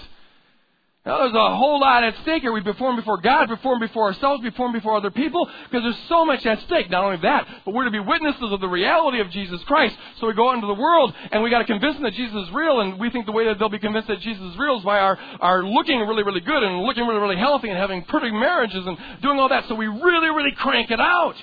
Now, 1.03 1.17
there's 1.17 1.33
a 1.33 1.55
whole 1.55 1.79
lot 1.79 2.03
at 2.03 2.15
stake 2.21 2.43
here. 2.43 2.51
We 2.51 2.61
perform 2.61 2.95
before 2.95 3.17
God, 3.17 3.47
perform 3.47 3.79
before 3.79 4.03
ourselves, 4.03 4.43
perform 4.43 4.71
before 4.71 4.95
other 4.95 5.09
people, 5.09 5.49
because 5.63 5.81
there's 5.81 6.07
so 6.07 6.25
much 6.25 6.45
at 6.45 6.61
stake. 6.61 6.91
Not 6.91 7.03
only 7.03 7.17
that, 7.23 7.47
but 7.65 7.73
we're 7.73 7.85
to 7.85 7.91
be 7.91 7.99
witnesses 7.99 8.51
of 8.51 8.61
the 8.61 8.67
reality 8.67 9.19
of 9.19 9.31
Jesus 9.31 9.59
Christ. 9.63 9.97
So 10.19 10.27
we 10.27 10.33
go 10.33 10.49
out 10.49 10.55
into 10.55 10.67
the 10.67 10.75
world, 10.75 11.11
and 11.31 11.41
we 11.41 11.49
got 11.49 11.57
to 11.57 11.65
convince 11.65 11.95
them 11.95 12.03
that 12.03 12.13
Jesus 12.13 12.35
is 12.47 12.53
real, 12.53 12.81
and 12.81 12.99
we 12.99 13.09
think 13.09 13.25
the 13.25 13.31
way 13.31 13.45
that 13.45 13.57
they'll 13.57 13.69
be 13.69 13.79
convinced 13.79 14.09
that 14.09 14.19
Jesus 14.19 14.43
is 14.43 14.57
real 14.59 14.77
is 14.77 14.83
by 14.83 14.99
our, 14.99 15.17
our 15.39 15.63
looking 15.63 15.97
really, 16.01 16.21
really 16.21 16.39
good, 16.39 16.61
and 16.61 16.83
looking 16.83 17.07
really, 17.07 17.19
really 17.19 17.37
healthy, 17.37 17.69
and 17.69 17.79
having 17.79 18.03
perfect 18.03 18.35
marriages, 18.35 18.85
and 18.85 18.95
doing 19.23 19.39
all 19.39 19.49
that. 19.49 19.67
So 19.69 19.73
we 19.73 19.87
really, 19.87 20.29
really 20.29 20.53
crank 20.55 20.91
it 20.91 20.99
out. 20.99 21.35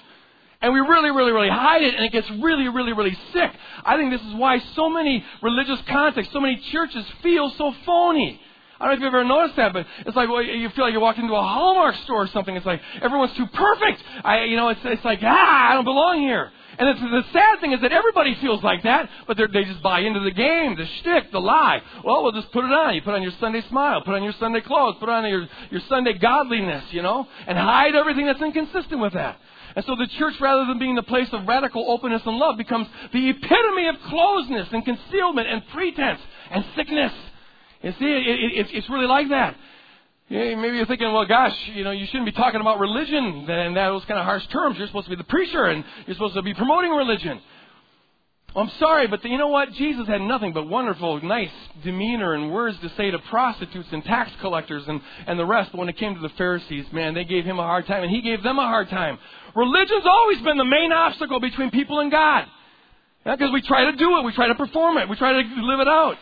And 0.60 0.72
we 0.72 0.80
really, 0.80 1.10
really, 1.10 1.32
really 1.32 1.50
hide 1.50 1.82
it, 1.82 1.96
and 1.96 2.04
it 2.04 2.12
gets 2.12 2.30
really, 2.30 2.68
really, 2.68 2.92
really 2.92 3.16
sick. 3.32 3.50
I 3.84 3.96
think 3.96 4.12
this 4.12 4.22
is 4.22 4.34
why 4.34 4.60
so 4.76 4.88
many 4.88 5.24
religious 5.42 5.80
contexts, 5.88 6.32
so 6.32 6.40
many 6.40 6.56
churches 6.70 7.04
feel 7.24 7.50
so 7.58 7.74
phony. 7.84 8.40
I 8.80 8.84
don't 8.84 8.88
know 8.88 8.94
if 8.94 9.00
you've 9.00 9.14
ever 9.14 9.24
noticed 9.24 9.56
that, 9.56 9.72
but 9.72 9.86
it's 10.06 10.16
like 10.16 10.28
well, 10.28 10.42
you 10.42 10.68
feel 10.70 10.84
like 10.84 10.92
you 10.92 11.00
walked 11.00 11.18
into 11.18 11.34
a 11.34 11.42
Hallmark 11.42 11.96
store 12.04 12.22
or 12.22 12.28
something. 12.28 12.54
It's 12.54 12.66
like 12.66 12.80
everyone's 13.02 13.36
too 13.36 13.46
perfect. 13.46 14.02
I, 14.24 14.44
you 14.44 14.56
know, 14.56 14.68
it's 14.68 14.80
it's 14.84 15.04
like 15.04 15.20
ah, 15.22 15.70
I 15.70 15.74
don't 15.74 15.84
belong 15.84 16.20
here. 16.20 16.52
And 16.78 16.88
it's, 16.90 17.00
the 17.00 17.24
sad 17.32 17.60
thing 17.60 17.72
is 17.72 17.80
that 17.80 17.90
everybody 17.90 18.36
feels 18.36 18.62
like 18.62 18.84
that, 18.84 19.10
but 19.26 19.36
they 19.36 19.64
just 19.64 19.82
buy 19.82 19.98
into 20.00 20.20
the 20.20 20.30
game, 20.30 20.76
the 20.76 20.86
shtick, 21.00 21.32
the 21.32 21.40
lie. 21.40 21.82
Well, 22.04 22.22
we'll 22.22 22.32
just 22.32 22.52
put 22.52 22.64
it 22.64 22.70
on. 22.70 22.94
You 22.94 23.02
put 23.02 23.14
on 23.14 23.22
your 23.22 23.32
Sunday 23.40 23.62
smile, 23.68 24.00
put 24.02 24.14
on 24.14 24.22
your 24.22 24.34
Sunday 24.38 24.60
clothes, 24.60 24.94
put 25.00 25.08
on 25.08 25.28
your 25.28 25.48
your 25.70 25.80
Sunday 25.88 26.12
godliness, 26.12 26.84
you 26.90 27.02
know, 27.02 27.26
and 27.48 27.58
hide 27.58 27.96
everything 27.96 28.26
that's 28.26 28.40
inconsistent 28.40 29.00
with 29.00 29.14
that. 29.14 29.40
And 29.74 29.84
so 29.84 29.96
the 29.96 30.06
church, 30.18 30.34
rather 30.40 30.66
than 30.66 30.78
being 30.78 30.94
the 30.94 31.02
place 31.02 31.28
of 31.32 31.46
radical 31.46 31.90
openness 31.90 32.22
and 32.24 32.36
love, 32.36 32.56
becomes 32.56 32.86
the 33.12 33.30
epitome 33.30 33.88
of 33.88 33.96
closeness 34.08 34.68
and 34.72 34.84
concealment 34.84 35.48
and 35.48 35.62
pretense 35.68 36.20
and 36.50 36.64
sickness. 36.76 37.12
You 37.82 37.92
see, 37.98 38.06
it, 38.06 38.66
it, 38.66 38.66
it's 38.72 38.88
really 38.88 39.06
like 39.06 39.28
that. 39.30 39.56
Maybe 40.30 40.76
you're 40.76 40.86
thinking, 40.86 41.10
well, 41.12 41.26
gosh, 41.26 41.56
you 41.74 41.84
know, 41.84 41.90
you 41.90 42.04
shouldn't 42.06 42.26
be 42.26 42.32
talking 42.32 42.60
about 42.60 42.78
religion 42.78 43.48
in 43.48 43.74
those 43.74 44.04
kind 44.04 44.20
of 44.20 44.26
harsh 44.26 44.46
terms. 44.48 44.76
You're 44.76 44.86
supposed 44.88 45.06
to 45.06 45.10
be 45.10 45.16
the 45.16 45.24
preacher 45.24 45.64
and 45.64 45.84
you're 46.06 46.14
supposed 46.14 46.34
to 46.34 46.42
be 46.42 46.52
promoting 46.52 46.90
religion. 46.90 47.40
I'm 48.54 48.70
sorry, 48.78 49.06
but 49.06 49.22
the, 49.22 49.28
you 49.28 49.38
know 49.38 49.48
what? 49.48 49.72
Jesus 49.74 50.06
had 50.06 50.20
nothing 50.20 50.52
but 50.52 50.68
wonderful, 50.68 51.22
nice 51.22 51.50
demeanor 51.84 52.34
and 52.34 52.52
words 52.52 52.78
to 52.80 52.90
say 52.96 53.10
to 53.10 53.18
prostitutes 53.30 53.88
and 53.92 54.04
tax 54.04 54.30
collectors 54.40 54.82
and, 54.86 55.00
and 55.26 55.38
the 55.38 55.46
rest. 55.46 55.70
But 55.70 55.78
when 55.78 55.88
it 55.88 55.96
came 55.96 56.14
to 56.14 56.20
the 56.20 56.30
Pharisees, 56.30 56.86
man, 56.92 57.14
they 57.14 57.24
gave 57.24 57.44
him 57.44 57.58
a 57.58 57.62
hard 57.62 57.86
time 57.86 58.02
and 58.02 58.10
he 58.10 58.20
gave 58.20 58.42
them 58.42 58.58
a 58.58 58.66
hard 58.66 58.88
time. 58.90 59.18
Religion's 59.54 60.06
always 60.06 60.40
been 60.42 60.58
the 60.58 60.64
main 60.64 60.92
obstacle 60.92 61.40
between 61.40 61.70
people 61.70 62.00
and 62.00 62.10
God. 62.10 62.46
Because 63.24 63.50
we 63.52 63.62
try 63.62 63.90
to 63.90 63.96
do 63.96 64.18
it, 64.18 64.24
we 64.24 64.32
try 64.32 64.48
to 64.48 64.54
perform 64.54 64.96
it, 64.98 65.08
we 65.08 65.16
try 65.16 65.32
to 65.32 65.38
live 65.38 65.80
it 65.80 65.88
out. 65.88 66.16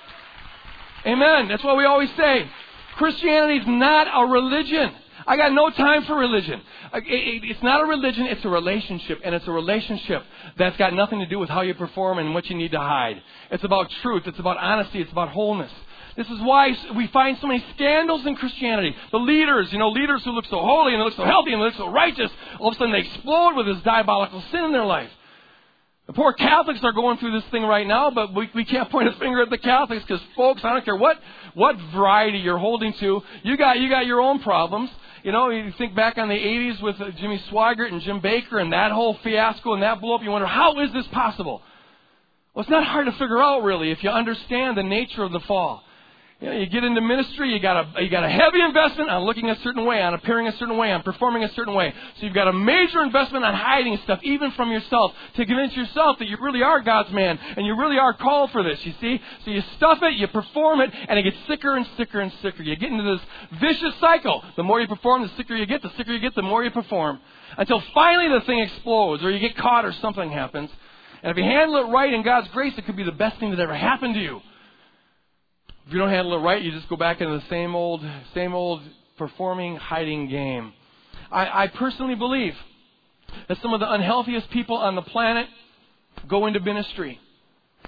Amen. 1.04 1.48
That's 1.48 1.62
what 1.62 1.76
we 1.76 1.84
always 1.84 2.10
say. 2.16 2.48
Christianity 2.96 3.58
is 3.58 3.66
not 3.66 4.06
a 4.12 4.26
religion. 4.26 4.94
I 5.26 5.36
got 5.36 5.52
no 5.52 5.70
time 5.70 6.04
for 6.04 6.14
religion. 6.14 6.62
It's 6.94 7.62
not 7.62 7.80
a 7.80 7.84
religion, 7.84 8.26
it's 8.26 8.44
a 8.44 8.48
relationship. 8.48 9.20
And 9.24 9.34
it's 9.34 9.46
a 9.46 9.52
relationship 9.52 10.22
that's 10.56 10.76
got 10.76 10.94
nothing 10.94 11.18
to 11.18 11.26
do 11.26 11.38
with 11.38 11.48
how 11.48 11.62
you 11.62 11.74
perform 11.74 12.18
and 12.18 12.32
what 12.32 12.46
you 12.46 12.56
need 12.56 12.70
to 12.72 12.78
hide. 12.78 13.20
It's 13.50 13.64
about 13.64 13.90
truth, 14.02 14.22
it's 14.26 14.38
about 14.38 14.56
honesty, 14.58 15.00
it's 15.00 15.10
about 15.10 15.30
wholeness. 15.30 15.72
This 16.16 16.28
is 16.28 16.40
why 16.40 16.74
we 16.96 17.08
find 17.08 17.36
so 17.40 17.48
many 17.48 17.62
scandals 17.74 18.24
in 18.24 18.36
Christianity. 18.36 18.94
The 19.10 19.18
leaders, 19.18 19.68
you 19.72 19.78
know, 19.78 19.90
leaders 19.90 20.22
who 20.24 20.30
look 20.30 20.46
so 20.46 20.60
holy 20.60 20.94
and 20.94 21.00
they 21.00 21.04
look 21.04 21.16
so 21.16 21.24
healthy 21.24 21.52
and 21.52 21.60
they 21.60 21.66
look 21.66 21.74
so 21.74 21.90
righteous, 21.90 22.30
all 22.58 22.68
of 22.68 22.74
a 22.74 22.78
sudden 22.78 22.92
they 22.92 23.00
explode 23.00 23.54
with 23.56 23.66
this 23.66 23.82
diabolical 23.84 24.42
sin 24.50 24.64
in 24.64 24.72
their 24.72 24.84
life. 24.84 25.10
The 26.06 26.12
poor 26.12 26.32
Catholics 26.32 26.80
are 26.84 26.92
going 26.92 27.18
through 27.18 27.32
this 27.32 27.50
thing 27.50 27.64
right 27.64 27.86
now, 27.86 28.10
but 28.10 28.32
we, 28.32 28.48
we 28.54 28.64
can't 28.64 28.88
point 28.90 29.08
a 29.08 29.12
finger 29.18 29.42
at 29.42 29.50
the 29.50 29.58
Catholics 29.58 30.04
because, 30.06 30.22
folks, 30.36 30.60
I 30.62 30.72
don't 30.72 30.84
care 30.84 30.94
what, 30.94 31.18
what 31.54 31.76
variety 31.92 32.38
you're 32.38 32.58
holding 32.58 32.92
to, 33.00 33.22
you 33.42 33.56
got, 33.56 33.80
you 33.80 33.90
got 33.90 34.06
your 34.06 34.20
own 34.20 34.38
problems. 34.38 34.88
You 35.24 35.32
know, 35.32 35.50
you 35.50 35.72
think 35.76 35.96
back 35.96 36.18
on 36.18 36.28
the 36.28 36.34
80s 36.34 36.80
with 36.80 37.00
uh, 37.00 37.10
Jimmy 37.18 37.42
Swaggart 37.50 37.90
and 37.90 38.00
Jim 38.02 38.20
Bakker 38.20 38.60
and 38.60 38.72
that 38.72 38.92
whole 38.92 39.18
fiasco 39.24 39.74
and 39.74 39.82
that 39.82 40.00
blow 40.00 40.14
up, 40.14 40.22
you 40.22 40.30
wonder, 40.30 40.46
how 40.46 40.78
is 40.80 40.92
this 40.92 41.06
possible? 41.08 41.60
Well, 42.54 42.62
it's 42.62 42.70
not 42.70 42.84
hard 42.84 43.06
to 43.06 43.12
figure 43.12 43.42
out, 43.42 43.64
really, 43.64 43.90
if 43.90 44.04
you 44.04 44.10
understand 44.10 44.78
the 44.78 44.84
nature 44.84 45.24
of 45.24 45.32
the 45.32 45.40
fall. 45.40 45.82
You, 46.38 46.48
know, 46.48 46.52
you 46.52 46.66
get 46.66 46.84
into 46.84 47.00
ministry, 47.00 47.50
you 47.50 47.60
got 47.60 47.96
a 47.96 48.02
you 48.02 48.10
got 48.10 48.22
a 48.22 48.28
heavy 48.28 48.60
investment 48.60 49.08
on 49.08 49.24
looking 49.24 49.48
a 49.48 49.58
certain 49.62 49.86
way, 49.86 50.02
on 50.02 50.12
appearing 50.12 50.46
a 50.46 50.56
certain 50.58 50.76
way, 50.76 50.92
on 50.92 51.02
performing 51.02 51.44
a 51.44 51.52
certain 51.54 51.72
way. 51.72 51.94
So 52.20 52.26
you've 52.26 52.34
got 52.34 52.46
a 52.46 52.52
major 52.52 53.02
investment 53.02 53.42
on 53.42 53.54
hiding 53.54 53.98
stuff, 54.04 54.20
even 54.22 54.50
from 54.50 54.70
yourself, 54.70 55.12
to 55.36 55.46
convince 55.46 55.74
yourself 55.74 56.18
that 56.18 56.28
you 56.28 56.36
really 56.38 56.62
are 56.62 56.82
God's 56.82 57.10
man 57.10 57.38
and 57.56 57.64
you 57.64 57.74
really 57.74 57.98
are 57.98 58.12
called 58.12 58.50
for 58.50 58.62
this. 58.62 58.78
You 58.84 58.92
see, 59.00 59.18
so 59.46 59.50
you 59.50 59.62
stuff 59.78 60.00
it, 60.02 60.16
you 60.16 60.26
perform 60.26 60.82
it, 60.82 60.90
and 61.08 61.18
it 61.18 61.22
gets 61.22 61.38
sicker 61.48 61.74
and 61.74 61.86
sicker 61.96 62.20
and 62.20 62.30
sicker. 62.42 62.62
You 62.62 62.76
get 62.76 62.92
into 62.92 63.16
this 63.16 63.58
vicious 63.58 63.94
cycle. 63.98 64.44
The 64.56 64.62
more 64.62 64.78
you 64.78 64.88
perform, 64.88 65.22
the 65.22 65.30
sicker 65.38 65.56
you 65.56 65.64
get. 65.64 65.80
The 65.80 65.90
sicker 65.96 66.12
you 66.12 66.20
get, 66.20 66.34
the 66.34 66.42
more 66.42 66.62
you 66.62 66.70
perform, 66.70 67.18
until 67.56 67.82
finally 67.94 68.28
the 68.38 68.44
thing 68.44 68.58
explodes, 68.58 69.24
or 69.24 69.30
you 69.30 69.38
get 69.38 69.56
caught, 69.56 69.86
or 69.86 69.92
something 70.02 70.30
happens. 70.30 70.68
And 71.22 71.30
if 71.30 71.38
you 71.38 71.44
handle 71.44 71.76
it 71.78 71.90
right 71.90 72.12
in 72.12 72.22
God's 72.22 72.48
grace, 72.48 72.74
it 72.76 72.84
could 72.84 72.96
be 72.96 73.04
the 73.04 73.12
best 73.12 73.40
thing 73.40 73.52
that 73.52 73.58
ever 73.58 73.74
happened 73.74 74.12
to 74.14 74.20
you. 74.20 74.42
If 75.86 75.92
you 75.92 75.98
don't 76.00 76.10
handle 76.10 76.34
it 76.34 76.40
right, 76.40 76.60
you 76.60 76.72
just 76.72 76.88
go 76.88 76.96
back 76.96 77.20
into 77.20 77.38
the 77.38 77.44
same 77.48 77.76
old, 77.76 78.04
same 78.34 78.54
old 78.54 78.82
performing, 79.18 79.76
hiding 79.76 80.28
game. 80.28 80.72
I, 81.30 81.64
I 81.64 81.66
personally 81.68 82.16
believe 82.16 82.54
that 83.48 83.58
some 83.62 83.72
of 83.72 83.78
the 83.78 83.90
unhealthiest 83.92 84.50
people 84.50 84.76
on 84.76 84.96
the 84.96 85.02
planet 85.02 85.46
go 86.28 86.46
into 86.46 86.58
ministry. 86.58 87.20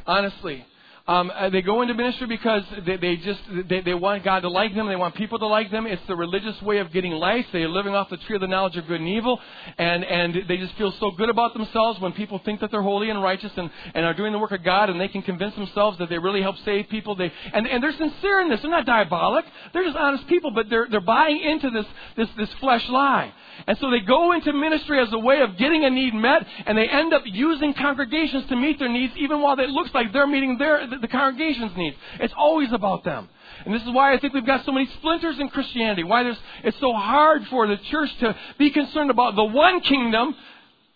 Honestly. 0.07 0.65
Um, 1.09 1.33
uh, 1.35 1.49
they 1.49 1.63
go 1.63 1.81
into 1.81 1.95
ministry 1.95 2.27
because 2.27 2.65
they, 2.85 2.99
they 2.99 3.17
just 3.17 3.41
they, 3.67 3.81
they 3.81 3.95
want 3.95 4.25
God 4.25 4.41
to 4.41 4.51
like 4.51 4.75
them. 4.75 4.89
They 4.89 4.97
want 4.97 5.15
people 5.15 5.39
to 5.39 5.47
like 5.47 5.71
them. 5.71 5.87
It's 5.87 6.03
the 6.07 6.15
religious 6.15 6.61
way 6.61 6.79
of 6.79 6.93
getting 6.93 7.13
life. 7.13 7.47
They're 7.51 7.67
living 7.67 7.95
off 7.95 8.11
the 8.11 8.19
tree 8.19 8.35
of 8.35 8.43
the 8.43 8.47
knowledge 8.47 8.77
of 8.77 8.87
good 8.87 9.01
and 9.01 9.09
evil, 9.09 9.41
and 9.79 10.05
and 10.05 10.47
they 10.47 10.59
just 10.59 10.75
feel 10.75 10.93
so 11.01 11.11
good 11.13 11.31
about 11.31 11.55
themselves 11.55 11.99
when 11.99 12.13
people 12.13 12.41
think 12.45 12.61
that 12.61 12.71
they're 12.71 12.83
holy 12.83 13.09
and 13.09 13.23
righteous 13.23 13.53
and, 13.57 13.71
and 13.95 14.05
are 14.05 14.13
doing 14.13 14.33
the 14.33 14.39
work 14.39 14.53
of 14.53 14.63
God, 14.63 14.91
and 14.91 15.01
they 15.01 15.09
can 15.09 15.23
convince 15.23 15.55
themselves 15.55 15.97
that 15.97 16.11
they 16.11 16.19
really 16.19 16.43
help 16.43 16.57
save 16.67 16.91
people. 16.91 17.15
They 17.15 17.33
and 17.55 17.67
and 17.67 17.83
they're 17.83 17.97
sincere 17.97 18.41
in 18.43 18.51
this. 18.51 18.61
They're 18.61 18.71
not 18.71 18.85
diabolic. 18.85 19.47
They're 19.73 19.85
just 19.85 19.97
honest 19.97 20.27
people, 20.27 20.51
but 20.51 20.69
they're 20.69 20.89
they're 20.91 21.01
buying 21.01 21.41
into 21.41 21.71
this 21.71 21.87
this 22.17 22.29
this 22.37 22.53
flesh 22.61 22.87
lie. 22.91 23.33
And 23.67 23.77
so 23.79 23.91
they 23.91 24.01
go 24.01 24.33
into 24.33 24.53
ministry 24.53 25.01
as 25.01 25.13
a 25.13 25.19
way 25.19 25.41
of 25.41 25.57
getting 25.57 25.85
a 25.85 25.91
need 25.91 26.15
met, 26.15 26.47
and 26.67 26.77
they 26.77 26.89
end 26.89 27.13
up 27.13 27.23
using 27.25 27.75
congregations 27.75 28.47
to 28.49 28.57
meet 28.57 28.79
their 28.79 28.89
needs, 28.89 29.13
even 29.17 29.41
while 29.41 29.59
it 29.59 29.71
looks 29.71 29.91
like 29.95 30.13
they're 30.13 30.27
meeting 30.27 30.59
their, 30.59 30.87
the 31.01 31.09
congregation's 31.09 31.77
needs. 31.77 31.97
It's 32.21 32.35
always 32.37 32.73
about 32.73 33.05
them. 33.05 33.29
And 33.65 33.75
this 33.75 33.83
is 33.83 33.91
why 33.91 34.15
I 34.15 34.19
think 34.19 34.35
we've 34.35 34.47
got 34.47 34.65
so 34.65 34.73
many 34.73 34.89
splinters 34.99 35.39
in 35.39 35.49
Christianity. 35.49 36.05
Why 36.05 36.23
there's, 36.23 36.39
it's 36.65 36.79
so 36.81 36.93
hard 36.93 37.47
for 37.49 37.67
the 37.67 37.77
church 37.91 38.11
to 38.21 38.37
be 38.59 38.71
concerned 38.71 39.11
about 39.11 39.35
the 39.35 39.45
one 39.45 39.81
kingdom, 39.81 40.35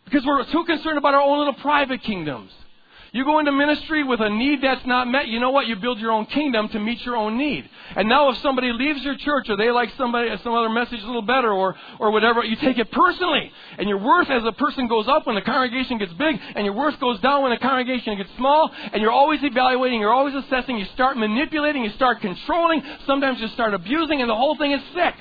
because 0.05 0.25
we're 0.25 0.45
too 0.45 0.65
concerned 0.65 0.99
about 0.99 1.15
our 1.15 1.23
own 1.23 1.39
little 1.39 1.55
private 1.55 2.03
kingdoms. 2.03 2.53
You 3.15 3.27
go 3.27 3.41
into 3.41 3.53
ministry 3.53 4.03
with 4.03 4.21
a 4.23 4.31
need 4.31 4.63
that's 4.63 4.87
not 4.87 5.07
met, 5.07 5.29
you 5.29 5.39
know 5.39 5.51
what? 5.51 5.67
You 5.67 5.77
build 5.77 6.01
your 6.01 6.13
own 6.13 6.25
kingdom 6.25 6.71
to 6.71 6.81
meet 6.81 7.05
your 7.05 7.15
own 7.15 7.37
need. 7.37 7.69
And 7.95 8.09
now 8.09 8.31
if 8.31 8.39
somebody 8.39 8.73
leaves 8.73 9.03
your 9.03 9.17
church 9.19 9.51
or 9.51 9.57
they 9.59 9.71
like 9.71 9.91
somebody 9.99 10.31
some 10.43 10.55
other 10.55 10.71
message 10.71 10.99
a 11.03 11.07
little 11.07 11.21
better 11.21 11.53
or 11.53 11.77
or 12.01 12.11
whatever, 12.11 12.43
you 12.43 12.57
take 12.57 12.79
it 12.79 12.91
personally. 12.91 13.53
And 13.77 13.87
your 13.87 13.99
worth 13.99 14.31
as 14.31 14.43
a 14.47 14.53
person 14.53 14.89
goes 14.89 15.09
up 15.09 15.27
when 15.27 15.35
the 15.35 15.43
congregation 15.43 15.99
gets 15.99 16.15
big 16.15 16.41
and 16.55 16.65
your 16.65 16.73
worth 16.75 16.99
goes 17.01 17.21
down 17.21 17.43
when 17.43 17.51
the 17.51 17.59
congregation 17.59 18.17
gets 18.17 18.31
small 18.39 18.71
and 18.95 19.03
you're 19.03 19.13
always 19.13 19.41
evaluating, 19.43 20.01
you're 20.01 20.15
always 20.15 20.35
assessing, 20.35 20.79
you 20.79 20.87
start 20.95 21.19
manipulating, 21.19 21.85
you 21.85 21.91
start 21.91 22.23
controlling, 22.23 22.83
sometimes 23.05 23.39
you 23.41 23.49
start 23.49 23.75
abusing 23.75 24.23
and 24.23 24.31
the 24.31 24.35
whole 24.35 24.57
thing 24.57 24.73
is 24.73 24.81
sick. 24.95 25.15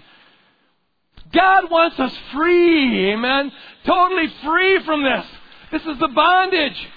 God 1.33 1.69
wants 1.69 1.99
us 1.99 2.13
free, 2.31 3.11
amen? 3.11 3.51
Totally 3.85 4.33
free 4.45 4.81
from 4.85 5.03
this. 5.03 5.25
This 5.73 5.81
is 5.81 5.99
the 5.99 6.07
bondage 6.07 6.87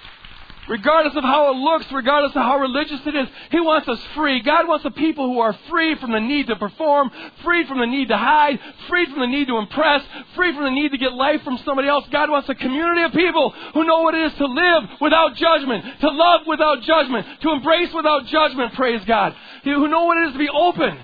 regardless 0.68 1.16
of 1.16 1.24
how 1.24 1.50
it 1.50 1.57
looks, 1.57 1.87
regardless 1.92 2.35
of 2.35 2.42
how 2.42 2.59
religious 2.59 3.00
it 3.07 3.14
is. 3.14 3.29
He 3.50 3.61
wants 3.61 3.88
us 3.88 3.98
free. 4.14 4.40
God 4.42 4.68
wants 4.68 4.85
a 4.85 4.90
people 4.90 5.27
who 5.27 5.40
are 5.40 5.57
free 5.68 5.96
from 5.96 6.12
the 6.12 6.20
need 6.20 6.46
to 6.48 6.57
perform, 6.57 7.11
free 7.44 7.66
from 7.66 7.79
the 7.79 7.87
need 7.87 8.09
to 8.09 8.16
hide, 8.16 8.59
free 8.88 9.07
from 9.07 9.20
the 9.20 9.27
need 9.27 9.48
to 9.48 9.59
impress, 9.59 10.03
free 10.35 10.55
from 10.55 10.64
the 10.64 10.70
need 10.70 10.92
to 10.92 10.98
get 10.98 11.12
life 11.12 11.42
from 11.42 11.59
somebody 11.64 11.88
else. 11.88 12.05
God 12.11 12.31
wants 12.31 12.48
a 12.48 12.55
community 12.55 13.03
of 13.03 13.12
people 13.12 13.50
who 13.74 13.85
know 13.85 14.03
what 14.03 14.14
it 14.14 14.33
is 14.33 14.38
to 14.38 14.46
live 14.46 14.85
without 15.00 15.35
judgment, 15.37 15.85
to 16.00 16.09
love 16.11 16.42
without 16.46 16.83
judgment, 16.83 17.27
to 17.42 17.50
embrace 17.50 17.92
without 17.94 18.27
judgment, 18.27 18.74
praise 18.74 19.03
God, 19.07 19.35
who 19.64 19.88
know 19.88 20.05
what 20.05 20.18
it 20.18 20.29
is 20.29 20.33
to 20.33 20.38
be 20.38 20.48
open. 20.48 20.98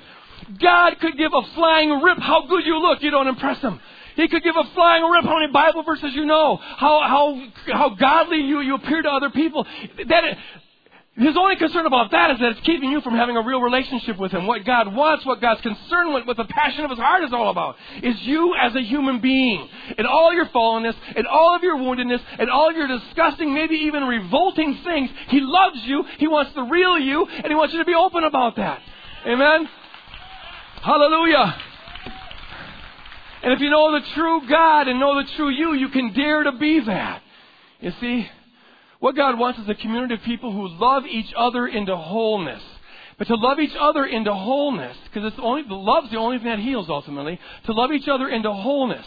God 0.59 0.99
could 1.01 1.17
give 1.17 1.33
a 1.33 1.43
flying 1.55 2.01
rip 2.03 2.19
how 2.19 2.47
good 2.47 2.65
you 2.65 2.81
look, 2.81 3.03
you 3.03 3.11
don't 3.11 3.29
impress 3.29 3.61
him. 3.61 3.81
He 4.21 4.29
could 4.29 4.43
give 4.43 4.57
a 4.57 4.65
flying 4.75 5.03
rip 5.05 5.25
how 5.25 5.39
many 5.39 5.53
Bible 5.53 5.83
verses 5.83 6.13
you 6.15 6.27
know, 6.27 6.57
how, 6.57 7.01
how, 7.03 7.49
how 7.73 7.89
godly 7.91 8.39
you, 8.39 8.61
you 8.61 8.75
appear 8.75 9.03
to 9.03 9.09
other 9.09 9.31
people. 9.31 9.67
That, 10.09 10.25
his 11.17 11.37
only 11.37 11.57
concern 11.57 11.87
about 11.87 12.13
that 12.13 12.31
is 12.31 12.39
that 12.39 12.53
it's 12.53 12.61
keeping 12.61 12.91
you 12.91 13.01
from 13.01 13.15
having 13.15 13.37
a 13.37 13.43
real 13.43 13.61
relationship 13.61 14.17
with 14.17 14.33
Him. 14.33 14.47
What 14.47 14.65
God 14.65 14.95
wants, 14.95 15.27
what 15.27 15.41
God's 15.41 15.61
concerned 15.61 16.15
with, 16.15 16.27
what 16.27 16.37
the 16.37 16.45
passion 16.45 16.85
of 16.85 16.91
His 16.91 16.99
heart 16.99 17.25
is 17.25 17.33
all 17.33 17.51
about, 17.51 17.77
is 18.03 18.15
you 18.23 18.55
as 18.59 18.75
a 18.75 18.81
human 18.81 19.21
being. 19.21 19.69
And 19.99 20.07
all 20.07 20.33
your 20.33 20.47
fallenness, 20.47 20.95
and 21.17 21.27
all 21.27 21.57
of 21.57 21.63
your 21.63 21.77
woundedness, 21.77 22.21
and 22.39 22.49
all 22.49 22.71
of 22.71 22.77
your 22.77 22.87
disgusting, 22.87 23.53
maybe 23.53 23.75
even 23.75 24.05
revolting 24.05 24.79
things, 24.85 25.11
He 25.29 25.41
loves 25.41 25.81
you, 25.85 26.05
He 26.19 26.29
wants 26.29 26.55
the 26.55 26.63
real 26.63 26.99
you, 26.99 27.27
and 27.27 27.47
He 27.47 27.55
wants 27.55 27.75
you 27.75 27.81
to 27.81 27.87
be 27.87 27.95
open 27.95 28.25
about 28.25 28.57
that. 28.57 28.81
Amen? 29.27 29.69
Hallelujah. 30.83 31.70
And 33.43 33.53
if 33.53 33.61
you 33.61 33.71
know 33.71 33.93
the 33.93 34.07
true 34.15 34.49
God 34.49 34.89
and 34.89 35.01
know 35.01 35.23
the 35.23 35.29
true 35.37 35.49
you, 35.49 35.75
you 35.75 35.89
can 35.89 36.13
dare 36.13 36.43
to 36.43 36.53
be 36.53 36.81
that. 36.81 37.23
You 37.81 37.93
see? 38.01 38.29
What 38.99 39.17
God 39.17 39.39
wants 39.39 39.59
is 39.59 39.69
a 39.69 39.75
community 39.75 40.15
of 40.15 40.23
people 40.23 40.53
who 40.53 40.69
love 40.79 41.05
each 41.07 41.33
other 41.37 41.67
into 41.67 41.97
wholeness. 41.97 42.63
But 43.19 43.29
to 43.29 43.35
love 43.35 43.59
each 43.59 43.75
other 43.79 44.05
into 44.05 44.33
wholeness, 44.33 44.97
because 45.05 45.31
it's 45.33 45.41
only 45.43 45.63
the 45.63 45.75
love's 45.75 46.11
the 46.11 46.19
only 46.19 46.39
thing 46.39 46.49
that 46.49 46.59
heals 46.59 46.89
ultimately. 46.89 47.39
To 47.67 47.73
love 47.73 47.93
each 47.93 48.09
other 48.09 48.29
into 48.29 48.53
wholeness. 48.53 49.07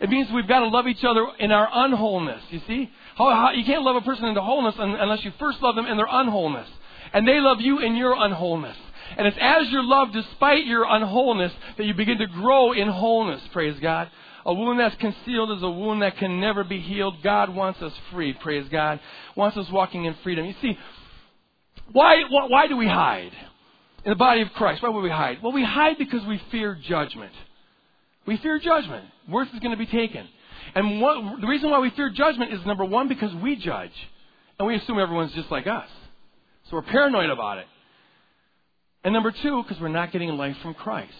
It 0.00 0.08
means 0.08 0.28
we've 0.32 0.48
got 0.48 0.60
to 0.60 0.68
love 0.68 0.86
each 0.86 1.04
other 1.04 1.26
in 1.38 1.50
our 1.50 1.68
unwholeness. 1.70 2.42
You 2.50 2.60
see? 2.66 2.90
How, 3.16 3.30
how, 3.30 3.52
you 3.52 3.64
can't 3.64 3.82
love 3.82 3.96
a 3.96 4.00
person 4.00 4.26
into 4.26 4.40
wholeness 4.40 4.74
unless 4.78 5.24
you 5.24 5.32
first 5.38 5.60
love 5.62 5.74
them 5.74 5.86
in 5.86 5.96
their 5.96 6.08
unwholeness. 6.10 6.68
And 7.12 7.26
they 7.26 7.40
love 7.40 7.60
you 7.60 7.80
in 7.80 7.96
your 7.96 8.14
unwholeness. 8.14 8.76
And 9.16 9.26
it's 9.26 9.36
as 9.40 9.68
you're 9.70 9.84
loved 9.84 10.12
despite 10.12 10.66
your 10.66 10.84
unwholeness 10.88 11.52
that 11.76 11.84
you 11.84 11.94
begin 11.94 12.18
to 12.18 12.26
grow 12.26 12.72
in 12.72 12.88
wholeness, 12.88 13.42
praise 13.52 13.78
God. 13.80 14.10
A 14.46 14.54
wound 14.54 14.80
that's 14.80 14.96
concealed 14.96 15.50
is 15.56 15.62
a 15.62 15.70
wound 15.70 16.02
that 16.02 16.16
can 16.16 16.40
never 16.40 16.64
be 16.64 16.80
healed. 16.80 17.22
God 17.22 17.54
wants 17.54 17.82
us 17.82 17.92
free, 18.10 18.32
praise 18.32 18.66
God. 18.70 19.00
Wants 19.36 19.56
us 19.56 19.66
walking 19.70 20.06
in 20.06 20.14
freedom. 20.22 20.46
You 20.46 20.54
see, 20.62 20.78
why, 21.92 22.22
why 22.28 22.66
do 22.66 22.76
we 22.76 22.86
hide? 22.86 23.32
In 24.04 24.10
the 24.10 24.16
body 24.16 24.40
of 24.40 24.50
Christ, 24.52 24.82
why 24.82 24.88
would 24.88 25.02
we 25.02 25.10
hide? 25.10 25.42
Well, 25.42 25.52
we 25.52 25.62
hide 25.62 25.98
because 25.98 26.24
we 26.24 26.40
fear 26.50 26.74
judgment. 26.74 27.32
We 28.26 28.38
fear 28.38 28.58
judgment. 28.58 29.04
Worth 29.28 29.48
is 29.52 29.60
going 29.60 29.72
to 29.72 29.76
be 29.76 29.86
taken. 29.86 30.26
And 30.74 31.00
what, 31.00 31.40
the 31.40 31.46
reason 31.46 31.70
why 31.70 31.80
we 31.80 31.90
fear 31.90 32.08
judgment 32.08 32.52
is 32.52 32.64
number 32.64 32.84
one, 32.84 33.08
because 33.08 33.34
we 33.34 33.56
judge. 33.56 33.92
And 34.58 34.68
we 34.68 34.76
assume 34.76 34.98
everyone's 34.98 35.32
just 35.32 35.50
like 35.50 35.66
us. 35.66 35.88
So 36.70 36.76
we're 36.76 36.82
paranoid 36.82 37.28
about 37.28 37.58
it. 37.58 37.66
And 39.04 39.14
number 39.14 39.30
two, 39.30 39.62
because 39.62 39.80
we're 39.80 39.88
not 39.88 40.12
getting 40.12 40.30
life 40.30 40.56
from 40.62 40.74
Christ. 40.74 41.12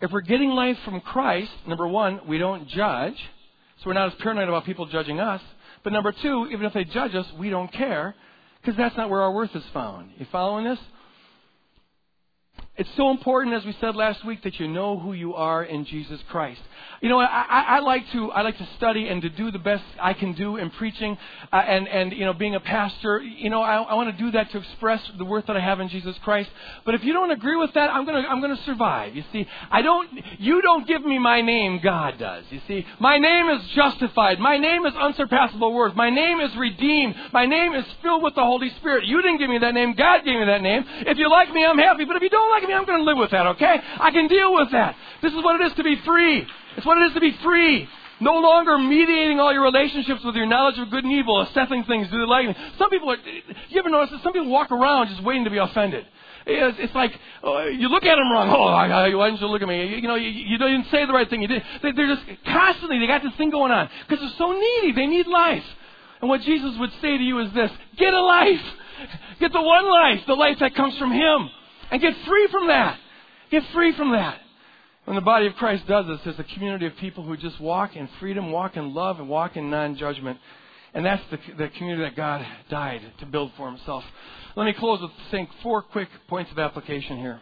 If 0.00 0.12
we're 0.12 0.20
getting 0.20 0.50
life 0.50 0.76
from 0.84 1.00
Christ, 1.00 1.50
number 1.66 1.86
one, 1.86 2.20
we 2.28 2.38
don't 2.38 2.68
judge. 2.68 3.16
So 3.78 3.86
we're 3.86 3.94
not 3.94 4.12
as 4.12 4.18
paranoid 4.20 4.48
about 4.48 4.64
people 4.64 4.86
judging 4.86 5.18
us. 5.20 5.40
But 5.82 5.92
number 5.92 6.12
two, 6.12 6.48
even 6.52 6.66
if 6.66 6.72
they 6.72 6.84
judge 6.84 7.14
us, 7.14 7.26
we 7.38 7.50
don't 7.50 7.72
care 7.72 8.14
because 8.60 8.76
that's 8.76 8.96
not 8.96 9.10
where 9.10 9.20
our 9.20 9.32
worth 9.32 9.54
is 9.54 9.64
found. 9.72 10.10
You 10.18 10.26
following 10.32 10.64
this? 10.64 10.78
It's 12.76 12.90
so 12.96 13.12
important, 13.12 13.54
as 13.54 13.64
we 13.64 13.76
said 13.80 13.94
last 13.94 14.24
week, 14.24 14.42
that 14.42 14.58
you 14.58 14.66
know 14.66 14.98
who 14.98 15.12
you 15.12 15.34
are 15.34 15.62
in 15.62 15.84
Jesus 15.84 16.18
Christ. 16.28 16.60
You 17.00 17.08
know, 17.08 17.20
I, 17.20 17.64
I, 17.68 17.78
like 17.80 18.02
to 18.12 18.32
I 18.32 18.42
like 18.42 18.58
to 18.58 18.68
study 18.76 19.06
and 19.06 19.22
to 19.22 19.28
do 19.28 19.52
the 19.52 19.60
best 19.60 19.84
I 20.00 20.12
can 20.12 20.32
do 20.32 20.56
in 20.56 20.70
preaching, 20.70 21.16
uh, 21.52 21.56
and 21.56 21.86
and 21.86 22.12
you 22.12 22.24
know, 22.24 22.32
being 22.32 22.56
a 22.56 22.60
pastor. 22.60 23.20
You 23.20 23.48
know, 23.48 23.62
I, 23.62 23.76
I 23.76 23.94
want 23.94 24.16
to 24.16 24.24
do 24.24 24.32
that 24.32 24.50
to 24.52 24.58
express 24.58 25.00
the 25.18 25.24
worth 25.24 25.46
that 25.46 25.56
I 25.56 25.60
have 25.60 25.78
in 25.78 25.88
Jesus 25.88 26.16
Christ. 26.24 26.50
But 26.84 26.96
if 26.96 27.04
you 27.04 27.12
don't 27.12 27.30
agree 27.30 27.54
with 27.54 27.74
that, 27.74 27.90
I'm 27.90 28.06
gonna 28.06 28.26
I'm 28.28 28.40
gonna 28.40 28.60
survive. 28.64 29.14
You 29.14 29.22
see, 29.32 29.46
I 29.70 29.82
don't. 29.82 30.10
You 30.40 30.60
don't 30.60 30.88
give 30.88 31.04
me 31.04 31.20
my 31.20 31.42
name. 31.42 31.78
God 31.80 32.18
does. 32.18 32.44
You 32.50 32.60
see, 32.66 32.84
my 32.98 33.18
name 33.18 33.50
is 33.50 33.62
justified. 33.76 34.40
My 34.40 34.58
name 34.58 34.84
is 34.84 34.94
unsurpassable 34.94 35.72
worth. 35.72 35.94
My 35.94 36.10
name 36.10 36.40
is 36.40 36.56
redeemed. 36.56 37.14
My 37.32 37.46
name 37.46 37.74
is 37.74 37.84
filled 38.02 38.24
with 38.24 38.34
the 38.34 38.42
Holy 38.42 38.70
Spirit. 38.80 39.04
You 39.04 39.22
didn't 39.22 39.38
give 39.38 39.50
me 39.50 39.58
that 39.58 39.74
name. 39.74 39.94
God 39.94 40.24
gave 40.24 40.40
me 40.40 40.46
that 40.46 40.62
name. 40.62 40.84
If 41.06 41.18
you 41.18 41.30
like 41.30 41.52
me, 41.52 41.64
I'm 41.64 41.78
happy. 41.78 42.04
But 42.04 42.16
if 42.16 42.22
you 42.22 42.30
don't 42.30 42.50
like 42.50 42.63
me, 42.68 42.74
I'm 42.74 42.86
going 42.86 42.98
to 42.98 43.04
live 43.04 43.18
with 43.18 43.30
that, 43.30 43.46
okay? 43.58 43.76
I 44.00 44.10
can 44.10 44.28
deal 44.28 44.54
with 44.54 44.70
that. 44.72 44.96
This 45.22 45.32
is 45.32 45.42
what 45.42 45.60
it 45.60 45.64
is 45.66 45.72
to 45.76 45.84
be 45.84 45.96
free. 46.04 46.46
It's 46.76 46.86
what 46.86 46.98
it 46.98 47.06
is 47.06 47.14
to 47.14 47.20
be 47.20 47.36
free. 47.42 47.88
No 48.20 48.38
longer 48.38 48.78
mediating 48.78 49.40
all 49.40 49.52
your 49.52 49.64
relationships 49.64 50.20
with 50.24 50.36
your 50.36 50.46
knowledge 50.46 50.78
of 50.78 50.90
good 50.90 51.04
and 51.04 51.12
evil, 51.12 51.40
assessing 51.42 51.84
things, 51.84 52.08
do 52.10 52.26
like 52.26 52.46
me? 52.46 52.54
Some 52.78 52.90
people, 52.90 53.10
are, 53.10 53.16
you 53.68 53.78
ever 53.78 53.90
notice 53.90 54.10
that 54.10 54.22
some 54.22 54.32
people 54.32 54.48
walk 54.48 54.70
around 54.70 55.08
just 55.08 55.22
waiting 55.22 55.44
to 55.44 55.50
be 55.50 55.58
offended? 55.58 56.06
It's, 56.46 56.76
it's 56.78 56.94
like 56.94 57.12
oh, 57.42 57.66
you 57.66 57.88
look 57.88 58.04
at 58.04 58.16
them 58.16 58.30
wrong. 58.30 58.50
Oh, 58.52 59.16
why 59.16 59.30
didn't 59.30 59.40
you 59.40 59.46
look 59.46 59.62
at 59.62 59.68
me? 59.68 59.86
You, 59.86 59.96
you 59.96 60.08
know, 60.08 60.14
you, 60.14 60.28
you 60.28 60.58
didn't 60.58 60.86
say 60.90 61.06
the 61.06 61.12
right 61.12 61.28
thing. 61.28 61.40
You 61.40 61.48
did. 61.48 61.62
They, 61.82 61.92
they're 61.92 62.14
just 62.14 62.22
constantly. 62.44 62.98
They 62.98 63.06
got 63.06 63.22
this 63.22 63.32
thing 63.38 63.50
going 63.50 63.72
on 63.72 63.88
because 64.06 64.20
they're 64.20 64.38
so 64.38 64.52
needy. 64.52 64.92
They 64.92 65.06
need 65.06 65.26
life. 65.26 65.64
And 66.20 66.28
what 66.28 66.42
Jesus 66.42 66.76
would 66.78 66.90
say 67.00 67.16
to 67.16 67.22
you 67.22 67.40
is 67.40 67.52
this: 67.54 67.70
Get 67.96 68.12
a 68.12 68.20
life. 68.20 68.60
Get 69.40 69.52
the 69.52 69.62
one 69.62 69.86
life, 69.86 70.20
the 70.26 70.34
life 70.34 70.58
that 70.60 70.74
comes 70.74 70.96
from 70.98 71.12
Him. 71.12 71.50
And 71.94 72.02
get 72.02 72.12
free 72.26 72.48
from 72.50 72.66
that. 72.66 72.98
Get 73.52 73.62
free 73.72 73.92
from 73.92 74.10
that. 74.10 74.40
When 75.04 75.14
the 75.14 75.20
body 75.20 75.46
of 75.46 75.54
Christ 75.54 75.86
does 75.86 76.08
this, 76.08 76.18
it's 76.26 76.40
a 76.40 76.54
community 76.54 76.86
of 76.86 76.96
people 76.96 77.22
who 77.22 77.36
just 77.36 77.60
walk 77.60 77.94
in 77.94 78.08
freedom, 78.18 78.50
walk 78.50 78.76
in 78.76 78.92
love, 78.92 79.20
and 79.20 79.28
walk 79.28 79.56
in 79.56 79.70
non 79.70 79.94
judgment. 79.94 80.40
And 80.92 81.06
that's 81.06 81.22
the, 81.30 81.38
the 81.56 81.68
community 81.68 82.02
that 82.02 82.16
God 82.16 82.44
died 82.68 83.00
to 83.20 83.26
build 83.26 83.52
for 83.56 83.70
Himself. 83.70 84.02
Let 84.56 84.64
me 84.64 84.72
close 84.72 85.02
with 85.02 85.12
saying 85.30 85.46
four 85.62 85.82
quick 85.82 86.08
points 86.26 86.50
of 86.50 86.58
application 86.58 87.16
here. 87.18 87.40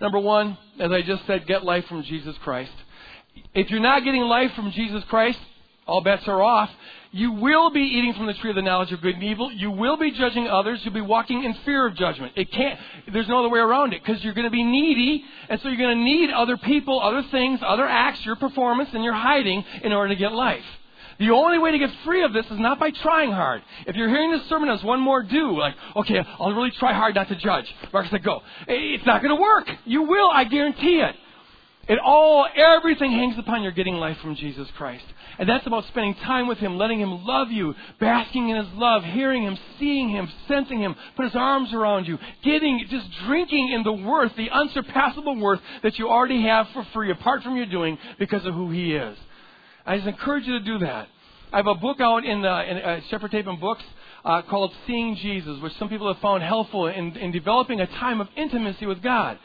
Number 0.00 0.20
one, 0.20 0.56
as 0.80 0.90
I 0.90 1.02
just 1.02 1.26
said, 1.26 1.46
get 1.46 1.64
life 1.64 1.84
from 1.84 2.02
Jesus 2.02 2.34
Christ. 2.42 2.72
If 3.52 3.68
you're 3.68 3.78
not 3.78 4.04
getting 4.04 4.22
life 4.22 4.52
from 4.54 4.70
Jesus 4.70 5.04
Christ, 5.10 5.38
all 5.86 6.00
bets 6.00 6.26
are 6.28 6.40
off. 6.40 6.70
You 7.14 7.30
will 7.30 7.70
be 7.70 7.82
eating 7.82 8.12
from 8.14 8.26
the 8.26 8.34
tree 8.34 8.50
of 8.50 8.56
the 8.56 8.62
knowledge 8.62 8.90
of 8.90 9.00
good 9.00 9.14
and 9.14 9.22
evil. 9.22 9.52
You 9.52 9.70
will 9.70 9.96
be 9.96 10.10
judging 10.10 10.48
others. 10.48 10.80
You'll 10.82 10.94
be 10.94 11.00
walking 11.00 11.44
in 11.44 11.54
fear 11.64 11.86
of 11.86 11.94
judgment. 11.94 12.32
It 12.34 12.50
can't, 12.50 12.76
there's 13.12 13.28
no 13.28 13.38
other 13.38 13.48
way 13.48 13.60
around 13.60 13.92
it 13.92 14.02
because 14.04 14.24
you're 14.24 14.34
going 14.34 14.46
to 14.46 14.50
be 14.50 14.64
needy 14.64 15.22
and 15.48 15.60
so 15.60 15.68
you're 15.68 15.78
going 15.78 15.96
to 15.96 16.02
need 16.02 16.30
other 16.30 16.56
people, 16.56 17.00
other 17.00 17.22
things, 17.30 17.60
other 17.64 17.86
acts, 17.86 18.18
your 18.26 18.34
performance, 18.34 18.88
and 18.94 19.04
your 19.04 19.12
hiding 19.12 19.64
in 19.84 19.92
order 19.92 20.12
to 20.12 20.18
get 20.18 20.32
life. 20.32 20.64
The 21.20 21.30
only 21.30 21.58
way 21.60 21.70
to 21.70 21.78
get 21.78 21.90
free 22.04 22.24
of 22.24 22.32
this 22.32 22.46
is 22.46 22.58
not 22.58 22.80
by 22.80 22.90
trying 22.90 23.30
hard. 23.30 23.62
If 23.86 23.94
you're 23.94 24.08
hearing 24.08 24.32
this 24.32 24.48
sermon 24.48 24.68
as 24.68 24.82
one 24.82 24.98
more 24.98 25.22
do, 25.22 25.56
like, 25.56 25.76
okay, 25.94 26.18
I'll 26.40 26.52
really 26.52 26.72
try 26.72 26.94
hard 26.94 27.14
not 27.14 27.28
to 27.28 27.36
judge. 27.36 27.72
Mark 27.92 28.08
said, 28.10 28.24
go. 28.24 28.42
It's 28.66 29.06
not 29.06 29.22
going 29.22 29.36
to 29.36 29.40
work. 29.40 29.68
You 29.84 30.02
will, 30.02 30.30
I 30.32 30.42
guarantee 30.42 31.00
it. 31.00 31.14
It 31.86 31.98
all, 31.98 32.46
everything 32.56 33.10
hangs 33.10 33.38
upon 33.38 33.62
your 33.62 33.72
getting 33.72 33.96
life 33.96 34.16
from 34.22 34.36
Jesus 34.36 34.66
Christ. 34.76 35.04
And 35.38 35.48
that's 35.48 35.66
about 35.66 35.84
spending 35.88 36.14
time 36.14 36.46
with 36.46 36.58
Him, 36.58 36.78
letting 36.78 37.00
Him 37.00 37.24
love 37.24 37.50
you, 37.50 37.74
basking 38.00 38.48
in 38.48 38.56
His 38.56 38.72
love, 38.74 39.04
hearing 39.04 39.42
Him, 39.42 39.58
seeing 39.78 40.08
Him, 40.08 40.30
sensing 40.48 40.80
Him, 40.80 40.94
put 41.16 41.26
His 41.26 41.34
arms 41.34 41.74
around 41.74 42.06
you, 42.06 42.18
getting, 42.42 42.86
just 42.88 43.06
drinking 43.26 43.70
in 43.70 43.82
the 43.82 43.92
worth, 43.92 44.34
the 44.36 44.50
unsurpassable 44.50 45.36
worth 45.36 45.60
that 45.82 45.98
you 45.98 46.08
already 46.08 46.42
have 46.42 46.68
for 46.72 46.86
free, 46.94 47.10
apart 47.10 47.42
from 47.42 47.56
your 47.56 47.66
doing, 47.66 47.98
because 48.18 48.46
of 48.46 48.54
who 48.54 48.70
He 48.70 48.94
is. 48.94 49.18
I 49.84 49.96
just 49.96 50.08
encourage 50.08 50.46
you 50.46 50.58
to 50.58 50.64
do 50.64 50.78
that. 50.78 51.08
I 51.52 51.58
have 51.58 51.66
a 51.66 51.74
book 51.74 52.00
out 52.00 52.24
in, 52.24 52.40
the, 52.40 52.70
in 52.70 52.76
uh, 52.78 53.00
Shepherd 53.10 53.30
Tape 53.30 53.46
and 53.46 53.60
Books 53.60 53.82
uh, 54.24 54.40
called 54.42 54.72
Seeing 54.86 55.16
Jesus, 55.16 55.60
which 55.60 55.74
some 55.78 55.90
people 55.90 56.10
have 56.12 56.20
found 56.22 56.42
helpful 56.42 56.86
in, 56.86 57.16
in 57.16 57.30
developing 57.30 57.80
a 57.80 57.86
time 57.86 58.22
of 58.22 58.28
intimacy 58.36 58.86
with 58.86 59.02
God 59.02 59.38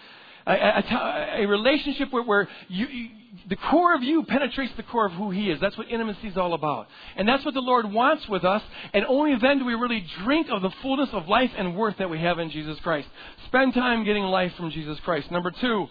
a, 0.49 0.83
a, 0.91 1.43
a 1.43 1.47
relationship 1.47 2.11
where, 2.11 2.23
where 2.23 2.49
you, 2.67 2.87
you, 2.87 3.09
the 3.47 3.55
core 3.55 3.93
of 3.93 4.03
you 4.03 4.23
penetrates 4.23 4.73
the 4.77 4.83
core 4.83 5.05
of 5.05 5.11
who 5.13 5.31
He 5.31 5.49
is. 5.49 5.59
That's 5.59 5.77
what 5.77 5.89
intimacy 5.89 6.27
is 6.27 6.37
all 6.37 6.53
about. 6.53 6.87
And 7.15 7.27
that's 7.27 7.45
what 7.45 7.53
the 7.53 7.61
Lord 7.61 7.91
wants 7.91 8.27
with 8.27 8.43
us. 8.43 8.61
And 8.93 9.05
only 9.05 9.37
then 9.39 9.59
do 9.59 9.65
we 9.65 9.75
really 9.75 10.05
drink 10.23 10.47
of 10.49 10.61
the 10.61 10.71
fullness 10.81 11.09
of 11.13 11.27
life 11.27 11.51
and 11.57 11.75
worth 11.75 11.97
that 11.97 12.09
we 12.09 12.19
have 12.19 12.39
in 12.39 12.49
Jesus 12.49 12.79
Christ. 12.81 13.07
Spend 13.47 13.73
time 13.73 14.03
getting 14.05 14.23
life 14.23 14.53
from 14.57 14.71
Jesus 14.71 14.99
Christ. 15.01 15.29
Number 15.31 15.51
two, 15.51 15.87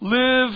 live 0.00 0.54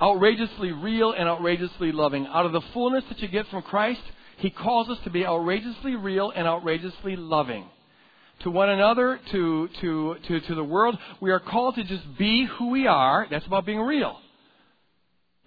outrageously 0.00 0.72
real 0.72 1.12
and 1.12 1.28
outrageously 1.28 1.92
loving. 1.92 2.26
Out 2.26 2.46
of 2.46 2.52
the 2.52 2.62
fullness 2.72 3.04
that 3.08 3.20
you 3.20 3.28
get 3.28 3.46
from 3.48 3.62
Christ, 3.62 4.02
He 4.38 4.50
calls 4.50 4.88
us 4.88 4.98
to 5.04 5.10
be 5.10 5.26
outrageously 5.26 5.96
real 5.96 6.30
and 6.30 6.46
outrageously 6.46 7.16
loving 7.16 7.68
to 8.40 8.50
one 8.50 8.68
another, 8.68 9.20
to, 9.32 9.68
to, 9.80 10.16
to, 10.28 10.40
to 10.40 10.54
the 10.54 10.64
world. 10.64 10.98
We 11.20 11.30
are 11.30 11.40
called 11.40 11.76
to 11.76 11.84
just 11.84 12.18
be 12.18 12.46
who 12.46 12.70
we 12.70 12.86
are. 12.86 13.26
That's 13.30 13.46
about 13.46 13.66
being 13.66 13.80
real. 13.80 14.18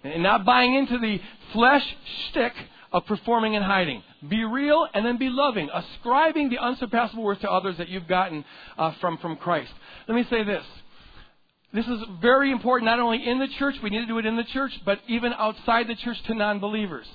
And 0.02 0.22
not 0.22 0.44
buying 0.44 0.74
into 0.74 0.98
the 0.98 1.20
flesh 1.52 1.84
shtick 2.28 2.52
of 2.92 3.04
performing 3.06 3.56
and 3.56 3.64
hiding. 3.64 4.02
Be 4.28 4.44
real 4.44 4.86
and 4.94 5.04
then 5.04 5.18
be 5.18 5.28
loving, 5.28 5.68
ascribing 5.72 6.50
the 6.50 6.58
unsurpassable 6.58 7.22
worth 7.22 7.40
to 7.40 7.50
others 7.50 7.76
that 7.78 7.88
you've 7.88 8.08
gotten 8.08 8.44
uh, 8.76 8.92
from, 9.00 9.18
from 9.18 9.36
Christ. 9.36 9.72
Let 10.06 10.14
me 10.14 10.24
say 10.30 10.44
this. 10.44 10.64
This 11.72 11.86
is 11.86 12.00
very 12.22 12.50
important 12.50 12.86
not 12.86 12.98
only 12.98 13.26
in 13.26 13.38
the 13.38 13.48
church, 13.58 13.74
we 13.82 13.90
need 13.90 14.00
to 14.00 14.06
do 14.06 14.18
it 14.18 14.24
in 14.24 14.36
the 14.36 14.44
church, 14.44 14.72
but 14.86 15.00
even 15.06 15.34
outside 15.34 15.86
the 15.86 15.96
church 15.96 16.16
to 16.24 16.34
non 16.34 16.60
believers. 16.60 17.06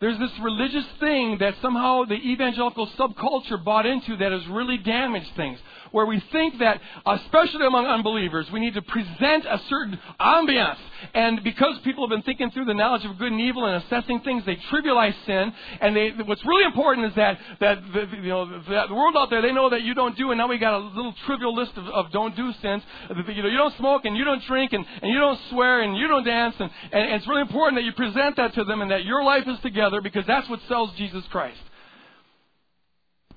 There's 0.00 0.18
this 0.18 0.30
religious 0.40 0.84
thing 1.00 1.38
that 1.40 1.54
somehow 1.60 2.04
the 2.04 2.14
evangelical 2.14 2.86
subculture 2.98 3.62
bought 3.62 3.84
into 3.84 4.16
that 4.18 4.30
has 4.30 4.46
really 4.46 4.78
damaged 4.78 5.30
things 5.36 5.58
where 5.90 6.06
we 6.06 6.22
think 6.32 6.58
that, 6.58 6.80
especially 7.06 7.66
among 7.66 7.86
unbelievers, 7.86 8.46
we 8.52 8.60
need 8.60 8.74
to 8.74 8.82
present 8.82 9.44
a 9.44 9.60
certain 9.68 9.98
ambiance. 10.20 10.76
And 11.14 11.42
because 11.42 11.78
people 11.84 12.04
have 12.04 12.10
been 12.10 12.22
thinking 12.22 12.50
through 12.50 12.66
the 12.66 12.74
knowledge 12.74 13.04
of 13.04 13.18
good 13.18 13.32
and 13.32 13.40
evil 13.40 13.64
and 13.64 13.82
assessing 13.82 14.20
things, 14.20 14.44
they 14.44 14.56
trivialize 14.70 15.14
sin. 15.26 15.52
And 15.80 15.96
they, 15.96 16.10
what's 16.26 16.44
really 16.44 16.64
important 16.64 17.06
is 17.06 17.14
that, 17.16 17.38
that 17.60 17.78
the, 17.92 18.08
you 18.22 18.28
know, 18.28 18.46
the, 18.62 18.94
world 18.94 19.16
out 19.16 19.30
there, 19.30 19.42
they 19.42 19.52
know 19.52 19.70
that 19.70 19.82
you 19.82 19.94
don't 19.94 20.16
do, 20.16 20.30
and 20.30 20.38
now 20.38 20.48
we 20.48 20.58
got 20.58 20.74
a 20.74 20.78
little 20.78 21.14
trivial 21.26 21.54
list 21.54 21.72
of, 21.76 21.86
of 21.86 22.12
don't 22.12 22.36
do 22.36 22.52
sins. 22.60 22.82
You 23.08 23.42
know, 23.42 23.48
you 23.48 23.58
don't 23.58 23.76
smoke, 23.76 24.04
and 24.04 24.16
you 24.16 24.24
don't 24.24 24.44
drink, 24.44 24.72
and, 24.72 24.84
and 25.02 25.10
you 25.10 25.18
don't 25.18 25.38
swear, 25.50 25.82
and 25.82 25.96
you 25.96 26.08
don't 26.08 26.24
dance. 26.24 26.54
And, 26.58 26.70
and 26.92 27.12
it's 27.14 27.26
really 27.26 27.42
important 27.42 27.78
that 27.78 27.84
you 27.84 27.92
present 27.92 28.36
that 28.36 28.54
to 28.54 28.64
them 28.64 28.82
and 28.82 28.90
that 28.90 29.04
your 29.04 29.24
life 29.24 29.46
is 29.46 29.58
together 29.60 29.87
because 30.02 30.24
that's 30.26 30.48
what 30.48 30.60
sells 30.68 30.90
Jesus 30.96 31.24
Christ. 31.30 31.60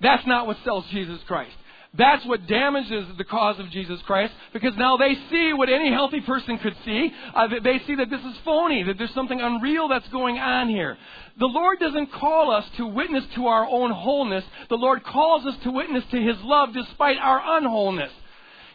That's 0.01 0.25
not 0.25 0.47
what 0.47 0.57
sells 0.63 0.85
Jesus 0.91 1.19
Christ. 1.27 1.55
That's 1.93 2.25
what 2.25 2.47
damages 2.47 3.05
the 3.17 3.25
cause 3.25 3.59
of 3.59 3.69
Jesus 3.69 3.99
Christ 4.07 4.33
because 4.53 4.71
now 4.77 4.95
they 4.95 5.13
see 5.29 5.51
what 5.53 5.67
any 5.67 5.91
healthy 5.91 6.21
person 6.21 6.57
could 6.57 6.75
see. 6.85 7.11
Uh, 7.35 7.49
they 7.61 7.79
see 7.85 7.95
that 7.95 8.09
this 8.09 8.21
is 8.21 8.37
phony, 8.45 8.83
that 8.83 8.97
there's 8.97 9.13
something 9.13 9.41
unreal 9.41 9.89
that's 9.89 10.07
going 10.07 10.37
on 10.37 10.69
here. 10.69 10.97
The 11.37 11.47
Lord 11.47 11.79
doesn't 11.79 12.13
call 12.13 12.49
us 12.49 12.63
to 12.77 12.87
witness 12.87 13.25
to 13.35 13.47
our 13.47 13.67
own 13.67 13.91
wholeness. 13.91 14.45
The 14.69 14.77
Lord 14.77 15.03
calls 15.03 15.45
us 15.45 15.55
to 15.63 15.71
witness 15.71 16.05
to 16.11 16.17
His 16.17 16.37
love 16.43 16.69
despite 16.73 17.17
our 17.17 17.57
unwholeness. 17.57 18.11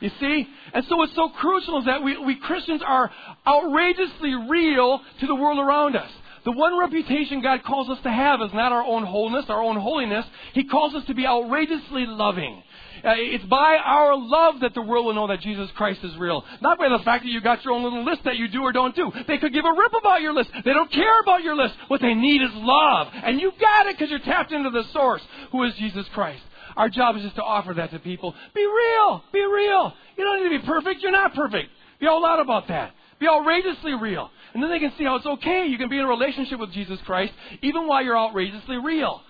You 0.00 0.10
see? 0.20 0.46
And 0.74 0.84
so 0.86 0.96
what's 0.96 1.14
so 1.14 1.30
crucial 1.30 1.78
is 1.78 1.86
that 1.86 2.02
we, 2.02 2.18
we 2.18 2.36
Christians 2.36 2.82
are 2.86 3.10
outrageously 3.46 4.34
real 4.48 5.00
to 5.20 5.26
the 5.26 5.34
world 5.34 5.58
around 5.58 5.96
us. 5.96 6.10
The 6.46 6.52
one 6.52 6.78
reputation 6.78 7.42
God 7.42 7.64
calls 7.64 7.90
us 7.90 7.98
to 8.04 8.10
have 8.10 8.40
is 8.40 8.54
not 8.54 8.70
our 8.70 8.84
own 8.84 9.02
wholeness, 9.02 9.46
our 9.48 9.60
own 9.60 9.76
holiness. 9.80 10.24
He 10.54 10.62
calls 10.62 10.94
us 10.94 11.04
to 11.06 11.14
be 11.14 11.26
outrageously 11.26 12.06
loving. 12.06 12.62
Uh, 13.04 13.14
it's 13.16 13.44
by 13.46 13.76
our 13.84 14.16
love 14.16 14.60
that 14.60 14.72
the 14.72 14.80
world 14.80 15.06
will 15.06 15.14
know 15.14 15.26
that 15.26 15.40
Jesus 15.40 15.68
Christ 15.76 16.04
is 16.04 16.16
real. 16.16 16.44
Not 16.62 16.78
by 16.78 16.88
the 16.88 17.02
fact 17.04 17.24
that 17.24 17.30
you 17.30 17.40
got 17.40 17.64
your 17.64 17.74
own 17.74 17.82
little 17.82 18.04
list 18.04 18.22
that 18.26 18.36
you 18.36 18.46
do 18.46 18.62
or 18.62 18.70
don't 18.70 18.94
do. 18.94 19.10
They 19.26 19.38
could 19.38 19.52
give 19.52 19.64
a 19.64 19.72
rip 19.72 19.92
about 19.98 20.22
your 20.22 20.32
list. 20.34 20.50
They 20.64 20.72
don't 20.72 20.90
care 20.92 21.20
about 21.20 21.42
your 21.42 21.56
list. 21.56 21.74
What 21.88 22.00
they 22.00 22.14
need 22.14 22.40
is 22.40 22.50
love. 22.54 23.08
And 23.12 23.40
you 23.40 23.50
got 23.60 23.86
it 23.86 23.98
because 23.98 24.10
you're 24.10 24.20
tapped 24.20 24.52
into 24.52 24.70
the 24.70 24.84
source, 24.92 25.22
who 25.50 25.64
is 25.64 25.74
Jesus 25.74 26.06
Christ. 26.14 26.42
Our 26.76 26.88
job 26.88 27.16
is 27.16 27.22
just 27.22 27.36
to 27.36 27.42
offer 27.42 27.74
that 27.74 27.90
to 27.90 27.98
people. 27.98 28.36
Be 28.54 28.64
real. 28.64 29.24
Be 29.32 29.40
real. 29.40 29.92
You 30.16 30.24
don't 30.24 30.44
need 30.44 30.56
to 30.56 30.62
be 30.62 30.66
perfect. 30.66 31.02
You're 31.02 31.10
not 31.10 31.34
perfect. 31.34 31.70
Be 31.98 32.06
all 32.06 32.24
out 32.24 32.38
about 32.38 32.68
that. 32.68 32.92
Be 33.18 33.28
outrageously 33.28 33.94
real. 33.94 34.30
And 34.52 34.62
then 34.62 34.70
they 34.70 34.78
can 34.78 34.92
see 34.98 35.04
how 35.04 35.16
it's 35.16 35.26
okay. 35.26 35.66
You 35.66 35.78
can 35.78 35.88
be 35.88 35.98
in 35.98 36.04
a 36.04 36.08
relationship 36.08 36.60
with 36.60 36.72
Jesus 36.72 36.98
Christ 37.06 37.32
even 37.62 37.86
while 37.86 38.04
you're 38.04 38.18
outrageously 38.18 38.76
real. 38.78 39.22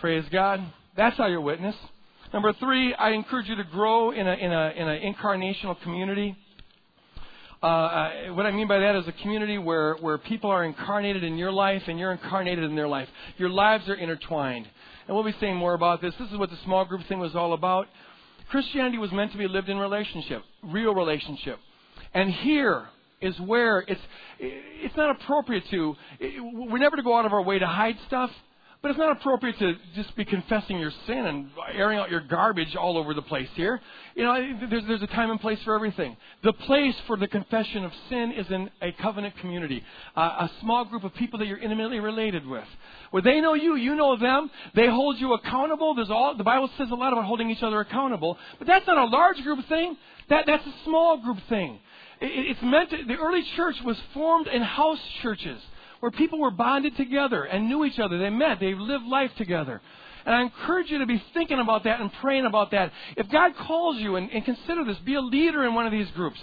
Praise 0.00 0.24
God. 0.32 0.60
That's 0.96 1.16
how 1.16 1.26
you're 1.26 1.40
witness. 1.40 1.74
Number 2.32 2.52
three, 2.54 2.94
I 2.94 3.10
encourage 3.10 3.48
you 3.48 3.56
to 3.56 3.64
grow 3.64 4.10
in 4.10 4.26
an 4.26 4.38
in 4.38 4.52
a, 4.52 4.72
in 4.76 4.88
a 4.88 5.12
incarnational 5.12 5.80
community. 5.82 6.36
Uh, 7.60 7.66
uh, 7.66 8.10
what 8.34 8.46
I 8.46 8.52
mean 8.52 8.68
by 8.68 8.78
that 8.78 8.94
is 8.94 9.08
a 9.08 9.12
community 9.22 9.58
where, 9.58 9.96
where 9.96 10.16
people 10.16 10.50
are 10.50 10.64
incarnated 10.64 11.24
in 11.24 11.36
your 11.36 11.50
life 11.50 11.82
and 11.88 11.98
you're 11.98 12.12
incarnated 12.12 12.62
in 12.62 12.76
their 12.76 12.86
life. 12.86 13.08
Your 13.36 13.48
lives 13.48 13.88
are 13.88 13.96
intertwined. 13.96 14.68
And 15.06 15.16
we'll 15.16 15.24
be 15.24 15.34
saying 15.40 15.56
more 15.56 15.74
about 15.74 16.00
this. 16.00 16.14
This 16.20 16.30
is 16.30 16.38
what 16.38 16.50
the 16.50 16.58
small 16.64 16.84
group 16.84 17.00
thing 17.08 17.18
was 17.18 17.34
all 17.34 17.54
about. 17.54 17.88
Christianity 18.50 18.98
was 18.98 19.10
meant 19.10 19.32
to 19.32 19.38
be 19.38 19.48
lived 19.48 19.68
in 19.68 19.76
relationship, 19.76 20.42
real 20.62 20.94
relationship. 20.94 21.58
And 22.14 22.30
here 22.32 22.88
is 23.20 23.38
where 23.40 23.80
it's, 23.80 24.00
it's 24.38 24.96
not 24.96 25.10
appropriate 25.10 25.64
to, 25.70 25.96
we're 26.20 26.78
never 26.78 26.96
to 26.96 27.02
go 27.02 27.16
out 27.16 27.26
of 27.26 27.32
our 27.32 27.42
way 27.42 27.58
to 27.58 27.66
hide 27.66 27.96
stuff. 28.06 28.30
But 28.80 28.92
it's 28.92 28.98
not 28.98 29.10
appropriate 29.10 29.58
to 29.58 29.74
just 29.96 30.14
be 30.14 30.24
confessing 30.24 30.78
your 30.78 30.92
sin 31.08 31.26
and 31.26 31.50
airing 31.74 31.98
out 31.98 32.12
your 32.12 32.20
garbage 32.20 32.76
all 32.76 32.96
over 32.96 33.12
the 33.12 33.22
place 33.22 33.48
here. 33.56 33.80
You 34.14 34.22
know, 34.22 34.52
there's, 34.70 34.84
there's 34.86 35.02
a 35.02 35.08
time 35.08 35.32
and 35.32 35.40
place 35.40 35.58
for 35.64 35.74
everything. 35.74 36.16
The 36.44 36.52
place 36.52 36.94
for 37.08 37.16
the 37.16 37.26
confession 37.26 37.84
of 37.84 37.90
sin 38.08 38.32
is 38.36 38.46
in 38.50 38.70
a 38.80 38.92
covenant 38.92 39.36
community, 39.38 39.82
uh, 40.16 40.20
a 40.20 40.50
small 40.60 40.84
group 40.84 41.02
of 41.02 41.12
people 41.14 41.40
that 41.40 41.48
you're 41.48 41.58
intimately 41.58 41.98
related 41.98 42.46
with. 42.46 42.66
Where 43.10 43.20
they 43.20 43.40
know 43.40 43.54
you, 43.54 43.74
you 43.74 43.96
know 43.96 44.16
them, 44.16 44.48
they 44.76 44.86
hold 44.86 45.18
you 45.18 45.32
accountable. 45.32 45.96
There's 45.96 46.10
all, 46.10 46.36
the 46.36 46.44
Bible 46.44 46.70
says 46.78 46.86
a 46.92 46.94
lot 46.94 47.12
about 47.12 47.24
holding 47.24 47.50
each 47.50 47.64
other 47.64 47.80
accountable. 47.80 48.38
But 48.60 48.68
that's 48.68 48.86
not 48.86 48.96
a 48.96 49.06
large 49.06 49.38
group 49.42 49.66
thing. 49.68 49.96
That, 50.28 50.44
that's 50.46 50.64
a 50.64 50.74
small 50.84 51.20
group 51.20 51.38
thing. 51.48 51.80
It, 52.20 52.50
it's 52.50 52.62
meant 52.62 52.90
to, 52.90 53.04
the 53.04 53.16
early 53.16 53.42
church 53.56 53.76
was 53.84 53.96
formed 54.14 54.46
in 54.46 54.62
house 54.62 55.00
churches 55.22 55.60
where 56.00 56.10
people 56.12 56.38
were 56.38 56.50
bonded 56.50 56.96
together 56.96 57.44
and 57.44 57.68
knew 57.68 57.84
each 57.84 57.98
other. 57.98 58.18
They 58.18 58.30
met, 58.30 58.60
they 58.60 58.74
lived 58.74 59.04
life 59.04 59.30
together. 59.36 59.80
And 60.24 60.34
I 60.34 60.42
encourage 60.42 60.90
you 60.90 60.98
to 60.98 61.06
be 61.06 61.22
thinking 61.32 61.58
about 61.58 61.84
that 61.84 62.00
and 62.00 62.12
praying 62.14 62.44
about 62.44 62.70
that. 62.72 62.92
If 63.16 63.28
God 63.30 63.52
calls 63.56 63.96
you, 63.96 64.16
and, 64.16 64.30
and 64.30 64.44
consider 64.44 64.84
this, 64.84 64.98
be 64.98 65.14
a 65.14 65.20
leader 65.20 65.64
in 65.64 65.74
one 65.74 65.86
of 65.86 65.92
these 65.92 66.08
groups. 66.14 66.38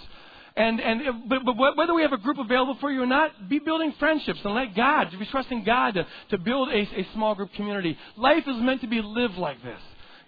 And, 0.56 0.80
and 0.80 1.28
but, 1.28 1.44
but 1.44 1.76
whether 1.76 1.94
we 1.94 2.02
have 2.02 2.12
a 2.12 2.18
group 2.18 2.38
available 2.38 2.76
for 2.80 2.90
you 2.90 3.02
or 3.02 3.06
not, 3.06 3.48
be 3.48 3.58
building 3.58 3.94
friendships 3.98 4.40
and 4.42 4.54
let 4.54 4.74
God, 4.74 5.10
be 5.18 5.26
trusting 5.26 5.64
God 5.64 5.94
to, 5.94 6.06
to 6.30 6.38
build 6.38 6.70
a, 6.70 6.80
a 6.80 7.06
small 7.12 7.34
group 7.34 7.52
community. 7.52 7.96
Life 8.16 8.44
is 8.46 8.56
meant 8.56 8.80
to 8.80 8.86
be 8.86 9.02
lived 9.02 9.36
like 9.36 9.62
this. 9.62 9.78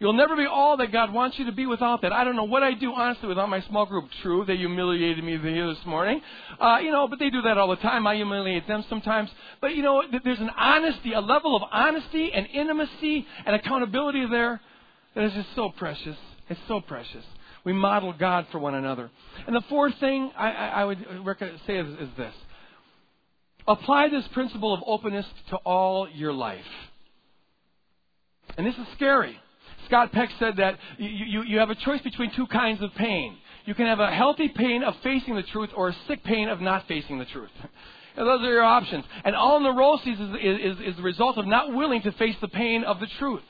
You'll 0.01 0.13
never 0.13 0.37
be 0.37 0.47
all 0.47 0.77
that 0.77 0.93
God 0.93 1.13
wants 1.13 1.39
you 1.39 1.47
to 1.47 1.53
be 1.53 1.67
without 1.67 2.03
that. 2.03 2.13
I 2.13 2.23
don't 2.23 2.37
know 2.37 2.45
what 2.45 2.63
I'd 2.63 2.79
do, 2.79 2.93
honestly, 2.93 3.29
without 3.29 3.49
my 3.49 3.61
small 3.63 3.85
group. 3.85 4.09
True, 4.23 4.45
they 4.45 4.57
humiliated 4.57 5.25
me 5.25 5.39
here 5.39 5.67
this 5.67 5.85
morning. 5.85 6.21
Uh, 6.61 6.79
you 6.79 6.93
know, 6.93 7.09
but 7.09 7.19
they 7.19 7.31
do 7.31 7.43
that 7.43 7.59
all 7.59 7.69
the 7.69 7.77
time. 7.77 8.07
I 8.07 8.15
humiliate 8.15 8.69
them 8.69 8.85
sometimes. 8.89 9.29
But, 9.61 9.75
you 9.75 9.83
know, 9.83 10.03
there's 10.23 10.39
an 10.39 10.51
honesty, 10.57 11.15
a 11.15 11.21
level 11.21 11.57
of 11.57 11.63
honesty 11.73 12.31
and 12.33 12.47
intimacy 12.47 13.27
and 13.45 13.57
accountability 13.57 14.27
there 14.31 14.61
that 15.17 15.25
is 15.25 15.33
just 15.33 15.49
so 15.57 15.71
precious. 15.71 16.17
It's 16.49 16.61
so 16.69 16.81
precious. 16.81 17.25
We 17.65 17.73
model 17.73 18.13
God 18.13 18.47
for 18.53 18.61
one 18.61 18.77
another. 18.77 19.11
And 19.47 19.57
the 19.57 19.65
fourth 19.69 19.99
thing 19.99 20.31
I, 20.39 20.51
I 20.51 20.85
would 20.85 20.99
say 21.67 21.77
is, 21.77 21.89
is 21.99 22.09
this 22.17 22.35
apply 23.67 24.09
this 24.09 24.27
principle 24.29 24.73
of 24.73 24.81
openness 24.87 25.27
to 25.51 25.57
all 25.57 26.09
your 26.09 26.33
life. 26.33 26.65
And 28.57 28.67
this 28.67 28.75
is 28.75 28.87
scary. 28.95 29.39
Scott 29.89 30.13
Peck 30.13 30.31
said 30.39 30.57
that 30.59 30.79
you, 30.99 31.09
you, 31.09 31.43
you 31.43 31.59
have 31.59 31.71
a 31.71 31.75
choice 31.75 32.01
between 32.03 32.31
two 32.35 32.47
kinds 32.47 32.83
of 32.83 32.95
pain. 32.95 33.37
You 33.65 33.75
can 33.75 33.87
have 33.87 34.01
a 34.01 34.11
healthy 34.11 34.49
pain 34.49 34.83
of 34.83 34.95
facing 35.03 35.35
the 35.35 35.43
truth 35.43 35.71
or 35.75 35.89
a 35.89 35.97
sick 36.07 36.23
pain 36.25 36.49
of 36.49 36.61
not 36.61 36.87
facing 36.87 37.19
the 37.19 37.25
truth. 37.27 37.51
And 38.17 38.27
those 38.27 38.41
are 38.43 38.53
your 38.53 38.63
options. 38.63 39.05
And 39.25 39.35
all 39.35 39.61
neuroses 39.61 40.19
is, 40.19 40.79
is, 40.79 40.81
is 40.91 40.97
the 40.97 41.03
result 41.03 41.39
of 41.39 41.47
not 41.47 41.73
willing 41.73 42.03
to 42.03 42.13
face 42.13 42.37
the 42.41 42.49
pain 42.49 42.85
of 42.85 43.01
the 43.01 43.07
truth. 43.19 43.43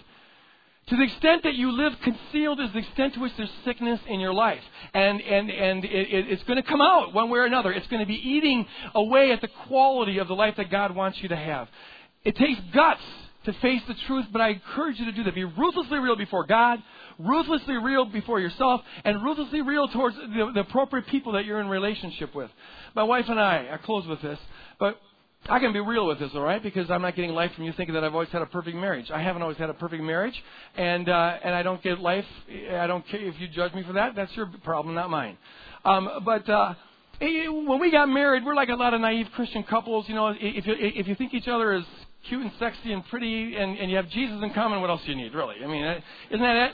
To 0.89 0.97
the 0.97 1.03
extent 1.03 1.43
that 1.43 1.55
you 1.55 1.70
live 1.70 1.93
concealed 2.03 2.61
is 2.61 2.72
the 2.72 2.78
extent 2.78 3.14
to 3.14 3.20
which 3.20 3.32
there's 3.36 3.51
sickness 3.64 4.01
in 4.09 4.20
your 4.20 4.32
life. 4.32 4.62
And, 4.95 5.20
and, 5.20 5.51
and 5.51 5.84
it, 5.84 6.28
it's 6.30 6.43
going 6.45 6.62
to 6.62 6.68
come 6.68 6.80
out 6.80 7.12
one 7.12 7.28
way 7.28 7.41
or 7.41 7.45
another. 7.45 7.72
It's 7.72 7.86
going 7.89 8.01
to 8.01 8.07
be 8.07 8.14
eating 8.14 8.66
away 8.95 9.32
at 9.32 9.41
the 9.41 9.49
quality 9.66 10.18
of 10.18 10.28
the 10.28 10.34
life 10.34 10.55
that 10.57 10.70
God 10.70 10.95
wants 10.95 11.18
you 11.20 11.28
to 11.28 11.36
have. 11.36 11.68
It 12.24 12.36
takes 12.36 12.61
guts 12.74 13.03
to 13.49 13.61
face 13.61 13.80
the 13.88 13.94
truth, 14.07 14.26
but 14.30 14.42
I 14.42 14.51
encourage 14.51 14.99
you 14.99 15.07
to 15.07 15.12
do 15.12 15.24
that. 15.24 15.34
Be 15.34 15.44
ruthlessly 15.44 15.99
real 15.99 16.16
before 16.16 16.44
God, 16.44 16.82
ruthlessly 17.18 17.76
real 17.76 18.05
before 18.05 18.40
yourself, 18.40 18.82
and 19.05 19.24
ruthlessly 19.24 19.62
real 19.62 19.88
towards 19.88 20.16
the, 20.16 20.51
the 20.55 20.61
appropriate 20.61 21.07
people 21.07 21.32
that 21.32 21.46
you're 21.46 21.61
in 21.61 21.68
relationship 21.68 22.34
with. 22.34 22.51
My 22.94 23.05
wife 23.05 23.24
and 23.28 23.40
I, 23.40 23.68
I 23.72 23.78
close 23.78 24.07
with 24.07 24.20
this, 24.20 24.38
but 24.78 25.01
I 25.49 25.61
can 25.61 25.72
be 25.72 25.80
real 25.80 26.07
with 26.07 26.18
this, 26.18 26.30
all 26.34 26.42
right? 26.42 26.62
Because 26.62 26.90
I'm 26.90 27.01
not 27.01 27.16
getting 27.16 27.30
life 27.30 27.51
from 27.55 27.64
you 27.64 27.72
thinking 27.72 27.94
that 27.94 28.05
I've 28.05 28.12
always 28.12 28.28
had 28.28 28.42
a 28.42 28.46
perfect 28.46 28.76
marriage. 28.76 29.11
I 29.11 29.22
haven't 29.22 29.40
always 29.40 29.57
had 29.57 29.70
a 29.70 29.74
perfect 29.74 30.03
marriage, 30.03 30.34
and 30.76 31.09
uh, 31.09 31.38
and 31.42 31.55
I 31.55 31.62
don't 31.62 31.82
get 31.82 32.01
life. 32.01 32.26
I 32.70 32.86
don't 32.86 33.07
care 33.09 33.20
if 33.20 33.40
you 33.40 33.49
judge 33.49 33.72
me 33.72 33.82
for 33.82 33.94
that. 33.94 34.14
That's 34.14 34.34
your 34.36 34.51
problem, 34.62 34.94
not 34.94 35.11
mine. 35.11 35.38
Um, 35.84 36.09
but. 36.24 36.49
Uh, 36.49 36.74
when 37.20 37.80
we 37.80 37.90
got 37.90 38.09
married, 38.09 38.44
we're 38.44 38.55
like 38.55 38.68
a 38.68 38.76
lot 38.76 38.94
of 38.94 39.01
naive 39.01 39.26
Christian 39.34 39.64
couples. 39.64 40.09
You 40.09 40.14
know, 40.14 40.28
if 40.38 40.64
you 40.64 40.74
if 40.78 41.09
you 41.09 41.16
think 41.16 41.34
each 41.34 41.49
other 41.49 41.74
is 41.74 41.82
cute 42.29 42.43
and 42.43 42.53
sexy 42.59 42.93
and 42.93 43.05
pretty, 43.07 43.57
and, 43.57 43.79
and 43.79 43.91
you 43.91 43.97
have 43.97 44.09
Jesus 44.11 44.39
in 44.43 44.53
common, 44.53 44.81
what 44.81 44.91
else 44.91 45.01
do 45.05 45.12
you 45.12 45.16
need, 45.16 45.35
really? 45.35 45.57
I 45.62 45.66
mean, 45.66 45.85
uh, 45.85 46.01
isn't 46.31 46.41
that 46.41 46.70
it? 46.70 46.72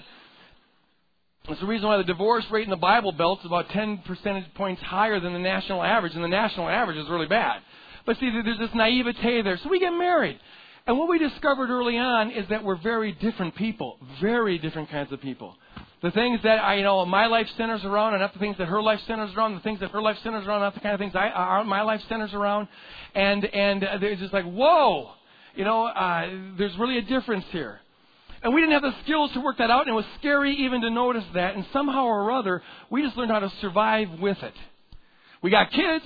That's 1.48 1.60
the 1.60 1.66
reason 1.66 1.86
why 1.86 1.98
the 1.98 2.04
divorce 2.04 2.44
rate 2.50 2.64
in 2.64 2.70
the 2.70 2.76
Bible 2.76 3.12
Belt 3.12 3.40
is 3.40 3.46
about 3.46 3.68
10 3.68 3.98
percentage 4.06 4.52
points 4.54 4.80
higher 4.82 5.20
than 5.20 5.32
the 5.34 5.38
national 5.38 5.82
average, 5.82 6.14
and 6.14 6.24
the 6.24 6.28
national 6.28 6.68
average 6.68 6.96
is 6.96 7.08
really 7.08 7.26
bad. 7.26 7.60
But 8.06 8.18
see, 8.18 8.30
there's 8.30 8.58
this 8.58 8.70
naivete 8.74 9.42
there. 9.42 9.58
So 9.62 9.68
we 9.68 9.78
get 9.78 9.90
married. 9.90 10.38
And 10.86 10.98
what 10.98 11.08
we 11.08 11.18
discovered 11.18 11.70
early 11.70 11.96
on 11.96 12.30
is 12.30 12.46
that 12.48 12.62
we're 12.62 12.76
very 12.76 13.12
different 13.12 13.54
people, 13.56 13.98
very 14.20 14.58
different 14.58 14.90
kinds 14.90 15.12
of 15.12 15.20
people. 15.20 15.54
The 16.02 16.10
things 16.10 16.40
that 16.44 16.62
I, 16.62 16.74
you 16.76 16.82
know, 16.82 17.06
my 17.06 17.26
life 17.26 17.46
centers 17.56 17.82
around 17.84 18.12
are 18.12 18.18
not 18.18 18.34
the 18.34 18.38
things 18.38 18.56
that 18.58 18.68
her 18.68 18.82
life 18.82 19.00
centers 19.06 19.34
around. 19.34 19.54
The 19.54 19.60
things 19.60 19.80
that 19.80 19.90
her 19.92 20.02
life 20.02 20.18
centers 20.22 20.46
around 20.46 20.60
not 20.60 20.74
the 20.74 20.80
kind 20.80 20.92
of 20.92 21.00
things 21.00 21.14
I, 21.14 21.28
are 21.28 21.64
my 21.64 21.80
life 21.80 22.02
centers 22.08 22.34
around. 22.34 22.68
And 23.14 23.44
and 23.46 23.82
they're 24.02 24.16
just 24.16 24.34
like, 24.34 24.44
whoa, 24.44 25.12
you 25.54 25.64
know, 25.64 25.86
uh, 25.86 26.28
there's 26.58 26.76
really 26.78 26.98
a 26.98 27.02
difference 27.02 27.44
here. 27.50 27.80
And 28.42 28.52
we 28.52 28.60
didn't 28.60 28.74
have 28.74 28.82
the 28.82 28.94
skills 29.04 29.32
to 29.32 29.40
work 29.40 29.58
that 29.58 29.70
out, 29.70 29.82
and 29.86 29.90
it 29.90 29.94
was 29.94 30.04
scary 30.18 30.54
even 30.56 30.82
to 30.82 30.90
notice 30.90 31.24
that. 31.32 31.56
And 31.56 31.64
somehow 31.72 32.04
or 32.04 32.30
other, 32.30 32.62
we 32.90 33.02
just 33.02 33.16
learned 33.16 33.30
how 33.30 33.38
to 33.38 33.50
survive 33.60 34.08
with 34.20 34.42
it. 34.42 34.54
We 35.42 35.50
got 35.50 35.70
kids, 35.70 36.04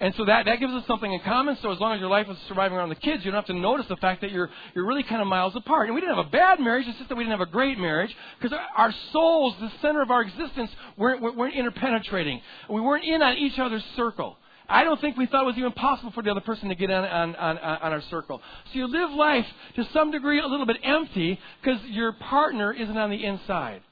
and 0.00 0.12
so 0.16 0.24
that, 0.24 0.46
that 0.46 0.58
gives 0.58 0.72
us 0.72 0.84
something 0.86 1.12
in 1.12 1.20
common. 1.20 1.56
So 1.62 1.70
as 1.70 1.78
long 1.78 1.94
as 1.94 2.00
your 2.00 2.10
life 2.10 2.28
is 2.28 2.36
surviving 2.48 2.76
around 2.76 2.88
the 2.88 2.96
kids, 2.96 3.24
you 3.24 3.30
don't 3.30 3.38
have 3.38 3.46
to 3.46 3.60
notice 3.60 3.86
the 3.88 3.96
fact 3.96 4.20
that 4.22 4.32
you're, 4.32 4.50
you're 4.74 4.84
really 4.84 5.04
kind 5.04 5.20
of 5.20 5.28
miles 5.28 5.54
apart. 5.56 5.86
And 5.86 5.94
we 5.94 6.00
didn't 6.00 6.16
have 6.16 6.26
a 6.26 6.30
bad 6.30 6.60
marriage, 6.60 6.86
it's 6.88 6.98
just 6.98 7.08
that 7.08 7.16
we 7.16 7.24
didn't 7.24 7.38
have 7.38 7.48
a 7.48 7.50
great 7.50 7.78
marriage, 7.78 8.14
because 8.40 8.56
our 8.76 8.92
souls, 9.12 9.54
the 9.60 9.70
center 9.80 10.02
of 10.02 10.10
our 10.10 10.22
existence, 10.22 10.70
weren't, 10.96 11.22
weren't 11.36 11.54
interpenetrating. 11.54 12.40
We 12.68 12.80
weren't 12.80 13.04
in 13.04 13.22
on 13.22 13.36
each 13.38 13.58
other's 13.58 13.84
circle. 13.96 14.36
I 14.72 14.84
don't 14.84 15.00
think 15.00 15.18
we 15.18 15.26
thought 15.26 15.42
it 15.42 15.46
was 15.46 15.58
even 15.58 15.72
possible 15.72 16.12
for 16.12 16.22
the 16.22 16.30
other 16.30 16.40
person 16.40 16.70
to 16.70 16.74
get 16.74 16.90
on, 16.90 17.04
on, 17.04 17.36
on, 17.36 17.56
on 17.58 17.92
our 17.92 18.02
circle. 18.10 18.40
So 18.72 18.78
you 18.78 18.86
live 18.86 19.10
life 19.10 19.46
to 19.76 19.86
some 19.92 20.10
degree 20.10 20.40
a 20.40 20.46
little 20.46 20.66
bit 20.66 20.78
empty 20.82 21.38
because 21.60 21.80
your 21.88 22.12
partner 22.12 22.72
isn't 22.72 22.96
on 22.96 23.10
the 23.10 23.22
inside. 23.22 23.82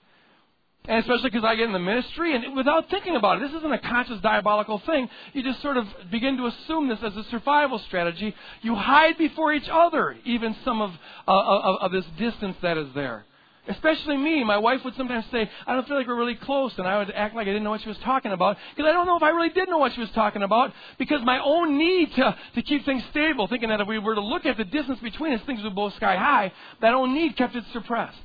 And 0.86 1.00
especially 1.00 1.28
because 1.30 1.44
I 1.44 1.56
get 1.56 1.66
in 1.66 1.72
the 1.72 1.78
ministry 1.78 2.34
and 2.34 2.56
without 2.56 2.88
thinking 2.88 3.14
about 3.14 3.36
it, 3.36 3.48
this 3.48 3.58
isn't 3.58 3.72
a 3.72 3.78
conscious 3.78 4.20
diabolical 4.22 4.80
thing. 4.86 5.10
You 5.34 5.42
just 5.42 5.60
sort 5.60 5.76
of 5.76 5.84
begin 6.10 6.38
to 6.38 6.46
assume 6.46 6.88
this 6.88 6.98
as 7.04 7.14
a 7.14 7.24
survival 7.30 7.78
strategy. 7.86 8.34
You 8.62 8.74
hide 8.74 9.18
before 9.18 9.52
each 9.52 9.68
other 9.70 10.16
even 10.24 10.56
some 10.64 10.80
of, 10.80 10.90
uh, 11.28 11.32
of, 11.32 11.76
of 11.82 11.92
this 11.92 12.06
distance 12.18 12.56
that 12.62 12.78
is 12.78 12.88
there. 12.94 13.26
Especially 13.68 14.16
me. 14.16 14.42
My 14.42 14.56
wife 14.56 14.80
would 14.84 14.96
sometimes 14.96 15.26
say, 15.30 15.48
I 15.66 15.74
don't 15.74 15.86
feel 15.86 15.96
like 15.96 16.06
we're 16.06 16.16
really 16.16 16.34
close. 16.34 16.72
And 16.78 16.86
I 16.86 16.98
would 16.98 17.10
act 17.10 17.34
like 17.34 17.46
I 17.46 17.50
didn't 17.50 17.62
know 17.62 17.70
what 17.70 17.82
she 17.82 17.88
was 17.88 17.98
talking 17.98 18.32
about. 18.32 18.56
Because 18.74 18.88
I 18.88 18.92
don't 18.92 19.06
know 19.06 19.16
if 19.16 19.22
I 19.22 19.28
really 19.30 19.50
did 19.50 19.68
know 19.68 19.78
what 19.78 19.94
she 19.94 20.00
was 20.00 20.10
talking 20.10 20.42
about. 20.42 20.72
Because 20.98 21.20
my 21.24 21.38
own 21.44 21.76
need 21.76 22.12
to, 22.14 22.36
to 22.54 22.62
keep 22.62 22.84
things 22.84 23.02
stable, 23.10 23.48
thinking 23.48 23.68
that 23.68 23.80
if 23.80 23.86
we 23.86 23.98
were 23.98 24.14
to 24.14 24.20
look 24.20 24.46
at 24.46 24.56
the 24.56 24.64
distance 24.64 24.98
between 25.00 25.34
us, 25.34 25.40
things 25.44 25.62
would 25.62 25.74
blow 25.74 25.90
sky 25.90 26.16
high, 26.16 26.52
that 26.80 26.94
own 26.94 27.14
need 27.14 27.36
kept 27.36 27.54
it 27.54 27.64
suppressed. 27.72 28.18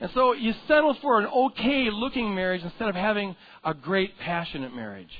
And 0.00 0.10
so 0.14 0.32
you 0.32 0.54
settle 0.66 0.94
for 0.94 1.20
an 1.20 1.26
okay 1.26 1.88
looking 1.90 2.34
marriage 2.34 2.62
instead 2.62 2.88
of 2.88 2.94
having 2.94 3.36
a 3.64 3.74
great 3.74 4.18
passionate 4.18 4.74
marriage. 4.74 5.12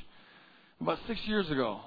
About 0.80 0.98
six 1.06 1.20
years 1.26 1.48
ago, 1.50 1.80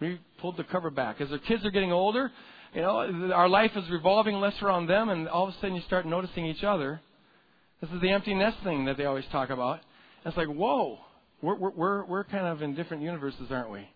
we 0.00 0.20
pulled 0.40 0.56
the 0.56 0.64
cover 0.64 0.90
back. 0.90 1.20
As 1.20 1.32
our 1.32 1.38
kids 1.38 1.64
are 1.64 1.70
getting 1.70 1.92
older, 1.92 2.30
you 2.74 2.82
know, 2.82 3.32
our 3.34 3.48
life 3.48 3.72
is 3.76 3.88
revolving 3.90 4.36
less 4.36 4.54
around 4.62 4.86
them, 4.86 5.08
and 5.08 5.28
all 5.28 5.48
of 5.48 5.54
a 5.54 5.58
sudden 5.60 5.74
you 5.74 5.82
start 5.86 6.06
noticing 6.06 6.46
each 6.46 6.64
other. 6.64 7.00
This 7.80 7.90
is 7.90 8.00
the 8.00 8.10
empty 8.10 8.34
nest 8.34 8.58
thing 8.64 8.84
that 8.86 8.96
they 8.96 9.04
always 9.04 9.24
talk 9.30 9.50
about. 9.50 9.80
It's 10.24 10.36
like, 10.36 10.48
whoa, 10.48 10.98
we're, 11.40 11.54
we're, 11.54 12.04
we're 12.04 12.24
kind 12.24 12.46
of 12.46 12.62
in 12.62 12.74
different 12.74 13.02
universes, 13.02 13.46
aren't 13.50 13.70
we? 13.70 13.88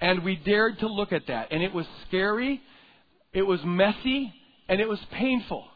And 0.00 0.24
we 0.24 0.36
dared 0.36 0.78
to 0.80 0.86
look 0.86 1.12
at 1.12 1.26
that. 1.26 1.52
And 1.52 1.62
it 1.62 1.74
was 1.74 1.86
scary, 2.08 2.60
it 3.32 3.42
was 3.42 3.60
messy, 3.64 4.32
and 4.68 4.80
it 4.80 4.88
was 4.88 5.00
painful. 5.12 5.66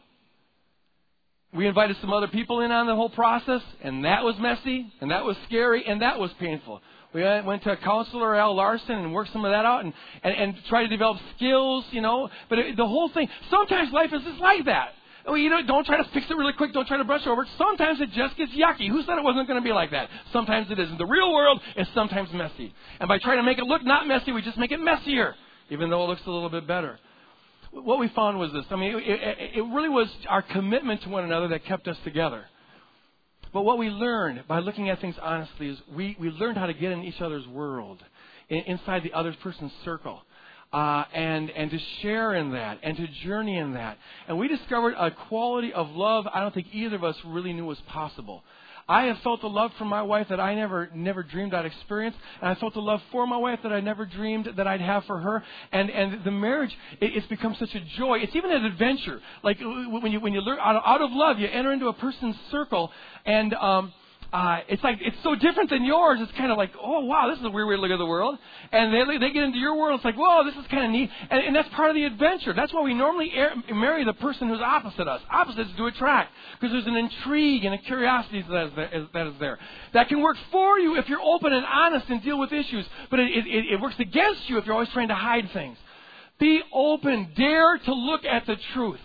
We 1.53 1.67
invited 1.67 1.97
some 2.01 2.11
other 2.11 2.27
people 2.27 2.61
in 2.61 2.71
on 2.71 2.87
the 2.87 2.95
whole 2.95 3.09
process, 3.09 3.61
and 3.81 4.05
that 4.05 4.23
was 4.23 4.35
messy, 4.39 4.91
and 5.01 5.11
that 5.11 5.23
was 5.23 5.37
scary, 5.47 5.85
and 5.87 6.01
that 6.01 6.19
was 6.19 6.31
painful. 6.39 6.81
We 7.13 7.23
went 7.23 7.63
to 7.63 7.71
a 7.71 7.77
counselor, 7.77 8.35
Al 8.35 8.55
Larson, 8.55 8.95
and 8.95 9.13
worked 9.13 9.31
some 9.31 9.45
of 9.45 9.51
that 9.51 9.65
out 9.65 9.83
and, 9.85 9.93
and, 10.23 10.35
and 10.35 10.55
tried 10.67 10.83
to 10.83 10.89
develop 10.89 11.17
skills, 11.35 11.85
you 11.91 12.01
know. 12.01 12.29
But 12.49 12.59
it, 12.59 12.77
the 12.77 12.85
whole 12.85 13.09
thing, 13.09 13.29
sometimes 13.49 13.91
life 13.93 14.11
is 14.13 14.21
just 14.23 14.39
like 14.39 14.65
that. 14.65 14.89
Well, 15.25 15.37
you 15.37 15.49
know, 15.49 15.61
don't 15.65 15.85
try 15.85 15.97
to 15.97 16.09
fix 16.13 16.25
it 16.29 16.37
really 16.37 16.53
quick. 16.53 16.73
Don't 16.73 16.87
try 16.87 16.97
to 16.97 17.03
brush 17.03 17.25
over 17.27 17.43
it. 17.43 17.49
Sometimes 17.57 17.99
it 17.99 18.11
just 18.11 18.37
gets 18.37 18.51
yucky. 18.53 18.89
Who 18.89 19.01
said 19.03 19.17
it 19.17 19.23
wasn't 19.23 19.47
going 19.47 19.61
to 19.61 19.63
be 19.63 19.73
like 19.73 19.91
that? 19.91 20.09
Sometimes 20.31 20.71
it 20.71 20.79
isn't. 20.79 20.97
The 20.97 21.05
real 21.05 21.33
world 21.33 21.59
is 21.75 21.87
sometimes 21.93 22.29
messy. 22.33 22.73
And 22.99 23.09
by 23.09 23.19
trying 23.19 23.37
to 23.37 23.43
make 23.43 23.57
it 23.57 23.65
look 23.65 23.83
not 23.83 24.07
messy, 24.07 24.31
we 24.31 24.41
just 24.41 24.57
make 24.57 24.71
it 24.71 24.79
messier, 24.79 25.35
even 25.69 25.89
though 25.89 26.05
it 26.05 26.07
looks 26.07 26.21
a 26.25 26.31
little 26.31 26.49
bit 26.49 26.65
better. 26.65 26.97
What 27.71 27.99
we 27.99 28.07
found 28.09 28.39
was 28.39 28.53
this. 28.53 28.63
I 28.69 28.77
mean, 28.77 28.95
it, 28.95 29.03
it, 29.03 29.37
it 29.57 29.61
really 29.63 29.89
was 29.89 30.07
our 30.29 30.41
commitment 30.41 31.01
to 31.03 31.09
one 31.09 31.25
another 31.25 31.49
that 31.49 31.65
kept 31.65 31.87
us 31.89 31.97
together. 32.05 32.45
But 33.53 33.63
what 33.63 33.77
we 33.77 33.89
learned 33.89 34.43
by 34.47 34.59
looking 34.59 34.89
at 34.89 35.01
things 35.01 35.15
honestly 35.21 35.69
is 35.69 35.77
we, 35.95 36.15
we 36.19 36.29
learned 36.29 36.57
how 36.57 36.65
to 36.65 36.73
get 36.73 36.91
in 36.91 37.03
each 37.03 37.21
other's 37.21 37.47
world, 37.47 38.03
in, 38.49 38.59
inside 38.59 39.03
the 39.03 39.13
other 39.13 39.35
person's 39.41 39.71
circle. 39.83 40.21
Uh, 40.73 41.05
and 41.13 41.49
and 41.51 41.71
to 41.71 41.79
share 42.01 42.35
in 42.35 42.51
that 42.51 42.77
and 42.83 42.97
to 42.97 43.07
journey 43.23 43.57
in 43.57 43.73
that. 43.75 43.97
And 44.27 44.37
we 44.37 44.49
discovered 44.49 44.95
a 44.97 45.11
quality 45.11 45.71
of 45.71 45.91
love 45.91 46.27
I 46.27 46.41
don't 46.41 46.53
think 46.53 46.67
either 46.73 46.97
of 46.97 47.05
us 47.05 47.15
really 47.25 47.53
knew 47.53 47.65
was 47.65 47.79
possible. 47.87 48.43
I 48.89 49.05
have 49.05 49.17
felt 49.19 49.41
the 49.41 49.49
love 49.49 49.71
for 49.77 49.85
my 49.85 50.01
wife 50.01 50.27
that 50.29 50.39
I 50.39 50.55
never 50.55 50.89
never 50.93 51.21
dreamed 51.21 51.53
I'd 51.53 51.65
experience, 51.65 52.15
and 52.41 52.49
I 52.49 52.55
felt 52.55 52.73
the 52.73 52.81
love 52.81 53.01
for 53.11 53.27
my 53.27 53.37
wife 53.37 53.59
that 53.63 53.73
I 53.73 53.81
never 53.81 54.05
dreamed 54.05 54.49
that 54.55 54.67
I'd 54.67 54.81
have 54.81 55.03
for 55.05 55.19
her. 55.19 55.43
And 55.71 55.89
and 55.89 56.23
the 56.23 56.31
marriage, 56.31 56.75
it, 57.01 57.15
it's 57.15 57.27
become 57.27 57.55
such 57.59 57.75
a 57.75 57.81
joy. 57.97 58.19
It's 58.19 58.35
even 58.35 58.51
an 58.51 58.65
adventure. 58.65 59.21
Like 59.43 59.59
when 59.59 60.11
you 60.11 60.19
when 60.19 60.33
you 60.33 60.41
learn 60.41 60.59
out 60.59 60.77
of, 60.77 60.83
out 60.85 61.01
of 61.01 61.11
love, 61.11 61.39
you 61.39 61.47
enter 61.47 61.73
into 61.73 61.87
a 61.87 61.93
person's 61.93 62.35
circle, 62.49 62.91
and 63.25 63.53
um, 63.55 63.93
uh, 64.33 64.59
it's 64.67 64.83
like 64.83 64.97
it's 64.99 65.15
so 65.23 65.35
different 65.35 65.69
than 65.69 65.85
yours. 65.85 66.19
It's 66.21 66.31
kind 66.33 66.51
of 66.51 66.57
like, 66.57 66.71
oh 66.81 67.05
wow, 67.05 67.29
this 67.29 67.39
is 67.39 67.45
a 67.45 67.49
weird 67.49 67.69
way 67.69 67.75
to 67.75 67.81
look 67.81 67.91
at 67.91 67.97
the 67.97 68.05
world. 68.05 68.37
And 68.73 68.93
they 68.93 69.17
they 69.17 69.31
get 69.31 69.43
into 69.43 69.57
your 69.57 69.77
world. 69.77 69.95
It's 69.95 70.05
like, 70.05 70.17
whoa, 70.17 70.43
this 70.43 70.55
is 70.55 70.67
kind 70.69 70.83
of 70.83 70.91
neat. 70.91 71.09
And, 71.29 71.43
and 71.45 71.55
that's 71.55 71.69
part 71.69 71.89
of 71.89 71.95
the 71.95 72.03
adventure. 72.03 72.53
That's 72.53 72.73
why 72.73 72.81
we 72.81 72.93
normally 72.93 73.31
air, 73.33 73.53
marry 73.71 74.03
the 74.03 74.13
person 74.13 74.49
who's 74.49 74.59
opposite 74.59 75.07
us. 75.07 75.21
Opposites 75.31 75.69
do 75.77 75.87
attract 75.87 76.31
because 76.59 76.73
there's 76.73 76.87
an 76.87 76.97
intrigue 76.97 77.63
and 77.63 77.73
a 77.73 77.77
curiosity 77.77 78.41
that 78.49 78.65
is, 78.65 78.71
there, 78.75 79.07
that 79.13 79.27
is 79.27 79.33
there. 79.39 79.59
That 79.93 80.09
can 80.09 80.21
work 80.21 80.35
for 80.51 80.77
you 80.77 80.97
if 80.97 81.07
you're 81.07 81.21
open 81.21 81.53
and 81.53 81.65
honest 81.65 82.09
and 82.09 82.21
deal 82.21 82.37
with 82.37 82.51
issues. 82.51 82.85
But 83.09 83.21
it, 83.21 83.31
it, 83.31 83.65
it 83.73 83.81
works 83.81 83.95
against 83.97 84.49
you 84.49 84.57
if 84.57 84.65
you're 84.65 84.75
always 84.75 84.89
trying 84.89 85.07
to 85.07 85.15
hide 85.15 85.49
things. 85.53 85.77
Be 86.37 86.61
open. 86.73 87.31
Dare 87.37 87.77
to 87.77 87.93
look 87.93 88.25
at 88.25 88.45
the 88.45 88.57
truth. 88.73 88.99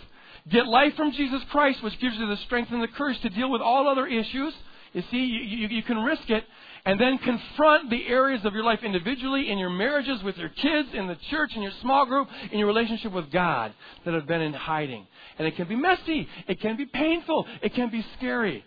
Get 0.51 0.67
life 0.67 0.97
from 0.97 1.13
Jesus 1.13 1.41
Christ, 1.53 1.81
which 1.85 1.99
gives 2.01 2.17
you 2.17 2.27
the 2.27 2.37
strength 2.39 2.73
and 2.73 2.83
the 2.83 2.89
courage 2.89 3.21
to 3.21 3.31
deal 3.31 3.49
with 3.53 3.63
all 3.63 3.89
other 3.89 4.09
issues 4.09 4.53
you 4.93 5.03
see, 5.11 5.19
you, 5.19 5.41
you, 5.41 5.69
you 5.69 5.83
can 5.83 5.99
risk 5.99 6.29
it 6.29 6.45
and 6.85 7.01
then 7.01 7.19
confront 7.19 7.91
the 7.91 8.07
areas 8.09 8.45
of 8.45 8.55
your 8.55 8.65
life 8.65 8.81
individually, 8.83 9.51
in 9.51 9.59
your 9.59 9.71
marriages, 9.71 10.23
with 10.23 10.37
your 10.37 10.49
kids, 10.49 10.89
in 10.95 11.07
the 11.07 11.17
church, 11.31 11.53
in 11.55 11.63
your 11.63 11.73
small 11.81 12.07
group, 12.07 12.29
in 12.51 12.59
your 12.59 12.67
relationship 12.67 13.13
with 13.13 13.31
God 13.31 13.73
that 14.05 14.15
have 14.15 14.27
been 14.27 14.41
in 14.41 14.53
hiding. 14.53 15.07
And 15.39 15.47
it 15.47 15.57
can 15.57 15.69
be 15.69 15.77
messy, 15.77 16.29
it 16.49 16.61
can 16.61 16.77
be 16.77 16.87
painful, 16.87 17.47
it 17.63 17.75
can 17.75 17.91
be 17.91 18.05
scary. 18.19 18.65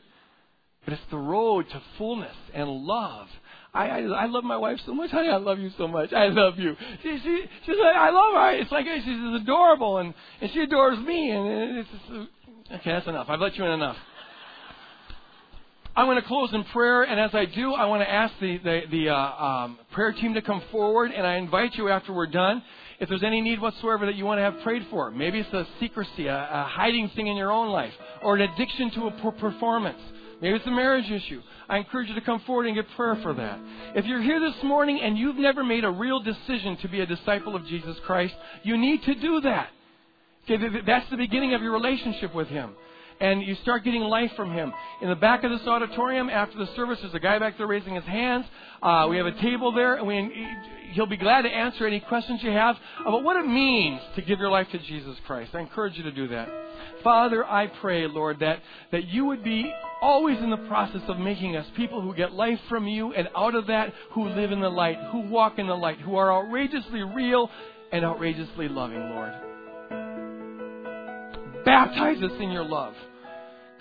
But 0.86 0.94
it's 0.94 1.04
the 1.12 1.18
road 1.18 1.68
to 1.70 1.82
fullness 1.98 2.36
and 2.54 2.70
love. 2.70 3.28
I, 3.74 3.88
I, 3.88 4.00
I 4.02 4.26
love 4.28 4.44
my 4.46 4.56
wife 4.56 4.80
so 4.86 4.94
much. 4.94 5.12
Honey, 5.12 5.30
I 5.30 5.38
love 5.38 5.60
you 5.60 5.72
so 5.78 5.88
much. 5.88 6.14
I 6.14 6.28
love 6.28 6.58
you. 6.58 6.76
She, 7.04 7.20
she, 7.22 7.44
she's 7.66 7.76
like, 7.84 7.96
I 7.96 8.12
love 8.12 8.34
her. 8.34 8.52
It's 8.62 8.72
like 8.72 8.86
she's 8.86 9.42
adorable, 9.42 9.98
and, 9.98 10.14
and 10.40 10.52
she 10.54 10.62
adores 10.62 11.00
me. 11.00 11.32
And 11.32 11.78
it's 11.80 11.90
just, 11.90 12.30
okay, 12.80 12.92
that's 12.92 13.08
enough. 13.08 13.28
I've 13.30 13.42
let 13.42 13.58
you 13.58 13.66
in 13.66 13.72
enough. 13.72 13.98
I'm 15.98 16.08
going 16.08 16.22
to 16.22 16.28
close 16.28 16.54
in 16.54 16.66
prayer, 16.66 17.04
and 17.04 17.18
as 17.18 17.34
I 17.34 17.46
do, 17.46 17.74
I 17.74 17.86
want 17.86 18.02
to 18.02 18.12
ask 18.12 18.34
the, 18.42 18.58
the, 18.58 18.82
the 18.92 19.10
uh, 19.10 19.16
um, 19.16 19.80
prayer 19.94 20.12
team 20.12 20.34
to 20.34 20.42
come 20.42 20.62
forward, 20.70 21.12
and 21.12 21.26
I 21.26 21.38
invite 21.38 21.76
you 21.76 21.88
after 21.88 22.12
we're 22.12 22.28
done, 22.28 22.62
if 23.00 23.08
there's 23.08 23.24
any 23.24 23.40
need 23.40 23.62
whatsoever 23.62 24.06
that 24.06 24.16
you 24.16 24.26
want 24.26 24.40
to 24.40 24.42
have 24.42 24.60
prayed 24.62 24.86
for. 24.90 25.10
Maybe 25.10 25.40
it's 25.40 25.54
a 25.54 25.66
secrecy, 25.80 26.28
a, 26.28 26.36
a 26.36 26.70
hiding 26.70 27.10
thing 27.16 27.28
in 27.28 27.38
your 27.38 27.50
own 27.50 27.70
life, 27.70 27.94
or 28.22 28.36
an 28.36 28.42
addiction 28.42 28.92
to 28.92 29.08
a 29.08 29.12
poor 29.22 29.32
performance. 29.32 30.00
Maybe 30.42 30.58
it's 30.58 30.68
a 30.68 30.72
marriage 30.72 31.10
issue. 31.10 31.42
I 31.70 31.78
encourage 31.78 32.10
you 32.10 32.16
to 32.16 32.22
come 32.22 32.42
forward 32.42 32.66
and 32.66 32.76
get 32.76 32.90
prayer 32.98 33.18
for 33.24 33.34
that. 33.34 33.58
If 33.96 34.06
you're 34.06 34.22
here 34.22 34.42
this 34.42 34.62
morning 34.64 35.00
and 35.02 35.18
you've 35.18 35.38
never 35.38 35.64
made 35.64 35.86
a 35.86 35.90
real 35.90 36.20
decision 36.20 36.76
to 36.82 36.90
be 36.90 37.00
a 37.00 37.06
disciple 37.06 37.56
of 37.56 37.66
Jesus 37.68 37.96
Christ, 38.06 38.34
you 38.64 38.78
need 38.78 39.02
to 39.04 39.16
do 39.16 39.40
that. 39.42 39.70
Okay, 40.44 40.82
that's 40.86 41.10
the 41.10 41.16
beginning 41.16 41.54
of 41.54 41.62
your 41.62 41.72
relationship 41.72 42.36
with 42.36 42.50
Him 42.50 42.76
and 43.20 43.42
you 43.42 43.56
start 43.62 43.84
getting 43.84 44.02
life 44.02 44.32
from 44.36 44.52
him. 44.52 44.74
In 45.02 45.10
the 45.10 45.16
back 45.16 45.44
of 45.44 45.52
this 45.52 45.66
auditorium, 45.68 46.30
after 46.30 46.58
the 46.58 46.68
service, 46.76 47.00
there's 47.02 47.14
a 47.14 47.20
guy 47.20 47.40
back 47.40 47.58
there 47.58 47.68
raising 47.68 47.96
his 47.96 48.04
hands. 48.06 48.46
Uh, 48.82 49.08
we 49.10 49.18
have 49.18 49.26
a 49.26 49.42
table 49.42 49.72
there, 49.72 49.96
and 49.96 50.08
we, 50.08 50.48
he'll 50.92 51.06
be 51.06 51.18
glad 51.18 51.44
to 51.44 51.50
answer 51.50 51.88
any 51.88 52.00
questions 52.00 52.42
you 52.44 52.52
have 52.52 52.76
about 53.02 53.24
what 53.24 53.38
it 53.38 53.48
means 53.48 54.02
to 54.16 54.22
give 54.22 54.40
your 54.40 54.50
life 54.50 54.68
to 54.72 54.80
Jesus 54.80 55.16
Christ. 55.26 55.52
I 55.54 55.60
encourage 55.60 55.98
you 55.98 56.04
to 56.04 56.12
do 56.12 56.28
that. 56.30 56.50
Father, 57.04 57.46
I 57.46 57.68
pray, 57.68 58.08
Lord, 58.08 58.40
that, 58.40 58.60
that 58.92 59.06
you 59.06 59.26
would 59.26 59.44
be 59.44 59.72
always 60.02 60.38
in 60.40 60.50
the 60.50 60.58
process 60.58 61.02
of 61.08 61.18
making 61.18 61.56
us 61.56 61.66
people 61.78 62.02
who 62.02 62.14
get 62.16 62.34
life 62.34 62.60
from 62.68 62.88
you, 62.88 63.14
and 63.14 63.30
out 63.36 63.56
of 63.56 63.68
that, 63.68 63.94
who 64.12 64.28
live 64.28 64.52
in 64.52 64.60
the 64.60 64.70
light, 64.70 64.98
who 65.12 65.22
walk 65.22 65.58
in 65.58 65.68
the 65.68 65.76
light, 65.76 66.00
who 66.00 66.16
are 66.16 66.34
outrageously 66.34 67.02
real 67.02 67.50
and 67.92 68.04
outrageously 68.04 68.68
loving, 68.68 69.00
Lord. 69.00 69.45
Baptize 71.66 72.22
us 72.22 72.32
in 72.40 72.52
your 72.52 72.64
love. 72.64 72.94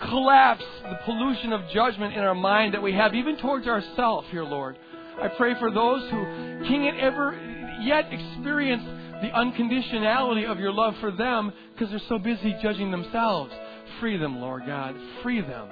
Collapse 0.01 0.65
the 0.83 0.99
pollution 1.05 1.53
of 1.53 1.61
judgment 1.73 2.13
in 2.13 2.19
our 2.19 2.35
mind 2.35 2.73
that 2.73 2.81
we 2.81 2.93
have, 2.93 3.13
even 3.13 3.37
towards 3.37 3.67
ourselves 3.67 4.27
here, 4.31 4.43
Lord. 4.43 4.77
I 5.21 5.29
pray 5.29 5.57
for 5.59 5.71
those 5.71 6.01
who 6.09 6.23
can't 6.67 6.99
ever 6.99 7.33
yet 7.81 8.11
experience 8.11 8.83
the 9.21 9.29
unconditionality 9.29 10.45
of 10.45 10.59
your 10.59 10.73
love 10.73 10.95
for 10.99 11.11
them 11.11 11.53
because 11.73 11.89
they're 11.89 12.01
so 12.09 12.19
busy 12.19 12.55
judging 12.61 12.91
themselves. 12.91 13.53
Free 13.99 14.17
them, 14.17 14.41
Lord 14.41 14.63
God. 14.65 14.95
Free 15.23 15.41
them. 15.41 15.69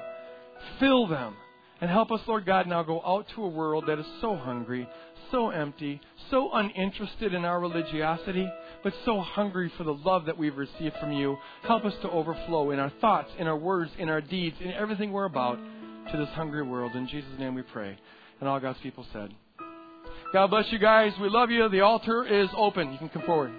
Fill 0.79 1.07
them. 1.07 1.35
And 1.81 1.89
help 1.89 2.11
us, 2.11 2.21
Lord 2.27 2.45
God, 2.45 2.67
now 2.67 2.83
go 2.83 3.01
out 3.05 3.25
to 3.35 3.43
a 3.43 3.49
world 3.49 3.85
that 3.87 3.99
is 3.99 4.05
so 4.21 4.37
hungry, 4.37 4.87
so 5.31 5.49
empty, 5.49 5.99
so 6.31 6.49
uninterested 6.53 7.33
in 7.33 7.43
our 7.43 7.59
religiosity 7.59 8.47
but 8.83 8.93
so 9.05 9.21
hungry 9.21 9.71
for 9.77 9.83
the 9.83 9.93
love 9.93 10.25
that 10.25 10.37
we've 10.37 10.57
received 10.57 10.95
from 10.99 11.11
you. 11.11 11.37
Help 11.63 11.85
us 11.85 11.93
to 12.01 12.09
overflow 12.09 12.71
in 12.71 12.79
our 12.79 12.91
thoughts, 13.01 13.31
in 13.39 13.47
our 13.47 13.57
words, 13.57 13.91
in 13.97 14.09
our 14.09 14.21
deeds, 14.21 14.57
in 14.59 14.71
everything 14.71 15.11
we're 15.11 15.25
about 15.25 15.57
to 16.11 16.17
this 16.17 16.29
hungry 16.29 16.63
world. 16.63 16.93
In 16.95 17.07
Jesus' 17.07 17.39
name 17.39 17.55
we 17.55 17.61
pray. 17.61 17.97
And 18.39 18.49
all 18.49 18.59
God's 18.59 18.79
people 18.83 19.05
said, 19.13 19.33
God 20.33 20.47
bless 20.47 20.71
you 20.71 20.79
guys. 20.79 21.13
We 21.21 21.29
love 21.29 21.49
you. 21.49 21.69
The 21.69 21.81
altar 21.81 22.25
is 22.25 22.49
open. 22.57 22.91
You 22.91 22.97
can 22.97 23.09
come 23.09 23.23
forward. 23.23 23.53